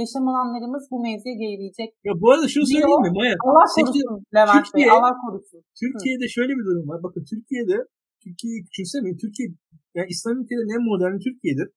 yaşam 0.00 0.24
alanlarımız 0.30 0.82
bu 0.92 0.96
mevziye 1.06 1.34
gerileyecek. 1.42 1.90
Ya 2.08 2.12
bu 2.20 2.26
arada 2.32 2.46
şunu 2.52 2.66
söyleyeyim 2.72 3.04
mi 3.06 3.12
Maya? 3.18 3.34
Allah 3.46 3.66
korusun 3.76 4.16
Levent 4.36 4.64
Türkiye, 4.64 4.86
Bey, 4.86 4.94
Allah 4.96 5.12
korusun. 5.22 5.60
Türkiye'de 5.80 6.26
Hı. 6.28 6.32
şöyle 6.36 6.52
bir 6.58 6.64
durum 6.68 6.86
var. 6.90 6.98
Bakın 7.06 7.22
Türkiye'de 7.32 7.76
Türkiye'yi 8.24 8.64
küçümsemeyin. 8.66 9.16
Türkiye, 9.22 9.46
yani 9.96 10.08
İslam 10.14 10.34
ülkelerinin 10.40 10.76
en 10.78 10.84
moderni 10.90 11.20
Türkiye'dir. 11.26 11.68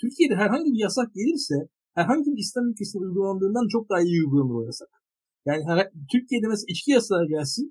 Türkiye'de 0.00 0.34
herhangi 0.42 0.68
bir 0.74 0.82
yasak 0.86 1.08
gelirse 1.18 1.56
herhangi 1.98 2.28
bir 2.32 2.40
İslam 2.44 2.64
ülkesinde 2.70 3.04
uygulandığından 3.04 3.66
çok 3.74 3.84
daha 3.90 4.00
iyi 4.00 4.18
uygulanır 4.24 4.54
o 4.60 4.64
yasak. 4.70 4.90
Yani 5.48 5.62
her, 5.68 5.90
Türkiye'de 6.12 6.46
mesela 6.52 6.68
içki 6.72 6.90
yasağı 6.98 7.24
gelsin 7.34 7.66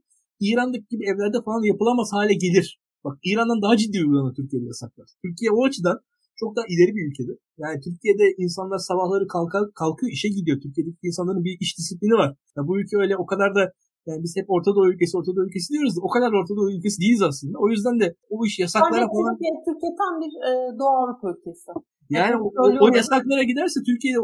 İran'daki 0.48 0.88
gibi 0.94 1.04
evlerde 1.12 1.40
falan 1.46 1.64
yapılamaz 1.72 2.10
hale 2.16 2.34
gelir. 2.46 2.68
Bak 3.06 3.16
İran'dan 3.30 3.62
daha 3.62 3.78
ciddi 3.78 3.98
uygulanır 4.04 4.34
Türkiye'de 4.36 4.66
yasaklar. 4.66 5.08
Türkiye 5.24 5.52
o 5.52 5.60
açıdan 5.68 5.98
çok 6.42 6.56
daha 6.56 6.66
ileri 6.74 6.92
bir 6.96 7.04
ülkedir. 7.10 7.38
Yani 7.64 7.78
Türkiye'de 7.86 8.26
insanlar 8.44 8.80
sabahları 8.90 9.28
kalkar, 9.28 9.64
kalkıyor 9.82 10.12
işe 10.12 10.30
gidiyor. 10.38 10.58
Türkiye'deki 10.64 10.98
insanların 11.10 11.44
bir 11.44 11.58
iş 11.64 11.78
disiplini 11.78 12.16
var. 12.22 12.30
Ya 12.58 12.62
bu 12.68 12.80
ülke 12.80 12.96
öyle 13.04 13.16
o 13.24 13.26
kadar 13.26 13.56
da 13.56 13.64
yani 14.08 14.22
biz 14.24 14.34
hep 14.40 14.48
Orta 14.56 14.72
Doğu 14.76 14.88
ülkesi, 14.94 15.18
Orta 15.18 15.32
Doğu 15.36 15.46
ülkesi 15.50 15.68
diyoruz 15.74 15.94
da 15.98 16.02
o 16.08 16.10
kadar 16.16 16.32
Orta 16.40 16.54
Doğu 16.58 16.70
ülkesi 16.78 16.98
değiliz 17.02 17.24
aslında. 17.30 17.56
O 17.64 17.68
yüzden 17.74 17.96
de 18.02 18.08
o 18.34 18.46
iş 18.46 18.60
yasaklara 18.60 19.02
Bence 19.02 19.14
falan... 19.16 19.34
Türkiye, 19.34 19.52
Türkiye 19.68 19.92
tam 20.02 20.14
bir 20.22 20.32
e, 20.48 20.52
Doğu 20.80 20.94
Avrupa 21.02 21.28
ülkesi. 21.34 21.72
Yani 22.18 22.36
o, 22.44 22.46
o, 22.62 22.66
o 22.86 22.88
yasaklara 23.00 23.44
giderse 23.52 23.80
Türkiye 23.90 24.16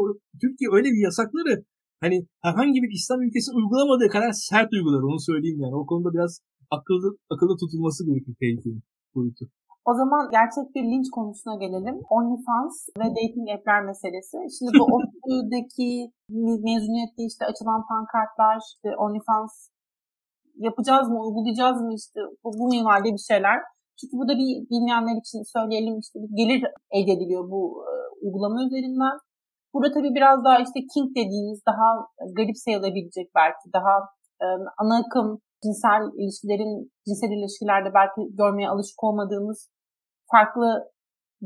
Türkiye 0.42 0.68
öyle 0.76 0.88
bir 0.94 1.02
yasakları 1.08 1.54
hani 2.04 2.16
herhangi 2.46 2.78
bir 2.82 2.90
İslam 2.98 3.20
ülkesi 3.26 3.48
uygulamadığı 3.58 4.08
kadar 4.16 4.32
sert 4.32 4.70
uygular 4.72 5.02
onu 5.08 5.20
söyleyeyim 5.28 5.60
yani. 5.64 5.74
O 5.80 5.86
konuda 5.90 6.10
biraz 6.16 6.32
akıllı 6.76 7.08
akıllı 7.32 7.54
tutulması 7.62 8.00
gerekir 8.08 8.34
tehlikeli 8.40 8.80
boyutu. 9.14 9.44
O 9.88 9.94
zaman 9.94 10.22
gerçek 10.36 10.74
bir 10.74 10.84
linç 10.92 11.06
konusuna 11.16 11.54
gelelim. 11.64 11.96
OnlyFans 12.16 12.74
ve 13.00 13.06
dating 13.18 13.46
app'ler 13.54 13.82
meselesi. 13.90 14.36
Şimdi 14.56 14.72
bu 14.78 14.84
ODTÜ'deki 14.94 15.90
mezuniyette 16.68 17.22
işte 17.30 17.42
açılan 17.50 17.80
pankartlar, 17.90 18.56
işte 18.68 18.88
OnlyFans 19.04 19.52
yapacağız 20.66 21.06
mı, 21.10 21.18
uygulayacağız 21.24 21.78
mı 21.82 21.92
işte 22.00 22.20
bu, 22.44 22.48
bu 22.58 22.64
minvalde 22.74 23.08
bir 23.16 23.24
şeyler. 23.30 23.58
Çünkü 23.98 24.14
bu 24.20 24.24
da 24.28 24.34
bir 24.40 24.50
bilmeyenler 24.70 25.16
için 25.22 25.40
söyleyelim 25.54 25.98
işte 26.04 26.16
bir 26.22 26.32
gelir 26.40 26.60
elde 26.96 27.12
ediliyor 27.12 27.44
bu 27.52 27.62
e, 27.90 27.92
uygulama 28.24 28.58
üzerinden. 28.66 29.16
Burada 29.72 29.90
tabii 29.96 30.12
biraz 30.18 30.44
daha 30.44 30.58
işte 30.66 30.78
king 30.92 31.08
dediğimiz 31.20 31.60
daha 31.70 31.88
garip 32.36 32.58
sayılabilecek 32.64 33.26
belki 33.40 33.66
daha 33.76 33.94
e, 34.44 34.46
ana 34.80 34.94
akım 35.02 35.28
cinsel 35.64 36.02
ilişkilerin, 36.20 36.74
cinsel 37.06 37.32
ilişkilerde 37.38 37.90
belki 37.98 38.36
görmeye 38.40 38.68
alışık 38.68 39.04
olmadığımız 39.04 39.68
farklı 40.32 40.68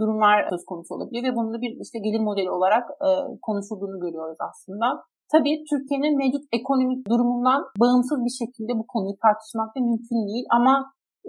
durumlar 0.01 0.37
söz 0.51 0.65
konusu 0.71 0.95
olabiliyor 0.95 1.25
ve 1.25 1.37
bunun 1.37 1.53
da 1.55 1.61
bir 1.65 1.73
işte 1.85 1.99
gelir 2.07 2.23
modeli 2.29 2.51
olarak 2.51 2.85
e, 3.07 3.09
konuşulduğunu 3.47 4.01
görüyoruz 4.05 4.41
aslında. 4.51 4.87
Tabii 5.33 5.55
Türkiye'nin 5.71 6.15
mevcut 6.23 6.45
ekonomik 6.59 7.01
durumundan 7.13 7.61
bağımsız 7.83 8.19
bir 8.27 8.35
şekilde 8.43 8.73
bu 8.81 8.85
konuyu 8.93 9.17
tartışmak 9.25 9.69
da 9.75 9.81
mümkün 9.81 10.21
değil 10.29 10.47
ama 10.59 10.75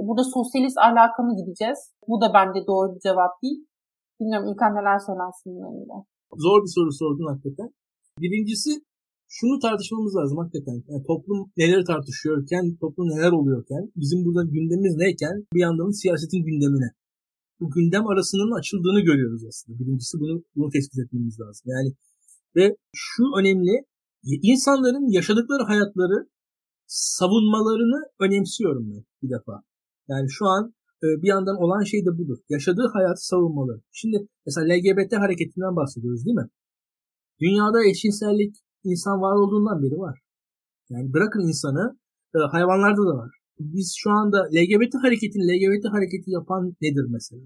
burada 0.07 0.23
sosyalist 0.35 0.77
alaka 0.89 1.19
mı 1.23 1.33
gideceğiz? 1.39 1.79
Bu 2.09 2.15
da 2.21 2.27
bence 2.37 2.59
doğru 2.71 2.87
bir 2.95 3.01
cevap 3.07 3.33
değil. 3.43 3.59
Bilmiyorum 4.19 4.47
İlkan 4.51 4.71
neler 4.77 4.99
söylersin 5.07 5.51
bununla. 5.65 5.97
Zor 6.45 6.57
bir 6.63 6.73
soru 6.75 6.91
sordun 7.01 7.27
hakikaten. 7.31 7.69
Birincisi 8.23 8.71
şunu 9.35 9.55
tartışmamız 9.65 10.13
lazım 10.19 10.37
hakikaten. 10.43 10.77
Yani 10.89 11.03
toplum 11.11 11.39
neler 11.57 11.81
tartışıyorken, 11.91 12.65
toplum 12.81 13.07
neler 13.13 13.31
oluyorken, 13.39 13.83
bizim 14.01 14.19
burada 14.25 14.43
gündemimiz 14.55 14.95
neyken 15.03 15.35
bir 15.55 15.61
yandan 15.67 15.89
siyasetin 16.01 16.41
gündemine 16.47 16.89
bu 17.59 17.71
gündem 17.71 18.07
arasının 18.07 18.59
açıldığını 18.59 19.01
görüyoruz 19.09 19.43
aslında. 19.49 19.79
Birincisi 19.79 20.19
bunu, 20.19 20.43
bunu 20.55 20.69
tespit 20.69 20.99
etmemiz 20.99 21.39
lazım. 21.39 21.63
Yani 21.65 21.89
ve 22.55 22.77
şu 22.93 23.23
önemli 23.39 23.85
insanların 24.23 25.11
yaşadıkları 25.11 25.63
hayatları 25.63 26.29
savunmalarını 26.87 27.99
önemsiyorum 28.19 28.91
ben 28.91 29.03
bir 29.21 29.29
defa. 29.35 29.63
Yani 30.07 30.27
şu 30.29 30.45
an 30.45 30.73
e, 31.03 31.07
bir 31.21 31.27
yandan 31.27 31.55
olan 31.63 31.83
şey 31.83 32.05
de 32.05 32.17
budur. 32.17 32.37
Yaşadığı 32.49 32.87
hayatı 32.93 33.25
savunmaları. 33.27 33.81
Şimdi 33.91 34.17
mesela 34.45 34.73
LGBT 34.73 35.13
hareketinden 35.13 35.75
bahsediyoruz 35.75 36.25
değil 36.25 36.35
mi? 36.35 36.49
Dünyada 37.39 37.89
eşcinsellik 37.89 38.55
insan 38.83 39.21
var 39.21 39.35
olduğundan 39.35 39.83
beri 39.83 39.99
var. 39.99 40.19
Yani 40.89 41.13
bırakın 41.13 41.47
insanı 41.47 41.99
e, 42.35 42.37
hayvanlarda 42.51 43.01
da 43.01 43.17
var 43.17 43.42
biz 43.59 43.95
şu 43.97 44.09
anda 44.09 44.37
LGBT 44.55 44.93
hareketini 45.03 45.43
LGBT 45.51 45.85
hareketi 45.95 46.31
yapan 46.31 46.75
nedir 46.81 47.05
mesela? 47.09 47.41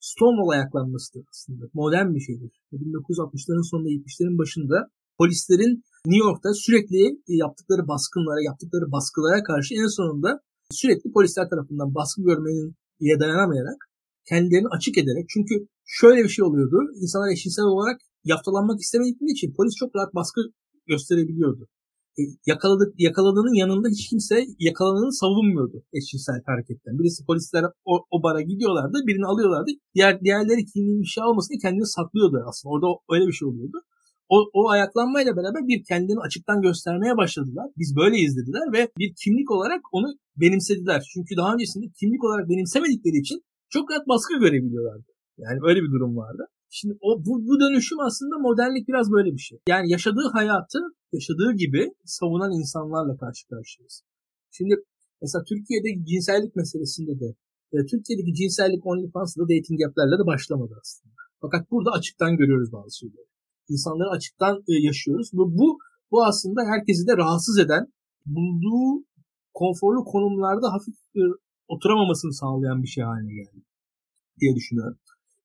Stonewall 0.00 0.48
ayaklanmasıdır 0.48 1.24
aslında. 1.30 1.64
Modern 1.74 2.14
bir 2.14 2.20
şeydir. 2.20 2.50
1960'ların 2.72 3.70
sonunda 3.70 3.88
70'lerin 3.88 4.38
başında 4.38 4.88
polislerin 5.18 5.82
New 6.06 6.26
York'ta 6.26 6.54
sürekli 6.54 7.02
yaptıkları 7.28 7.88
baskınlara, 7.88 8.42
yaptıkları 8.42 8.92
baskılara 8.92 9.42
karşı 9.42 9.74
en 9.74 9.90
sonunda 9.96 10.40
sürekli 10.70 11.12
polisler 11.12 11.48
tarafından 11.50 11.94
baskı 11.94 12.22
görmenin 12.22 12.74
diye 13.00 13.20
dayanamayarak 13.20 13.78
kendilerini 14.28 14.68
açık 14.76 14.98
ederek 14.98 15.26
çünkü 15.28 15.54
şöyle 15.84 16.24
bir 16.24 16.28
şey 16.28 16.44
oluyordu. 16.44 16.78
İnsanlar 17.02 17.32
eşcinsel 17.32 17.64
olarak 17.64 18.00
yaftalanmak 18.24 18.80
istemedikleri 18.80 19.30
için 19.30 19.54
polis 19.56 19.74
çok 19.76 19.96
rahat 19.96 20.14
baskı 20.14 20.40
gösterebiliyordu. 20.86 21.68
E, 22.20 22.22
yakaladık, 22.46 22.90
yakaladığının 22.98 23.54
yanında 23.62 23.88
hiç 23.88 24.08
kimse 24.10 24.36
yakalananı 24.58 25.12
savunmuyordu 25.12 25.76
eşcinsel 25.98 26.40
hareketten. 26.46 26.98
Birisi 26.98 27.26
polisler 27.26 27.64
o, 27.84 27.92
o 28.14 28.22
bara 28.22 28.40
gidiyorlardı, 28.40 28.96
birini 29.06 29.26
alıyorlardı. 29.26 29.70
Diğer 29.94 30.20
diğerleri 30.20 30.64
kimliğin 30.72 31.00
bir 31.02 31.12
şey 31.14 31.22
almasın 31.24 31.50
diye 31.52 31.60
kendini 31.66 31.86
saklıyordu 31.86 32.36
aslında. 32.48 32.72
Orada 32.72 32.86
öyle 33.12 33.26
bir 33.28 33.32
şey 33.32 33.48
oluyordu. 33.48 33.78
O, 34.34 34.36
o 34.52 34.68
ayaklanmayla 34.68 35.32
beraber 35.36 35.62
bir 35.70 35.84
kendini 35.90 36.20
açıktan 36.26 36.62
göstermeye 36.62 37.16
başladılar. 37.16 37.66
Biz 37.80 37.96
böyleyiz 37.96 38.36
dediler 38.36 38.66
ve 38.76 38.80
bir 38.98 39.10
kimlik 39.22 39.50
olarak 39.50 39.80
onu 39.92 40.08
benimsediler. 40.36 41.00
Çünkü 41.14 41.36
daha 41.36 41.54
öncesinde 41.54 41.86
kimlik 42.00 42.24
olarak 42.24 42.48
benimsemedikleri 42.48 43.16
için 43.24 43.38
çok 43.70 43.90
rahat 43.90 44.08
baskı 44.08 44.34
görebiliyorlardı. 44.44 45.10
Yani 45.38 45.58
öyle 45.68 45.80
bir 45.82 45.90
durum 45.94 46.16
vardı. 46.16 46.42
Şimdi 46.78 46.94
o 47.00 47.08
bu, 47.26 47.32
bu 47.48 47.54
dönüşüm 47.60 48.00
aslında 48.00 48.38
modernlik 48.38 48.88
biraz 48.88 49.06
böyle 49.16 49.30
bir 49.36 49.44
şey. 49.48 49.58
Yani 49.68 49.90
yaşadığı 49.90 50.28
hayatı 50.32 50.78
yaşadığı 51.12 51.52
gibi 51.62 51.82
savunan 52.04 52.52
insanlarla 52.60 53.16
karşı 53.22 53.48
karşıyayız. 53.48 54.02
Şimdi 54.50 54.74
mesela 55.22 55.44
Türkiye'de 55.50 56.04
cinsellik 56.10 56.56
meselesinde 56.56 57.14
de 57.22 57.28
e, 57.72 57.76
Türkiye'deki 57.90 58.32
cinsellik 58.34 58.86
OnlyFans'da 58.86 59.42
dating 59.42 59.78
app'lerle 59.86 60.16
de 60.22 60.26
başlamadı 60.32 60.74
aslında. 60.82 61.20
Fakat 61.40 61.70
burada 61.70 61.90
açıktan 61.90 62.36
görüyoruz 62.36 62.72
bazı 62.72 62.98
şeyleri. 62.98 63.26
İnsanları 63.68 64.10
açıktan 64.16 64.54
e, 64.70 64.72
yaşıyoruz. 64.88 65.28
Bu, 65.32 65.58
bu 65.58 65.78
bu 66.10 66.24
aslında 66.30 66.60
herkesi 66.72 67.06
de 67.06 67.16
rahatsız 67.16 67.58
eden, 67.58 67.84
bulduğu 68.26 69.04
konforlu 69.54 70.04
konumlarda 70.04 70.72
hafif 70.72 70.94
e, 71.16 71.22
oturamamasını 71.68 72.32
sağlayan 72.32 72.82
bir 72.82 72.88
şey 72.88 73.04
haline 73.04 73.34
geldi 73.34 73.64
diye 74.40 74.54
düşünüyorum. 74.54 74.98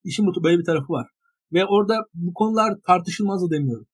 İşin 0.04 0.26
bu 0.26 0.44
böyle 0.44 0.60
bir 0.60 0.66
tarafı 0.66 0.94
var. 0.94 1.17
Ve 1.54 1.66
orada 1.66 1.96
bu 2.14 2.34
konular 2.34 2.78
tartışılmaz 2.88 3.42
da 3.44 3.50
demiyorum. 3.56 3.88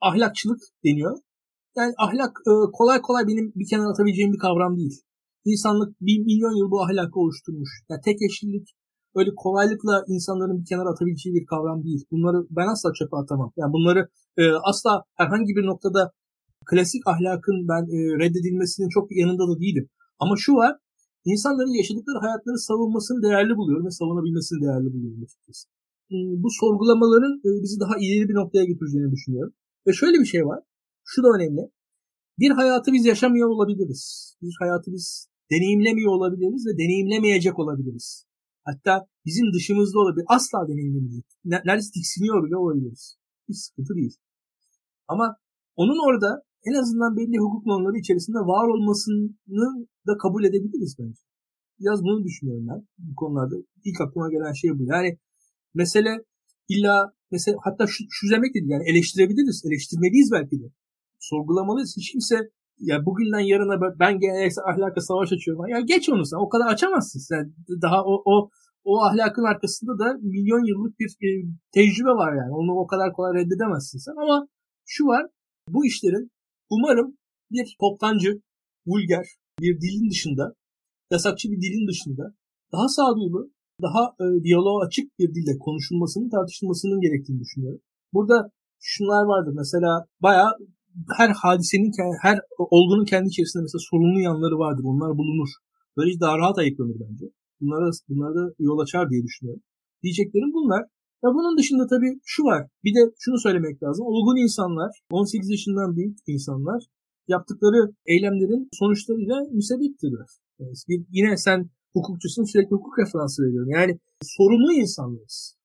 Ahlakçılık 0.00 0.60
deniyor. 0.84 1.18
Yani 1.76 1.94
ahlak 1.98 2.32
e, 2.50 2.52
kolay 2.72 3.00
kolay 3.00 3.24
benim 3.26 3.52
bir 3.54 3.68
kenara 3.70 3.88
atabileceğim 3.90 4.32
bir 4.32 4.38
kavram 4.38 4.76
değil. 4.76 5.02
İnsanlık 5.44 6.00
bir 6.00 6.18
milyon 6.18 6.58
yıl 6.58 6.70
bu 6.70 6.82
ahlakı 6.84 7.20
oluşturmuş. 7.20 7.70
Yani 7.90 8.00
tek 8.04 8.22
eşlilik 8.22 8.68
öyle 9.14 9.30
kolaylıkla 9.36 10.04
insanların 10.08 10.60
bir 10.60 10.66
kenara 10.66 10.88
atabileceği 10.90 11.34
bir 11.34 11.46
kavram 11.46 11.84
değil. 11.84 12.04
Bunları 12.10 12.46
ben 12.50 12.68
asla 12.72 12.92
çöpe 12.98 13.16
atamam. 13.16 13.52
Yani 13.56 13.72
bunları 13.72 14.08
e, 14.36 14.42
asla 14.70 15.04
herhangi 15.14 15.52
bir 15.56 15.66
noktada 15.66 16.12
klasik 16.66 17.02
ahlakın 17.12 17.68
ben 17.70 17.82
e, 17.96 17.98
reddedilmesinin 18.20 18.88
çok 18.88 19.16
yanında 19.20 19.44
da 19.50 19.60
değilim. 19.60 19.88
Ama 20.18 20.34
şu 20.38 20.52
var, 20.52 20.76
insanların 21.24 21.78
yaşadıkları 21.80 22.18
hayatları 22.24 22.58
savunmasını 22.58 23.22
değerli 23.22 23.56
buluyorum 23.56 23.86
ve 23.86 23.90
savunabilmesini 23.90 24.58
değerli 24.64 24.88
buluyorum 24.94 25.22
açıkçası. 25.24 25.75
E, 26.14 26.16
bu 26.42 26.48
sorgulamaların 26.60 27.34
e, 27.46 27.48
bizi 27.62 27.80
daha 27.80 27.94
ileri 28.02 28.28
bir 28.28 28.34
noktaya 28.34 28.64
getireceğini 28.64 29.12
düşünüyorum. 29.12 29.54
Ve 29.86 29.92
şöyle 29.92 30.18
bir 30.20 30.30
şey 30.34 30.46
var, 30.46 30.60
şu 31.04 31.22
da 31.22 31.28
önemli. 31.36 31.62
Bir 32.38 32.50
hayatı 32.50 32.92
biz 32.92 33.04
yaşamıyor 33.06 33.48
olabiliriz. 33.48 34.36
Bir 34.42 34.54
hayatı 34.60 34.92
biz 34.92 35.28
deneyimlemiyor 35.50 36.12
olabiliriz 36.12 36.66
ve 36.66 36.72
deneyimlemeyecek 36.78 37.58
olabiliriz. 37.58 38.26
Hatta 38.64 39.06
bizim 39.26 39.46
dışımızda 39.54 39.98
olabilir. 39.98 40.24
Asla 40.28 40.68
deneyimlemeyecek. 40.68 41.24
Neredeyse 41.44 41.90
tiksiniyor 41.94 42.46
bile 42.46 42.56
olabiliriz. 42.56 43.16
Hiç 43.48 43.56
sıkıntı 43.56 43.94
değil. 43.94 44.14
Ama 45.08 45.36
onun 45.76 45.98
orada 46.08 46.42
en 46.68 46.74
azından 46.80 47.16
belli 47.16 47.38
hukuk 47.38 47.66
normları 47.66 47.96
içerisinde 47.98 48.38
var 48.38 48.66
olmasını 48.74 49.30
da 50.06 50.16
kabul 50.22 50.44
edebiliriz 50.44 50.96
bence. 50.98 51.20
Biraz 51.80 52.02
bunu 52.02 52.24
düşünüyorum 52.24 52.66
ben 52.70 52.80
bu 52.98 53.14
konularda. 53.14 53.56
İlk 53.84 54.00
aklıma 54.00 54.30
gelen 54.30 54.52
şey 54.52 54.70
bu. 54.78 54.82
Yani 54.94 55.18
mesele 55.76 56.12
illa 56.68 57.12
mesela 57.30 57.56
hatta 57.64 57.86
şu, 57.86 58.04
şu 58.10 58.30
demek 58.30 58.54
değil 58.54 58.68
yani 58.68 58.84
eleştirebiliriz, 58.90 59.62
eleştirmeliyiz 59.66 60.32
belki 60.32 60.60
de. 60.60 60.66
Sorgulamalıyız. 61.18 61.94
Hiç 61.96 62.12
kimse 62.12 62.36
ya 62.78 63.06
bugünden 63.06 63.40
yarına 63.52 63.98
ben 63.98 64.18
geleneksel 64.20 64.64
ahlaka 64.64 65.00
savaş 65.00 65.32
açıyorum. 65.32 65.68
Ya 65.68 65.80
geç 65.80 66.08
onu 66.08 66.26
sen. 66.26 66.36
O 66.36 66.48
kadar 66.48 66.66
açamazsın 66.72 67.20
sen. 67.20 67.54
Daha 67.82 68.04
o, 68.04 68.22
o 68.24 68.50
o 68.84 69.02
ahlakın 69.02 69.44
arkasında 69.44 69.98
da 69.98 70.18
milyon 70.22 70.64
yıllık 70.70 70.98
bir 71.00 71.10
e, 71.26 71.28
tecrübe 71.74 72.14
var 72.22 72.32
yani. 72.36 72.52
Onu 72.54 72.72
o 72.72 72.86
kadar 72.86 73.12
kolay 73.12 73.34
reddedemezsin 73.34 73.98
sen. 73.98 74.12
Ama 74.22 74.48
şu 74.86 75.04
var. 75.06 75.26
Bu 75.68 75.86
işlerin 75.86 76.30
umarım 76.70 77.16
bir 77.50 77.76
toptancı, 77.80 78.40
vulgar 78.86 79.26
bir 79.60 79.80
dilin 79.80 80.10
dışında, 80.10 80.54
yasakçı 81.10 81.48
bir 81.50 81.60
dilin 81.60 81.88
dışında 81.88 82.34
daha 82.72 82.88
sağduyulu, 82.88 83.50
daha 83.82 84.02
e, 84.22 84.24
diyaloğa 84.44 84.86
açık 84.86 85.18
bir 85.18 85.28
dille 85.34 85.58
konuşulmasının, 85.58 86.28
tartışılmasının 86.30 87.00
gerektiğini 87.00 87.40
düşünüyorum. 87.40 87.80
Burada 88.14 88.50
şunlar 88.80 89.24
vardır. 89.32 89.52
Mesela 89.56 90.06
bayağı 90.22 90.50
her 91.16 91.30
hadisenin, 91.42 91.92
her 92.22 92.38
olgunun 92.58 93.04
kendi 93.04 93.28
içerisinde 93.28 93.62
mesela 93.62 93.82
sorunlu 93.90 94.20
yanları 94.20 94.58
vardır. 94.58 94.84
Onlar 94.84 95.18
bulunur. 95.18 95.48
Böylece 95.96 96.20
daha 96.20 96.38
rahat 96.38 96.58
ayıklanır 96.58 96.96
bence. 97.04 97.26
Bunlara, 97.60 97.90
bunlara 98.08 98.34
da 98.34 98.54
yol 98.58 98.78
açar 98.78 99.10
diye 99.10 99.22
düşünüyorum. 99.22 99.62
Diyeceklerim 100.02 100.52
bunlar. 100.52 100.82
Ya 101.24 101.28
bunun 101.36 101.58
dışında 101.58 101.86
tabii 101.86 102.20
şu 102.24 102.42
var. 102.42 102.68
Bir 102.84 102.94
de 102.94 103.00
şunu 103.18 103.38
söylemek 103.38 103.82
lazım. 103.82 104.06
Olgun 104.06 104.36
insanlar, 104.44 104.90
18 105.10 105.50
yaşından 105.50 105.96
büyük 105.96 106.18
insanlar 106.26 106.84
yaptıkları 107.28 107.92
eylemlerin 108.06 108.68
sonuçlarıyla 108.72 109.36
müsebbiptirler. 109.52 110.28
Yani 110.58 110.74
yine 111.10 111.36
sen 111.36 111.70
hukukçusun 111.96 112.44
sürekli 112.50 112.72
hukuk 112.76 112.94
referansı 112.98 113.38
veriyorum. 113.44 113.70
Yani 113.78 113.92
sorumlu 114.36 114.72
insanlarız. 114.82 115.56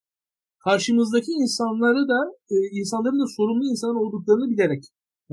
Karşımızdaki 0.66 1.32
insanları 1.44 2.02
da 2.14 2.20
e, 2.54 2.56
insanların 2.80 3.20
da 3.24 3.28
sorumlu 3.38 3.66
insan 3.74 3.96
olduklarını 4.02 4.48
bilerek 4.54 4.84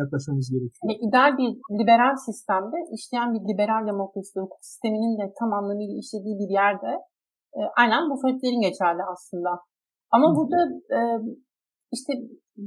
yaklaşmamız 0.00 0.48
gerekiyor. 0.54 0.84
Yani 0.84 0.98
ideal 1.06 1.30
bir 1.40 1.50
liberal 1.80 2.14
sistemde 2.26 2.78
işleyen 2.96 3.30
bir 3.34 3.42
liberal 3.50 3.82
demokrasi 3.90 4.34
hukuk 4.42 4.62
sisteminin 4.70 5.14
de 5.20 5.24
tam 5.38 5.50
anlamıyla 5.58 5.94
işlediği 6.02 6.36
bir 6.42 6.50
yerde 6.60 6.92
e, 7.56 7.60
aynen 7.80 8.02
bu 8.10 8.14
faaliyetlerin 8.20 8.62
geçerli 8.68 9.02
aslında. 9.12 9.50
Ama 10.14 10.26
Hı. 10.28 10.36
burada 10.36 10.58
e, 10.96 10.98
işte 11.96 12.12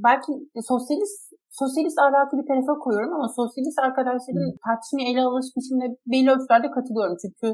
belki 0.07 0.31
sosyalist 0.71 1.19
sosyalist 1.61 1.99
ahlakı 2.05 2.33
bir 2.39 2.47
tarafa 2.49 2.73
koyuyorum 2.83 3.13
ama 3.17 3.27
sosyalist 3.39 3.79
arkadaşların 3.87 4.51
Hı. 4.51 4.59
tartışmaya 4.65 5.05
ele 5.11 5.21
alış 5.29 5.47
biçimine 5.55 5.87
belli 6.11 6.29
ölçülerde 6.33 6.69
katılıyorum. 6.77 7.17
Çünkü 7.23 7.47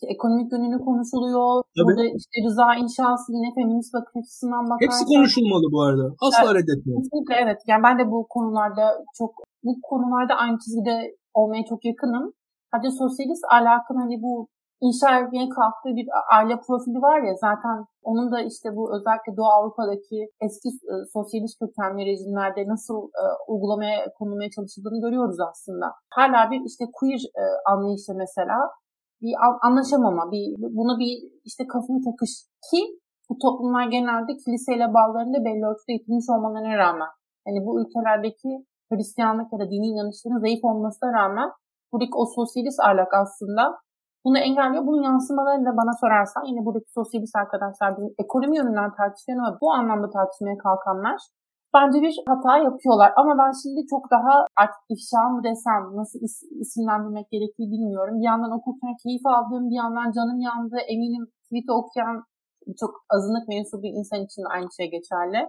işte 0.00 0.12
ekonomik 0.14 0.52
yönünü 0.52 0.78
konuşuluyor. 0.88 1.62
Tabii. 1.76 1.86
Burada 1.86 2.04
işte 2.20 2.36
rıza 2.44 2.68
inşası 2.82 3.26
yine 3.36 3.48
feminist 3.54 3.94
bakış 3.94 4.14
açısından 4.20 4.64
bakarsak. 4.70 4.84
Hepsi 4.84 5.04
konuşulmalı 5.14 5.66
bu 5.74 5.80
arada. 5.86 6.06
Asla 6.26 6.46
evet, 6.46 6.56
reddetmiyorum. 6.58 7.02
Kesinlikle 7.02 7.34
evet. 7.44 7.58
Yani 7.70 7.82
ben 7.86 7.98
de 8.00 8.04
bu 8.12 8.18
konularda 8.34 8.86
çok 9.18 9.30
bu 9.66 9.72
konularda 9.90 10.34
aynı 10.42 10.56
çizgide 10.64 10.96
olmaya 11.34 11.64
çok 11.70 11.80
yakınım. 11.84 12.24
Hatta 12.72 12.90
sosyalist 12.90 13.44
alakın 13.58 13.96
hani 14.02 14.16
bu 14.24 14.48
inşa 14.86 15.08
etmeye 15.20 15.48
kalktığı 15.48 15.92
bir 15.98 16.06
aile 16.36 16.56
profili 16.66 16.98
var 17.08 17.18
ya 17.28 17.34
zaten 17.46 17.76
onun 18.02 18.32
da 18.32 18.40
işte 18.40 18.68
bu 18.76 18.82
özellikle 18.96 19.36
Doğu 19.36 19.50
Avrupa'daki 19.56 20.18
eski 20.46 20.68
e, 20.68 20.94
sosyalist 21.14 21.58
kökenli 21.62 22.02
rejimlerde 22.10 22.62
nasıl 22.74 22.98
e, 23.20 23.24
uygulamaya 23.50 23.98
konulmaya 24.18 24.50
çalışıldığını 24.56 25.00
görüyoruz 25.00 25.40
aslında. 25.50 25.86
Hala 26.18 26.50
bir 26.50 26.60
işte 26.70 26.84
queer 26.98 27.22
e, 27.42 27.44
anlayışı 27.70 28.12
mesela 28.14 28.56
bir 29.22 29.34
anlaşamama, 29.66 30.24
bir 30.32 30.44
buna 30.78 30.98
bir 31.02 31.12
işte 31.48 31.62
kafayı 31.72 32.00
takış 32.08 32.32
ki 32.66 32.80
bu 33.28 33.34
toplumlar 33.44 33.86
genelde 33.96 34.32
kiliseyle 34.42 34.86
bağlarında 34.96 35.38
belli 35.46 35.64
ölçüde 35.70 35.92
itilmiş 35.98 36.26
olmalarına 36.34 36.76
rağmen 36.84 37.10
hani 37.46 37.58
bu 37.66 37.70
ülkelerdeki 37.80 38.50
Hristiyanlık 38.92 39.48
ya 39.52 39.58
da 39.58 39.66
dini 39.72 39.86
inanışların 39.92 40.40
zayıf 40.44 40.62
olmasına 40.70 41.08
rağmen 41.18 41.48
buradaki 41.92 42.14
o 42.22 42.24
sosyalist 42.36 42.80
ahlak 42.86 43.12
aslında 43.22 43.62
bunu 44.24 44.38
engelliyor. 44.38 44.86
Bunun 44.86 45.02
yansımalarını 45.02 45.64
da 45.68 45.72
bana 45.80 45.92
sorarsan 46.00 46.44
yine 46.50 46.60
buradaki 46.66 46.90
sosyalist 46.98 47.36
arkadaşlar 47.36 47.96
bizim 47.96 48.14
ekonomi 48.24 48.56
yönünden 48.56 48.90
tartışıyor 48.98 49.38
ama 49.38 49.58
bu 49.62 49.66
anlamda 49.78 50.08
tartışmaya 50.10 50.58
kalkanlar 50.66 51.18
bence 51.74 51.98
bir 52.02 52.14
hata 52.30 52.58
yapıyorlar. 52.68 53.10
Ama 53.20 53.32
ben 53.42 53.52
şimdi 53.62 53.80
çok 53.92 54.04
daha 54.14 54.34
artık 54.62 54.82
ifşa 54.94 55.22
mı 55.32 55.40
desem, 55.48 55.82
nasıl 56.00 56.18
is, 56.26 56.36
isimlendirmek 56.64 57.30
gerektiği 57.30 57.68
bilmiyorum. 57.74 58.14
Bir 58.20 58.26
yandan 58.32 58.52
okurken 58.58 58.94
keyif 59.02 59.24
aldığım, 59.34 59.64
bir 59.70 59.78
yandan 59.82 60.08
canım 60.16 60.38
yandı. 60.48 60.76
Eminim 60.92 61.24
tweet'i 61.44 61.72
okuyan 61.80 62.16
çok 62.80 62.92
azınlık 63.14 63.48
mensubu 63.48 63.86
insan 63.86 64.20
için 64.26 64.44
aynı 64.54 64.68
şey 64.78 64.86
geçerli. 64.96 65.40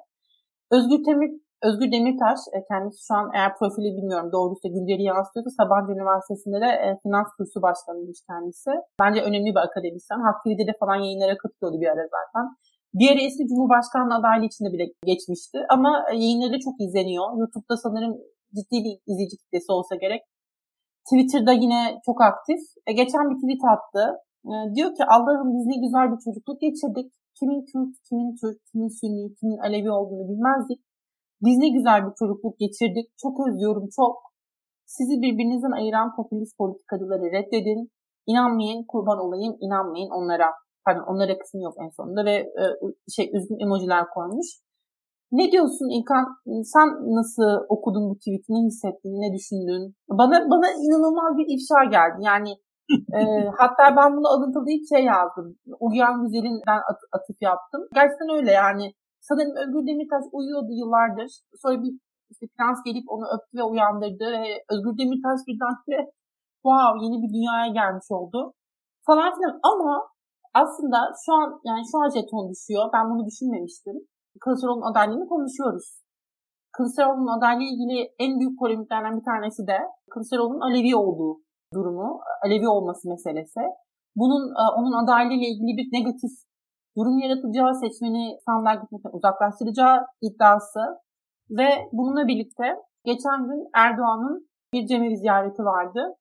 Özgür 0.72 1.06
Demir 1.06 1.32
Özgür 1.68 1.92
Demirtaş 1.92 2.40
e, 2.56 2.58
kendisi 2.70 3.00
şu 3.08 3.14
an 3.20 3.28
eğer 3.36 3.52
profili 3.58 3.90
bilmiyorum 3.98 4.30
doğruysa 4.32 4.68
günceli 4.76 5.04
yansıtıyorsa 5.04 5.50
Sabancı 5.60 5.92
Üniversitesi'nde 5.98 6.60
de 6.66 6.70
e, 6.86 6.88
finans 7.04 7.30
kursu 7.38 7.58
başkanıymış 7.68 8.20
kendisi. 8.30 8.72
Bence 9.02 9.20
önemli 9.28 9.50
bir 9.56 9.64
akademisyen. 9.68 10.22
Hakkı 10.28 10.50
de 10.50 10.74
falan 10.82 11.00
yayınlara 11.06 11.36
katılıyordu 11.38 11.78
bir 11.82 11.90
ara 11.94 12.06
zaten. 12.18 12.46
Diğer 13.00 13.18
eski 13.26 13.48
Cumhurbaşkanlığı 13.48 14.16
adaylığı 14.16 14.46
içinde 14.46 14.74
bile 14.74 14.86
geçmişti. 15.06 15.58
Ama 15.70 15.92
e, 16.12 16.16
yayınları 16.16 16.60
çok 16.60 16.76
izleniyor. 16.86 17.38
YouTube'da 17.39 17.78
sanırım 17.78 18.14
ciddi 18.56 18.78
bir 18.86 18.94
izleyici 19.10 19.38
kitlesi 19.38 19.72
olsa 19.72 19.96
gerek. 19.96 20.22
Twitter'da 21.08 21.54
yine 21.64 21.82
çok 22.06 22.22
aktif. 22.22 22.62
E, 22.88 22.94
geçen 22.94 23.30
bir 23.30 23.38
tweet 23.42 23.64
attı. 23.74 24.04
E, 24.52 24.54
diyor 24.76 24.96
ki 24.98 25.04
Allah'ım 25.16 25.50
biz 25.56 25.66
ne 25.72 25.78
güzel 25.86 26.06
bir 26.12 26.20
çocukluk 26.26 26.62
geçirdik. 26.62 27.08
Kimin 27.39 27.62
Kürt, 27.70 27.96
kimin 28.08 28.36
Türk, 28.42 28.58
kimin 28.70 28.92
Sünni, 29.00 29.36
kimin 29.38 29.58
Alevi 29.58 29.92
olduğunu 29.92 30.26
bilmezdik. 30.32 30.80
Biz 31.46 31.58
ne 31.58 31.70
güzel 31.70 32.00
bir 32.06 32.14
çocukluk 32.20 32.56
geçirdik. 32.60 33.08
Çok 33.24 33.48
özlüyorum 33.48 33.88
çok. 33.96 34.16
Sizi 34.86 35.22
birbirinizden 35.22 35.72
ayıran 35.72 36.16
popülist 36.16 36.58
politikacıları 36.58 37.26
reddedin. 37.36 37.92
İnanmayın 38.28 38.86
kurban 38.88 39.20
olayım, 39.26 39.58
inanmayın 39.60 40.10
onlara. 40.10 40.50
Pardon 40.86 41.06
onlara 41.12 41.38
kısmı 41.38 41.62
yok 41.62 41.76
en 41.84 41.90
sonunda 41.90 42.26
ve 42.26 42.36
e, 42.62 42.64
şey 43.16 43.26
üzgün 43.38 43.60
emojiler 43.66 44.04
koymuş. 44.14 44.48
Ne 45.32 45.52
diyorsun 45.52 45.90
İlkan? 45.96 46.26
Sen 46.74 46.88
nasıl 47.18 47.66
okudun 47.70 48.10
bu 48.10 48.16
tweet'i? 48.16 48.50
Ne 48.54 48.62
hissettin? 48.68 49.14
Ne 49.24 49.30
düşündün? 49.38 49.96
Bana 50.10 50.36
bana 50.54 50.68
inanılmaz 50.86 51.38
bir 51.38 51.48
ifşa 51.56 51.82
geldi. 51.96 52.20
Yani 52.32 52.52
e, 53.18 53.20
hatta 53.62 53.86
ben 53.98 54.10
bunu 54.18 54.28
alıntılayıp 54.36 54.84
şey 54.94 55.04
yazdım. 55.14 55.48
Uyuyan 55.80 56.16
Güzel'in 56.22 56.58
ben 56.68 56.80
at, 56.90 57.00
atıf 57.18 57.38
yaptım. 57.42 57.82
Gerçekten 57.94 58.30
öyle 58.38 58.52
yani. 58.52 58.86
Sanırım 59.28 59.56
Özgür 59.62 59.88
Demirtaş 59.88 60.24
uyuyordu 60.38 60.72
yıllardır. 60.82 61.30
Sonra 61.62 61.84
bir 61.84 61.94
işte 62.32 62.46
prens 62.56 62.80
gelip 62.86 63.06
onu 63.14 63.26
öptü 63.34 63.54
ve 63.58 63.64
uyandırdı. 63.64 64.26
Ve 64.36 64.44
Özgür 64.74 64.94
Demirtaş 65.00 65.40
birdenbire 65.48 66.02
wow 66.68 66.94
yeni 67.04 67.18
bir 67.24 67.32
dünyaya 67.36 67.68
gelmiş 67.80 68.08
oldu. 68.18 68.54
Falan 69.08 69.30
filan 69.36 69.60
ama 69.72 69.94
aslında 70.54 70.97
şu 71.26 71.34
an 71.34 71.62
yani 71.64 71.84
şu 71.91 71.97
an 72.02 72.10
jeton 72.10 72.49
düşüyor. 72.52 72.89
Ben 72.93 73.10
bunu 73.12 73.26
düşünmemiştim. 73.26 73.95
Kılıçdaroğlu'nun 74.41 74.91
adaylığını 74.91 75.28
konuşuyoruz. 75.28 75.88
Kılıçdaroğlu'nun 76.72 77.38
adaylığı 77.38 77.64
ilgili 77.64 77.97
en 78.20 78.39
büyük 78.39 78.60
polemiklerden 78.60 79.20
bir 79.20 79.26
tanesi 79.26 79.68
de 79.68 79.78
Kılıçdaroğlu'nun 80.12 80.66
Alevi 80.68 80.95
olduğu 80.95 81.41
durumu, 81.74 82.22
Alevi 82.45 82.68
olması 82.68 83.10
meselesi. 83.10 83.62
Bunun 84.16 84.43
e, 84.62 84.64
onun 84.78 85.04
adaylığı 85.04 85.34
ile 85.34 85.47
ilgili 85.47 85.78
bir 85.78 85.88
negatif 85.97 86.32
durum 86.97 87.18
yaratacağı, 87.18 87.76
seçmeni 87.76 88.38
sandığa 88.45 88.76
gitmekten 88.76 89.12
uzaklaştıracağı 89.14 90.06
iddiası 90.22 90.80
ve 91.49 91.70
bununla 91.91 92.28
birlikte 92.28 92.64
geçen 93.06 93.47
gün 93.47 93.70
Erdoğan'ın 93.76 94.49
bir 94.74 94.88
cemevi 94.88 95.18
ziyareti 95.18 95.64
vardı. 95.64 96.16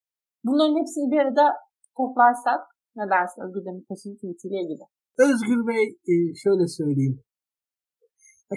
Bunların 0.44 0.78
hepsini 0.78 1.10
bir 1.10 1.18
arada 1.18 1.56
toplarsak 1.96 2.60
ne 3.00 3.06
dersin 3.12 3.42
Özgür 3.44 3.64
Demirtaş'ın 3.66 4.14
tweetiyle 4.18 4.58
ilgili? 4.62 4.84
Özgür 5.26 5.60
Bey 5.68 5.84
e, 6.10 6.14
şöyle 6.42 6.66
söyleyeyim. 6.78 7.16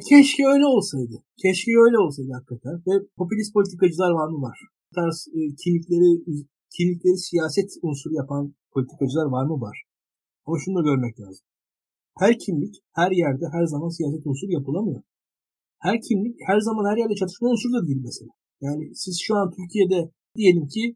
Keşke 0.10 0.44
öyle 0.54 0.66
olsaydı. 0.76 1.16
Keşke 1.44 1.72
öyle 1.86 1.98
olsaydı 2.04 2.32
hakikaten. 2.38 2.76
Ve 2.88 2.94
popülist 3.18 3.54
politikacılar 3.58 4.12
var 4.20 4.30
mı 4.34 4.40
var? 4.48 4.58
Bu 4.88 4.92
tarz 5.00 5.18
e, 5.38 5.40
kimlikleri, 5.62 6.12
kimlikleri 6.76 7.18
siyaset 7.30 7.70
unsuru 7.88 8.14
yapan 8.22 8.44
politikacılar 8.76 9.28
var 9.36 9.46
mı 9.52 9.58
var? 9.68 9.78
Ama 10.46 10.58
şunu 10.64 10.76
da 10.78 10.82
görmek 10.90 11.20
lazım. 11.20 11.46
Her 12.22 12.34
kimlik 12.44 12.76
her 13.00 13.12
yerde 13.12 13.46
her 13.56 13.66
zaman 13.74 13.90
siyaset 13.98 14.24
unsuru 14.30 14.52
yapılamıyor. 14.52 15.02
Her 15.86 16.02
kimlik 16.08 16.36
her 16.50 16.60
zaman 16.68 16.86
her 16.92 16.98
yerde 16.98 17.16
çatışma 17.16 17.50
unsuru 17.50 17.74
da 17.74 17.88
değil 17.88 18.02
mesela. 18.04 18.32
Yani 18.62 18.96
siz 18.96 19.16
şu 19.26 19.36
an 19.36 19.48
Türkiye'de 19.58 20.00
diyelim 20.38 20.68
ki 20.68 20.96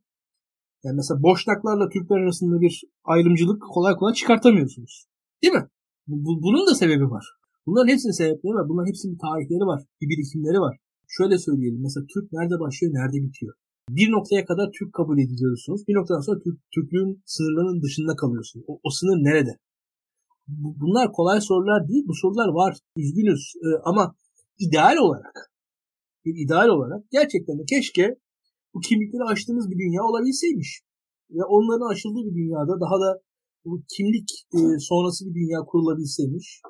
yani 0.83 0.95
mesela 0.95 1.23
Boşnaklarla 1.23 1.89
Türkler 1.89 2.17
arasında 2.17 2.61
bir 2.61 2.83
ayrımcılık 3.03 3.61
kolay 3.73 3.95
kolay 3.95 4.13
çıkartamıyorsunuz. 4.13 5.05
Değil 5.43 5.53
mi? 5.53 5.67
Bu, 6.07 6.43
bunun 6.43 6.67
da 6.67 6.75
sebebi 6.75 7.09
var. 7.09 7.25
Bunların 7.65 7.91
hepsinin 7.93 8.19
sebepleri 8.19 8.53
var. 8.53 8.69
Bunların 8.69 8.87
hepsinin 8.87 9.17
tarihleri 9.17 9.65
var. 9.71 9.81
Bir 10.01 10.09
birikimleri 10.09 10.59
var. 10.59 10.77
Şöyle 11.07 11.37
söyleyelim. 11.37 11.81
Mesela 11.81 12.05
Türk 12.13 12.31
nerede 12.31 12.59
başlıyor, 12.59 12.93
nerede 12.93 13.17
bitiyor? 13.25 13.53
Bir 13.89 14.11
noktaya 14.11 14.45
kadar 14.45 14.67
Türk 14.79 14.93
kabul 14.93 15.17
ediliyorsunuz. 15.19 15.87
Bir 15.87 15.95
noktadan 15.95 16.21
sonra 16.21 16.39
Türk, 16.39 16.59
Türklüğün 16.73 17.23
sınırlarının 17.25 17.81
dışında 17.81 18.15
kalıyorsunuz. 18.15 18.65
O, 18.67 18.79
o 18.83 18.89
sınır 18.89 19.17
nerede? 19.29 19.57
Bunlar 20.81 21.11
kolay 21.11 21.41
sorular 21.41 21.87
değil. 21.87 22.03
Bu 22.07 22.13
sorular 22.13 22.47
var. 22.47 22.77
Üzgünüz. 22.97 23.53
Ee, 23.63 23.81
ama 23.83 24.15
ideal 24.59 24.97
olarak 24.97 25.51
ideal 26.25 26.67
olarak 26.67 27.11
gerçekten 27.11 27.59
de 27.59 27.63
keşke 27.69 28.15
bu 28.77 28.81
kimlikleri 28.89 29.23
aştığımız 29.23 29.69
bir 29.71 29.77
dünya 29.83 30.03
olabilseymiş. 30.03 30.81
Ve 31.31 31.43
onların 31.43 31.91
aşıldığı 31.93 32.23
bir 32.27 32.35
dünyada 32.35 32.79
daha 32.83 32.99
da 33.03 33.21
bu 33.65 33.83
kimlik 33.95 34.29
e, 34.53 34.59
sonrası 34.79 35.25
bir 35.25 35.33
dünya 35.41 35.59
kurulabilseymiş 35.69 36.61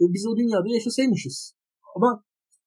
biz 0.00 0.26
o 0.26 0.36
dünyada 0.36 0.68
yaşasaymışız. 0.74 1.54
Ama 1.96 2.24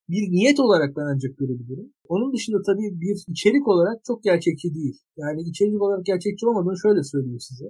bir 0.10 0.32
niyet 0.32 0.60
olarak 0.60 0.98
ben 0.98 1.06
ancak 1.14 1.38
görebilirim. 1.38 1.94
Onun 2.08 2.34
dışında 2.34 2.62
tabii 2.66 3.02
bir 3.02 3.24
içerik 3.28 3.68
olarak 3.68 4.06
çok 4.06 4.24
gerçekçi 4.24 4.74
değil. 4.74 4.98
Yani 5.18 5.42
içerik 5.42 5.82
olarak 5.82 6.06
gerçekçi 6.06 6.48
olmadığını 6.48 6.80
şöyle 6.82 7.04
söyleyeyim 7.04 7.40
size. 7.40 7.66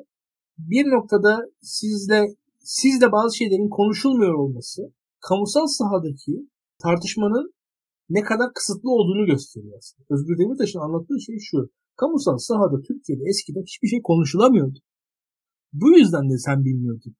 Bir 0.58 0.86
noktada 0.86 1.40
sizle 1.62 2.36
sizle 2.60 3.12
bazı 3.12 3.38
şeylerin 3.38 3.70
konuşulmuyor 3.70 4.34
olması 4.34 4.82
kamusal 5.30 5.68
sahadaki 5.68 6.50
tartışmanın 6.84 7.53
ne 8.10 8.22
kadar 8.22 8.54
kısıtlı 8.54 8.90
olduğunu 8.92 9.26
gösteriyor 9.26 9.78
aslında. 9.78 10.06
Özgür 10.10 10.38
Demirtaş'ın 10.38 10.80
anlattığı 10.80 11.22
şey 11.22 11.38
şu. 11.40 11.70
Kamusal 11.96 12.38
sahada 12.38 12.82
Türkiye'de 12.88 13.24
eskiden 13.30 13.62
hiçbir 13.62 13.88
şey 13.88 14.02
konuşulamıyordu. 14.04 14.80
Bu 15.74 15.98
yüzden 15.98 16.30
de 16.30 16.38
sen 16.38 16.66
bilmiyordun 16.66 17.16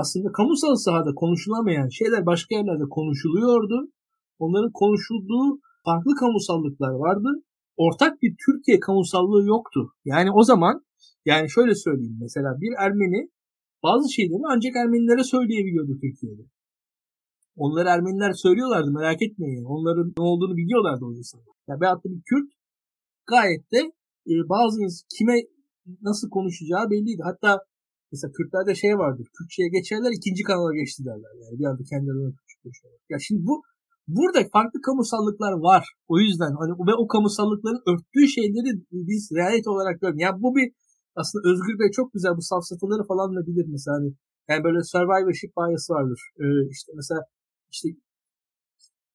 aslında 0.00 0.32
kamusal 0.32 0.74
sahada 0.74 1.14
konuşulamayan 1.14 1.88
şeyler 1.88 2.26
başka 2.26 2.54
yerlerde 2.54 2.86
konuşuluyordu. 2.90 3.92
Onların 4.38 4.72
konuşulduğu 4.72 5.60
farklı 5.84 6.14
kamusallıklar 6.14 6.92
vardı. 7.04 7.28
Ortak 7.76 8.22
bir 8.22 8.36
Türkiye 8.46 8.80
kamusallığı 8.80 9.46
yoktu. 9.46 9.80
Yani 10.04 10.30
o 10.32 10.42
zaman 10.42 10.84
yani 11.24 11.50
şöyle 11.50 11.74
söyleyeyim 11.74 12.18
mesela 12.20 12.50
bir 12.60 12.72
Ermeni 12.84 13.30
bazı 13.82 14.12
şeyleri 14.12 14.42
ancak 14.54 14.76
Ermenilere 14.76 15.24
söyleyebiliyordu 15.24 15.92
Türkiye'de. 16.00 16.42
Onları 17.64 17.88
Ermeniler 17.88 18.32
söylüyorlardı 18.32 18.90
merak 18.90 19.22
etmeyin. 19.22 19.64
Onların 19.64 20.08
ne 20.18 20.24
olduğunu 20.30 20.56
biliyorlardı 20.56 21.04
o 21.04 21.12
insanlar. 21.12 21.54
Ya 21.68 21.80
veyahut 21.80 22.04
bir 22.04 22.22
Kürt 22.30 22.50
gayet 23.26 23.72
de 23.72 23.80
e, 24.30 24.34
bazı 24.54 24.78
kime 25.16 25.36
nasıl 26.02 26.30
konuşacağı 26.30 26.90
belliydi. 26.90 27.22
Hatta 27.30 27.58
Mesela 28.12 28.32
Kürtlerde 28.36 28.74
şey 28.74 28.94
vardır. 29.04 29.26
Kürtçe'ye 29.36 29.68
geçerler 29.68 30.12
ikinci 30.18 30.42
kanala 30.42 30.72
geçti 30.80 31.00
derler. 31.08 31.32
Yani 31.42 31.58
bir 31.60 31.66
anda 31.70 31.82
kendilerine 31.90 32.30
Kürtçe 32.36 32.56
konuşuyorlar. 32.62 33.00
Ya 33.12 33.18
şimdi 33.26 33.40
bu 33.48 33.54
burada 34.16 34.40
farklı 34.56 34.78
kamusallıklar 34.88 35.52
var. 35.68 35.84
O 36.12 36.14
yüzden 36.24 36.52
hani 36.60 36.72
ve 36.88 36.94
o 37.02 37.04
kamusallıkların 37.14 37.82
örttüğü 37.90 38.26
şeyleri 38.36 38.70
biz 39.10 39.22
realite 39.38 39.70
olarak 39.70 40.00
görmüyoruz. 40.00 40.26
Yani 40.26 40.42
bu 40.44 40.48
bir 40.56 40.66
aslında 41.20 41.42
Özgür 41.50 41.76
Bey 41.80 41.90
çok 41.98 42.12
güzel 42.14 42.32
bu 42.38 42.42
safsataları 42.52 43.04
falan 43.10 43.28
da 43.36 43.40
bilir 43.48 43.66
mesela 43.74 43.94
hani 43.98 44.10
yani 44.50 44.62
böyle 44.66 44.80
survivorship 44.92 45.52
bias 45.56 45.86
vardır. 45.94 46.20
Ee, 46.40 46.44
işte 46.74 46.90
mesela 47.00 47.20
işte 47.72 47.88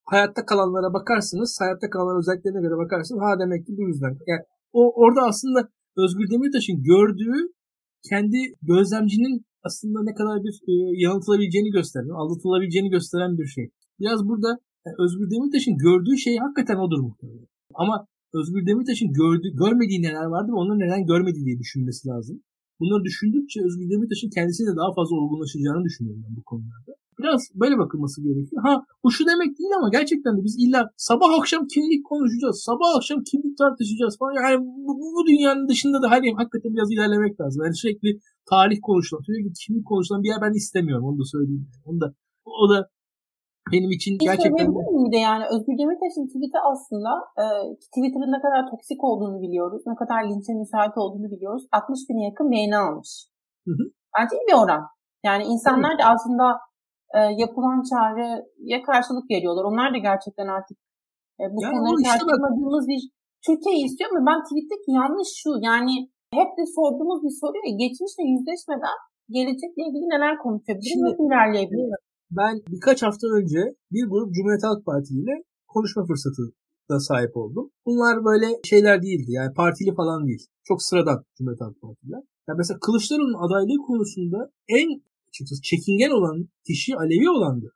hayatta 0.03 0.45
kalanlara 0.45 0.93
bakarsınız, 0.93 1.57
hayatta 1.61 1.89
kalanların 1.89 2.19
özelliklerine 2.19 2.61
göre 2.61 2.77
bakarsınız. 2.83 3.21
Ha 3.21 3.39
demek 3.39 3.65
ki 3.65 3.73
bu 3.77 3.83
yüzden. 3.89 4.13
Yani 4.27 4.43
o 4.73 4.81
orada 5.01 5.21
aslında 5.31 5.59
Özgür 6.03 6.29
Demirtaş'ın 6.31 6.83
gördüğü 6.83 7.37
kendi 8.09 8.37
gözlemcinin 8.61 9.45
aslında 9.67 9.99
ne 10.03 10.13
kadar 10.19 10.37
bir 10.45 10.55
e, 10.71 10.73
yanıltılabileceğini 11.03 11.71
gösteren, 11.77 12.09
aldatılabileceğini 12.21 12.89
gösteren 12.89 13.37
bir 13.37 13.47
şey. 13.55 13.65
Biraz 13.99 14.19
burada 14.29 14.49
yani 14.85 14.95
e, 14.99 15.03
Özgür 15.03 15.27
Demirtaş'ın 15.31 15.77
gördüğü 15.87 16.17
şey 16.17 16.35
hakikaten 16.37 16.77
odur 16.85 16.99
muhtemelen. 17.07 17.47
Ama 17.73 17.95
Özgür 18.33 18.65
Demirtaş'ın 18.67 19.11
gördüğü, 19.21 19.49
görmediği 19.63 20.01
neler 20.01 20.27
vardı 20.33 20.49
ve 20.51 20.57
onları 20.61 20.79
neden 20.79 21.05
görmedi 21.11 21.39
diye 21.45 21.59
düşünmesi 21.59 22.07
lazım. 22.07 22.37
Bunları 22.79 23.03
düşündükçe 23.03 23.59
Özgür 23.67 23.89
Demirtaş'ın 23.89 24.29
kendisine 24.37 24.71
daha 24.79 24.93
fazla 24.97 25.15
olgunlaşacağını 25.21 25.83
düşünüyorum 25.87 26.23
ben 26.25 26.35
bu 26.35 26.43
konularda. 26.43 26.91
Biraz 27.19 27.41
böyle 27.61 27.77
bakılması 27.77 28.17
gerekiyor. 28.27 28.61
Ha 28.65 28.73
bu 29.03 29.11
şu 29.11 29.23
demek 29.31 29.51
değil 29.59 29.73
ama 29.79 29.89
gerçekten 29.97 30.33
de 30.37 30.41
biz 30.43 30.55
illa 30.63 30.89
sabah 30.97 31.29
akşam 31.39 31.67
kimlik 31.73 32.05
konuşacağız. 32.11 32.57
Sabah 32.69 32.89
akşam 32.97 33.19
kimlik 33.29 33.57
tartışacağız 33.57 34.17
falan. 34.19 34.33
Yani 34.41 34.57
bu, 34.85 34.91
bu 35.15 35.21
dünyanın 35.29 35.67
dışında 35.67 36.01
da 36.01 36.11
hani 36.11 36.27
hakikaten 36.39 36.71
biraz 36.75 36.89
ilerlemek 36.91 37.33
lazım. 37.41 37.59
Yani 37.65 37.75
sürekli 37.75 38.09
tarih 38.49 38.79
konuşulan, 38.87 39.21
sürekli 39.27 39.49
kimlik 39.61 39.85
konuşulan 39.91 40.23
bir 40.23 40.29
yer 40.33 40.41
ben 40.45 40.53
istemiyorum. 40.61 41.05
Onu 41.09 41.17
da 41.21 41.25
söyleyeyim. 41.33 41.67
Onu 41.85 42.01
da 42.01 42.07
o 42.63 42.69
da 42.73 42.77
benim 43.73 43.91
için 43.97 44.11
bir 44.19 44.25
gerçekten... 44.25 44.67
Bir 45.05 45.11
de 45.15 45.19
yani 45.29 45.43
Özgür 45.53 45.75
Demirtaş'ın 45.79 46.27
tweet'i 46.31 46.59
aslında 46.71 47.11
e, 47.41 47.45
Twitter'ın 47.93 48.31
ne 48.37 48.41
kadar 48.45 48.61
toksik 48.71 49.03
olduğunu 49.03 49.37
biliyoruz. 49.45 49.81
Ne 49.91 49.95
kadar 50.01 50.19
linçe 50.29 50.53
müsait 50.53 50.95
olduğunu 50.97 51.27
biliyoruz. 51.33 51.63
60 51.71 51.99
bine 52.09 52.21
yakın 52.29 52.51
beğeni 52.51 52.77
almış. 52.77 53.11
Hı 53.67 53.71
hı. 53.71 53.83
Bence 54.15 54.33
iyi 54.35 54.47
bir 54.49 54.57
oran. 54.63 54.83
Yani 55.27 55.43
insanlar 55.43 55.93
da 55.99 56.03
aslında 56.13 56.45
e, 57.17 57.19
yapılan 57.43 57.79
çağrıya 57.89 58.79
karşılık 58.89 59.25
veriyorlar. 59.33 59.63
Onlar 59.69 59.89
da 59.95 59.99
gerçekten 60.09 60.47
artık 60.57 60.77
e, 61.41 61.43
bu 61.53 61.59
yani 61.63 61.71
konuları 61.71 62.03
tartışmadığımız 62.07 62.85
bir 62.91 63.01
Türkiye'yi 63.47 63.85
istiyor 63.85 64.09
ama 64.11 64.21
ben 64.29 64.39
tweet'teki 64.47 64.89
yanlış 65.01 65.29
şu 65.41 65.49
yani 65.69 65.93
hep 66.39 66.49
de 66.57 66.63
sorduğumuz 66.77 67.19
bir 67.25 67.35
soru 67.41 67.57
ya 67.67 67.71
geçmişle 67.83 68.23
yüzleşmeden 68.33 68.97
gelecekle 69.37 69.81
ilgili 69.87 70.05
neler 70.15 70.33
konuşabiliriz, 70.43 71.01
nasıl 71.07 71.23
ilerleyebiliriz? 71.27 72.01
Ben 72.39 72.53
birkaç 72.73 72.99
hafta 73.05 73.25
önce 73.37 73.61
bir 73.93 74.05
grup 74.11 74.29
Cumhuriyet 74.35 74.67
Halk 74.67 74.81
Parti 74.85 75.13
ile 75.21 75.35
konuşma 75.73 76.01
fırsatı 76.09 76.43
da 76.89 76.99
sahip 76.99 77.37
oldum. 77.41 77.65
Bunlar 77.85 78.15
böyle 78.29 78.47
şeyler 78.71 78.97
değildi. 79.05 79.31
Yani 79.39 79.53
partili 79.53 79.91
falan 79.95 80.27
değil. 80.27 80.43
Çok 80.69 80.79
sıradan 80.87 81.19
Cumhuriyet 81.37 81.61
Halk 81.61 81.81
Partililer. 81.81 82.23
Yani 82.47 82.57
mesela 82.57 82.77
Kılıçdaroğlu'nun 82.85 83.43
adaylığı 83.45 83.81
konusunda 83.89 84.39
en 84.79 84.89
açıkçası 85.33 85.61
çekingen 85.61 86.11
olan 86.17 86.37
kişi 86.67 86.95
Alevi 86.95 87.29
olandı. 87.29 87.71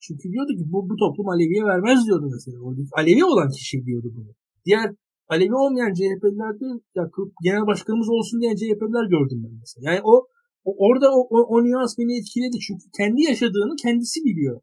Çünkü 0.00 0.32
diyordu 0.32 0.52
ki 0.58 0.64
bu, 0.72 0.88
bu 0.90 0.96
toplum 0.96 1.28
Alevi'ye 1.28 1.64
vermez 1.64 2.06
diyordu 2.06 2.26
mesela. 2.32 2.58
Alevi 2.92 3.24
olan 3.24 3.50
kişi 3.50 3.84
diyordu 3.86 4.08
bunu. 4.16 4.30
Diğer 4.66 4.88
Alevi 5.28 5.54
olmayan 5.54 5.92
CHP'lilerde 5.98 6.66
ya, 6.96 7.10
genel 7.44 7.66
başkanımız 7.66 8.08
olsun 8.16 8.40
diyen 8.40 8.56
CHP'liler 8.60 9.06
gördüm 9.14 9.40
ben 9.44 9.54
mesela. 9.60 9.82
Yani 9.90 10.00
o, 10.04 10.14
o 10.64 10.70
orada 10.86 11.06
o, 11.18 11.20
o, 11.36 11.38
o 11.54 11.64
nüans 11.64 11.98
beni 11.98 12.18
etkiledi. 12.18 12.56
Çünkü 12.66 12.84
kendi 12.98 13.22
yaşadığını 13.22 13.74
kendisi 13.84 14.18
biliyor. 14.24 14.60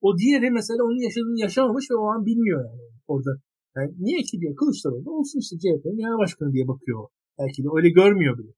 O 0.00 0.18
diğeri 0.18 0.50
mesela 0.50 0.84
onun 0.84 1.02
yaşadığını 1.06 1.40
yaşamamış 1.40 1.84
ve 1.90 1.96
o 1.96 2.06
an 2.14 2.26
bilmiyor 2.26 2.60
yani 2.70 2.82
orada. 3.06 3.32
Yani 3.76 3.90
niye 3.98 4.20
ki 4.22 4.40
diyor 4.40 4.56
Kılıçdaroğlu 4.56 5.10
olsun 5.18 5.38
işte 5.38 5.56
CHP'nin 5.62 5.98
genel 6.02 6.18
başkanı 6.18 6.52
diye 6.52 6.68
bakıyor. 6.68 7.08
Belki 7.38 7.64
de 7.64 7.68
öyle 7.76 7.90
görmüyor 7.90 8.38
bile. 8.38 8.52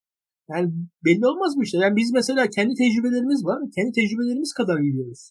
Yani 0.50 0.72
belli 1.04 1.26
olmaz 1.26 1.56
mı 1.56 1.62
işte? 1.64 1.78
Yani 1.78 1.96
biz 1.96 2.12
mesela 2.12 2.42
kendi 2.56 2.74
tecrübelerimiz 2.74 3.44
var. 3.44 3.58
Kendi 3.76 3.92
tecrübelerimiz 3.92 4.52
kadar 4.52 4.78
biliyoruz. 4.82 5.30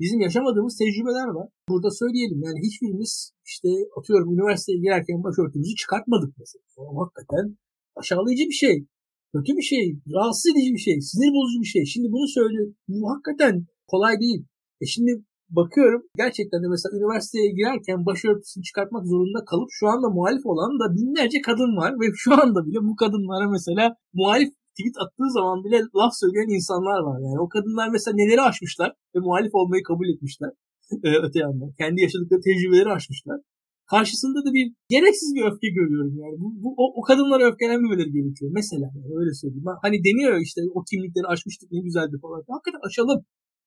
Bizim 0.00 0.20
yaşamadığımız 0.20 0.76
tecrübeler 0.78 1.28
var. 1.38 1.48
Burada 1.68 1.90
söyleyelim 1.90 2.40
yani 2.46 2.58
hiçbirimiz 2.66 3.32
işte 3.46 3.68
atıyorum 3.98 4.34
üniversiteye 4.34 4.78
girerken 4.78 5.24
başörtümüzü 5.24 5.74
çıkartmadık 5.74 6.32
mesela. 6.38 6.64
O 6.76 7.00
hakikaten 7.02 7.56
aşağılayıcı 7.96 8.44
bir 8.50 8.58
şey. 8.64 8.86
Kötü 9.34 9.56
bir 9.56 9.62
şey. 9.72 9.84
Rahatsız 10.14 10.46
edici 10.52 10.72
bir 10.72 10.84
şey. 10.88 11.00
Sinir 11.00 11.32
bozucu 11.36 11.60
bir 11.60 11.72
şey. 11.74 11.84
Şimdi 11.84 12.08
bunu 12.12 12.28
söylüyor. 12.28 12.74
Bu 12.88 13.10
hakikaten 13.10 13.66
kolay 13.86 14.20
değil. 14.20 14.44
E 14.80 14.86
şimdi 14.86 15.12
bakıyorum 15.50 16.02
gerçekten 16.16 16.62
de 16.62 16.68
mesela 16.68 16.96
üniversiteye 16.98 17.48
girerken 17.58 18.06
başörtüsünü 18.06 18.64
çıkartmak 18.68 19.04
zorunda 19.06 19.44
kalıp 19.50 19.68
şu 19.78 19.86
anda 19.88 20.08
muhalif 20.08 20.46
olan 20.46 20.72
da 20.80 20.86
binlerce 20.96 21.38
kadın 21.48 21.72
var 21.80 21.92
ve 22.00 22.06
şu 22.22 22.32
anda 22.42 22.66
bile 22.66 22.78
bu 22.88 22.96
kadınlara 22.96 23.46
mesela 23.56 23.96
muhalif 24.14 24.50
tweet 24.76 24.96
attığı 25.02 25.30
zaman 25.38 25.64
bile 25.64 25.78
laf 26.00 26.12
söyleyen 26.22 26.50
insanlar 26.58 27.00
var. 27.08 27.18
Yani 27.26 27.38
o 27.44 27.48
kadınlar 27.54 27.88
mesela 27.94 28.14
neleri 28.20 28.42
aşmışlar 28.48 28.90
ve 29.14 29.18
muhalif 29.26 29.54
olmayı 29.54 29.82
kabul 29.90 30.08
etmişler. 30.12 30.50
Ee, 31.04 31.18
öte 31.26 31.38
yandan. 31.44 31.70
Kendi 31.80 31.98
yaşadıkları 32.06 32.40
tecrübeleri 32.48 32.90
aşmışlar. 32.98 33.38
Karşısında 33.92 34.38
da 34.46 34.50
bir 34.56 34.66
gereksiz 34.94 35.30
bir 35.36 35.44
öfke 35.48 35.68
görüyorum 35.78 36.14
yani. 36.22 36.36
Bu, 36.42 36.48
bu 36.62 36.68
o, 36.82 36.84
o 36.98 37.00
kadınlara 37.08 37.44
öfkelenmemeleri 37.50 38.10
gerekiyor. 38.18 38.50
Mesela 38.54 38.86
yani 38.96 39.12
öyle 39.20 39.32
söyleyeyim. 39.40 39.64
Hani 39.84 39.96
deniyor 40.06 40.34
işte 40.46 40.60
o 40.74 40.78
kimlikleri 40.90 41.26
aşmıştık 41.32 41.68
ne 41.72 41.80
güzeldi 41.86 42.16
falan. 42.22 42.40
Hakikaten 42.54 42.82
aşalım. 42.88 43.20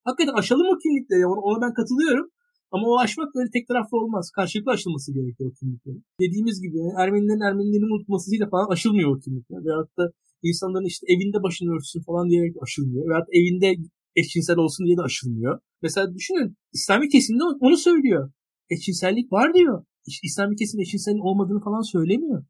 Hakikaten 0.08 0.38
aşalım 0.41 0.68
o 0.74 0.76
kimlikleri. 0.84 1.26
Ona, 1.32 1.41
ona 1.47 1.58
ben 1.66 1.74
katılıyorum. 1.80 2.28
Ama 2.74 2.86
o 2.91 2.99
aşmak 3.03 3.30
böyle 3.36 3.49
tek 3.55 3.68
taraflı 3.68 3.95
olmaz. 4.01 4.26
Karşılıklı 4.38 4.72
aşılması 4.72 5.14
gerekiyor 5.18 5.49
o 5.51 5.53
kimliklerin. 5.60 6.03
Dediğimiz 6.22 6.58
gibi 6.66 6.78
Ermenilerin 7.01 7.47
Ermenilerin 7.49 7.93
unutmasıyla 7.95 8.45
falan 8.53 8.68
aşılmıyor 8.74 9.10
o 9.16 9.20
kimlikler. 9.24 9.60
Veyahut 9.66 9.97
da 9.97 10.03
insanların 10.49 10.91
işte 10.93 11.05
evinde 11.14 11.39
başını 11.45 11.70
örtsün 11.76 12.01
falan 12.10 12.30
diyerek 12.30 12.55
aşılmıyor. 12.64 13.03
Veyahut 13.10 13.30
evinde 13.39 13.68
eşcinsel 14.20 14.58
olsun 14.58 14.86
diye 14.86 14.97
de 14.97 15.01
aşılmıyor. 15.10 15.60
Mesela 15.82 16.05
düşünün 16.18 16.49
İslami 16.74 17.10
kesimde 17.10 17.43
onu 17.66 17.78
söylüyor. 17.78 18.32
Eşcinsellik 18.70 19.32
var 19.32 19.53
diyor. 19.53 19.84
İslami 20.24 20.55
kesim 20.55 20.80
eşcinselliğin 20.80 21.28
olmadığını 21.30 21.62
falan 21.68 21.82
söylemiyor. 21.93 22.45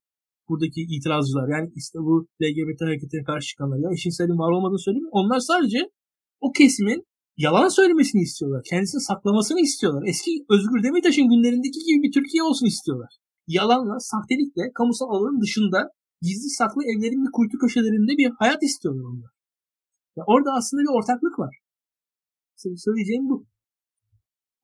Buradaki 0.50 0.82
itirazcılar 0.82 1.48
yani 1.56 1.68
işte 1.76 2.00
bu 2.00 2.28
LGBT 2.44 2.82
hareketine 2.82 3.24
karşı 3.24 3.48
çıkanlar 3.48 3.78
ya 3.78 3.90
eşcinselliğin 3.94 4.40
var 4.40 4.52
olmadığını 4.52 4.80
söylemiyor. 4.80 5.12
Onlar 5.20 5.40
sadece 5.40 5.80
o 6.42 6.52
kesimin 6.52 7.00
yalan 7.38 7.68
söylemesini 7.68 8.22
istiyorlar. 8.22 8.62
Kendisini 8.70 9.02
saklamasını 9.02 9.60
istiyorlar. 9.60 10.04
Eski 10.12 10.32
Özgür 10.50 10.84
Demirtaş'ın 10.84 11.30
günlerindeki 11.30 11.80
gibi 11.88 12.04
bir 12.04 12.12
Türkiye 12.12 12.44
olsun 12.44 12.66
istiyorlar. 12.66 13.12
Yalanla, 13.48 14.00
sahtelikle, 14.00 14.64
kamusal 14.74 15.10
alanın 15.10 15.42
dışında 15.42 15.80
gizli 16.22 16.50
saklı 16.50 16.82
evlerin 16.84 17.26
bir 17.26 17.32
kuytu 17.32 17.58
köşelerinde 17.58 18.14
bir 18.18 18.32
hayat 18.40 18.64
istiyorlar 18.64 19.06
onlar. 19.12 19.32
Ya 20.18 20.24
orada 20.28 20.50
aslında 20.58 20.82
bir 20.82 20.98
ortaklık 20.98 21.40
var. 21.40 21.54
Senin 22.56 22.86
söyleyeceğim 22.86 23.30
bu. 23.30 23.46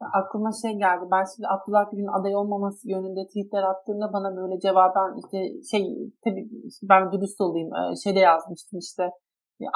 Ya 0.01 0.07
aklıma 0.19 0.51
şey 0.61 0.71
geldi. 0.85 1.05
Ben 1.13 1.23
şimdi 1.31 1.47
Abdullah 1.53 1.91
Gül'ün 1.91 2.15
aday 2.17 2.35
olmaması 2.35 2.89
yönünde 2.89 3.21
tweetler 3.27 3.63
attığımda 3.71 4.13
bana 4.13 4.29
böyle 4.39 4.59
cevaben 4.59 5.11
işte 5.21 5.37
şey 5.71 5.83
tabii 6.23 6.45
ben 6.91 7.11
dürüst 7.11 7.41
olayım 7.41 7.69
şeyde 8.03 8.19
yazmıştım 8.19 8.79
işte 8.79 9.03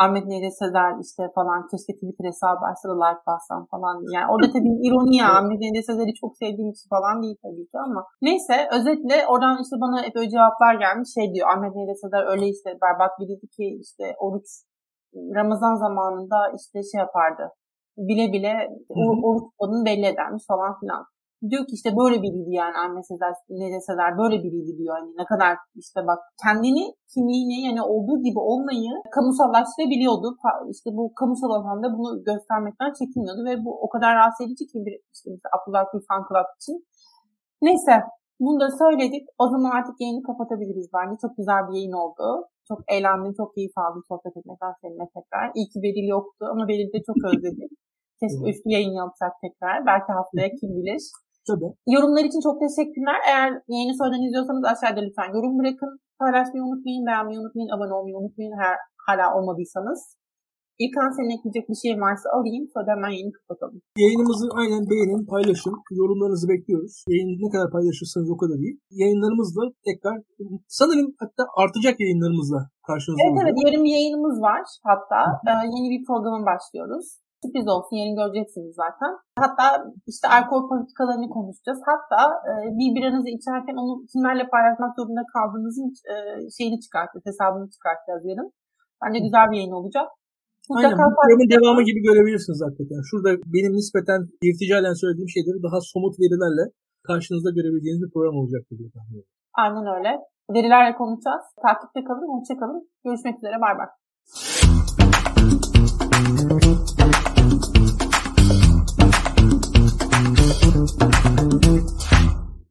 Ahmet 0.03 0.25
Neyre 0.25 0.51
Sezer 0.51 0.91
işte 1.05 1.23
falan 1.35 1.59
keşke 1.71 1.93
Twitter 1.99 2.25
hesabı 2.31 2.63
açsa 2.71 2.85
da 2.89 2.95
like 3.03 3.23
bassam 3.27 3.63
falan. 3.73 3.95
Yani 4.15 4.27
orada 4.31 4.47
tabii 4.55 4.73
ironi 4.87 5.15
ya 5.21 5.27
Ahmet 5.37 5.59
Neyre 5.59 5.81
Sezer'i 5.89 6.13
çok 6.21 6.31
sevdiğim 6.41 6.71
için 6.75 6.87
falan 6.95 7.15
değil 7.23 7.37
tabii 7.45 7.67
ki 7.71 7.77
ama. 7.87 8.01
Neyse 8.27 8.55
özetle 8.77 9.17
oradan 9.31 9.55
işte 9.63 9.75
bana 9.83 9.97
hep 10.05 10.15
öyle 10.15 10.29
cevaplar 10.35 10.73
gelmiş. 10.85 11.09
Şey 11.17 11.25
diyor 11.33 11.47
Ahmet 11.53 11.73
Neyre 11.75 11.95
Sezer 12.01 12.23
öyle 12.31 12.45
işte 12.55 12.69
berbat 12.83 13.13
biriydi 13.19 13.47
ki 13.55 13.65
işte 13.85 14.05
oruç 14.25 14.49
Ramazan 15.39 15.75
zamanında 15.75 16.39
işte 16.57 16.77
şey 16.91 16.99
yapardı. 17.05 17.43
Bile 17.97 18.25
bile 18.33 18.53
oruç 19.27 19.43
tutmadığını 19.47 19.85
belli 19.85 20.05
edermiş 20.13 20.43
falan 20.51 20.73
filan 20.79 21.03
diyor 21.49 21.63
ki 21.67 21.73
işte 21.79 21.89
böyle 22.01 22.17
biriydi 22.25 22.51
yani 22.61 22.75
Ahmet 22.83 23.07
Sezer, 23.07 23.33
Nede 23.49 23.79
Sezer 23.87 24.11
böyle 24.21 24.37
biriydi 24.43 24.77
diyor. 24.77 24.93
Hani 24.99 25.09
ne 25.21 25.25
kadar 25.31 25.53
işte 25.75 25.99
bak 26.09 26.19
kendini 26.43 26.83
kimliğini 27.13 27.57
yani 27.67 27.81
olduğu 27.93 28.17
gibi 28.27 28.39
olmayı 28.51 28.91
kamusallaştırabiliyordu. 29.15 30.27
İşte 30.73 30.89
bu 30.97 31.03
kamusal 31.19 31.51
alanda 31.57 31.87
bunu 31.97 32.23
göstermekten 32.29 32.91
çekinmiyordu 32.99 33.41
ve 33.49 33.65
bu 33.65 33.71
o 33.85 33.87
kadar 33.89 34.15
rahatsız 34.15 34.47
edici 34.47 34.63
ki 34.71 34.77
bir 34.85 34.95
işte 35.15 35.27
mesela 35.33 35.51
Abdullah 35.55 35.83
Gül 35.91 36.01
Fan 36.09 36.23
Club 36.29 36.47
için. 36.59 36.77
Neyse 37.61 37.93
bunu 38.39 38.59
da 38.59 38.69
söyledik. 38.81 39.23
O 39.43 39.45
zaman 39.53 39.71
artık 39.77 39.95
yayını 40.01 40.23
kapatabiliriz 40.29 40.87
bence. 40.95 41.15
Çok 41.23 41.37
güzel 41.37 41.61
bir 41.67 41.75
yayın 41.77 41.97
oldu. 42.03 42.25
Çok 42.69 42.79
eğlendim, 42.93 43.33
çok 43.39 43.55
keyif 43.55 43.77
aldım 43.77 44.03
sohbet 44.09 44.37
etmekten 44.37 44.73
seninle 44.81 45.07
tekrar. 45.15 45.45
İyi 45.55 45.67
ki 45.71 45.79
Beril 45.83 46.07
yoktu 46.17 46.43
ama 46.51 46.67
Beril'i 46.67 46.93
de 46.93 47.01
çok 47.09 47.17
özledim. 47.29 47.69
Keşke 48.19 48.43
üçlü 48.51 48.69
yayın 48.75 48.95
yapsak 49.03 49.33
tekrar. 49.43 49.85
Belki 49.85 50.11
haftaya 50.17 50.49
kim 50.59 50.69
bilir. 50.77 51.03
Tabii. 51.49 51.69
Yorumlar 51.95 52.23
için 52.29 52.41
çok 52.47 52.55
teşekkürler. 52.65 53.19
Eğer 53.29 53.49
yeni 53.79 53.93
sonradan 53.97 54.25
izliyorsanız 54.25 54.63
aşağıda 54.71 55.01
lütfen 55.05 55.29
yorum 55.35 55.53
bırakın. 55.59 55.91
Paylaşmayı 56.21 56.63
unutmayın, 56.67 57.03
beğenmeyi 57.09 57.39
unutmayın, 57.41 57.71
abone 57.75 57.93
olmayı 57.97 58.15
unutmayın 58.21 58.53
eğer 58.61 58.77
hala 59.07 59.25
olmadıysanız. 59.37 59.99
İlkan 60.83 61.09
senin 61.17 61.35
ekleyecek 61.35 61.65
bir 61.69 61.79
şey 61.83 61.93
varsa 62.05 62.27
alayım 62.37 62.65
sonra 62.73 62.87
hemen 62.95 63.11
yayını 63.15 63.33
kapatalım. 63.37 63.79
Yayınımızı 64.03 64.45
aynen 64.61 64.83
beğenin, 64.91 65.23
paylaşın. 65.33 65.75
Yorumlarınızı 66.01 66.45
bekliyoruz. 66.53 66.93
Yayını 67.11 67.33
ne 67.43 67.49
kadar 67.53 67.67
paylaşırsanız 67.75 68.29
o 68.35 68.37
kadar 68.41 68.57
iyi. 68.63 68.73
Yayınlarımızla 69.01 69.63
tekrar 69.87 70.15
sanırım 70.79 71.07
hatta 71.21 71.43
artacak 71.63 71.95
yayınlarımızla 72.03 72.59
karşınızda 72.87 73.21
Evet 73.23 73.31
olacak. 73.33 73.45
evet 73.47 73.57
yarın 73.63 73.83
bir 73.85 73.93
yayınımız 73.97 74.35
var 74.49 74.63
hatta. 74.89 75.19
Ee, 75.49 75.51
yeni 75.75 75.87
bir 75.93 76.01
programa 76.07 76.41
başlıyoruz. 76.51 77.07
Sürpriz 77.41 77.67
olsun 77.75 77.95
yarın 77.99 78.15
göreceksiniz 78.21 78.73
zaten. 78.83 79.11
Hatta 79.43 79.65
işte 80.11 80.25
alkol 80.35 80.61
politikalarını 80.71 81.27
konuşacağız. 81.35 81.81
Hatta 81.91 82.21
e, 82.49 82.51
bir 82.79 82.89
biranızı 82.95 83.29
içerken 83.37 83.75
onu 83.81 83.93
kimlerle 84.11 84.45
paylaşmak 84.53 84.91
zorunda 84.97 85.23
kaldığınızın 85.35 85.89
e, 86.11 86.15
şeyini 86.55 86.77
çıkartacağız, 86.83 87.27
hesabını 87.29 87.67
çıkartacağız 87.75 88.23
yarın. 88.29 88.49
Bence 89.01 89.19
güzel 89.25 89.45
bir 89.49 89.57
yayın 89.59 89.77
olacak. 89.79 90.07
Mutlaka 90.69 90.87
Aynen 90.87 91.11
bu 91.11 91.15
programın 91.19 91.49
devamı 91.55 91.81
gibi 91.89 91.99
görebilirsiniz 92.07 92.59
hakikaten. 92.65 93.01
Şurada 93.09 93.31
benim 93.55 93.73
nispeten 93.79 94.21
irticalen 94.47 94.95
söylediğim 95.01 95.31
şeyleri 95.35 95.59
daha 95.67 95.79
somut 95.91 96.15
verilerle 96.21 96.63
karşınızda 97.09 97.49
görebileceğiniz 97.57 98.01
bir 98.03 98.11
program 98.13 98.35
olacaktır 98.41 98.75
diye 98.79 98.89
tahmin 98.95 99.11
ediyorum. 99.11 99.33
Aynen 99.63 99.85
öyle. 99.95 100.11
Verilerle 100.55 100.91
konuşacağız. 100.99 101.45
Takipte 101.65 102.01
kalın, 102.07 102.27
hoşça 102.33 102.53
kalın. 102.61 102.81
Görüşmek 103.05 103.35
üzere, 103.39 103.57
bay 103.63 103.73
bay. 103.79 103.89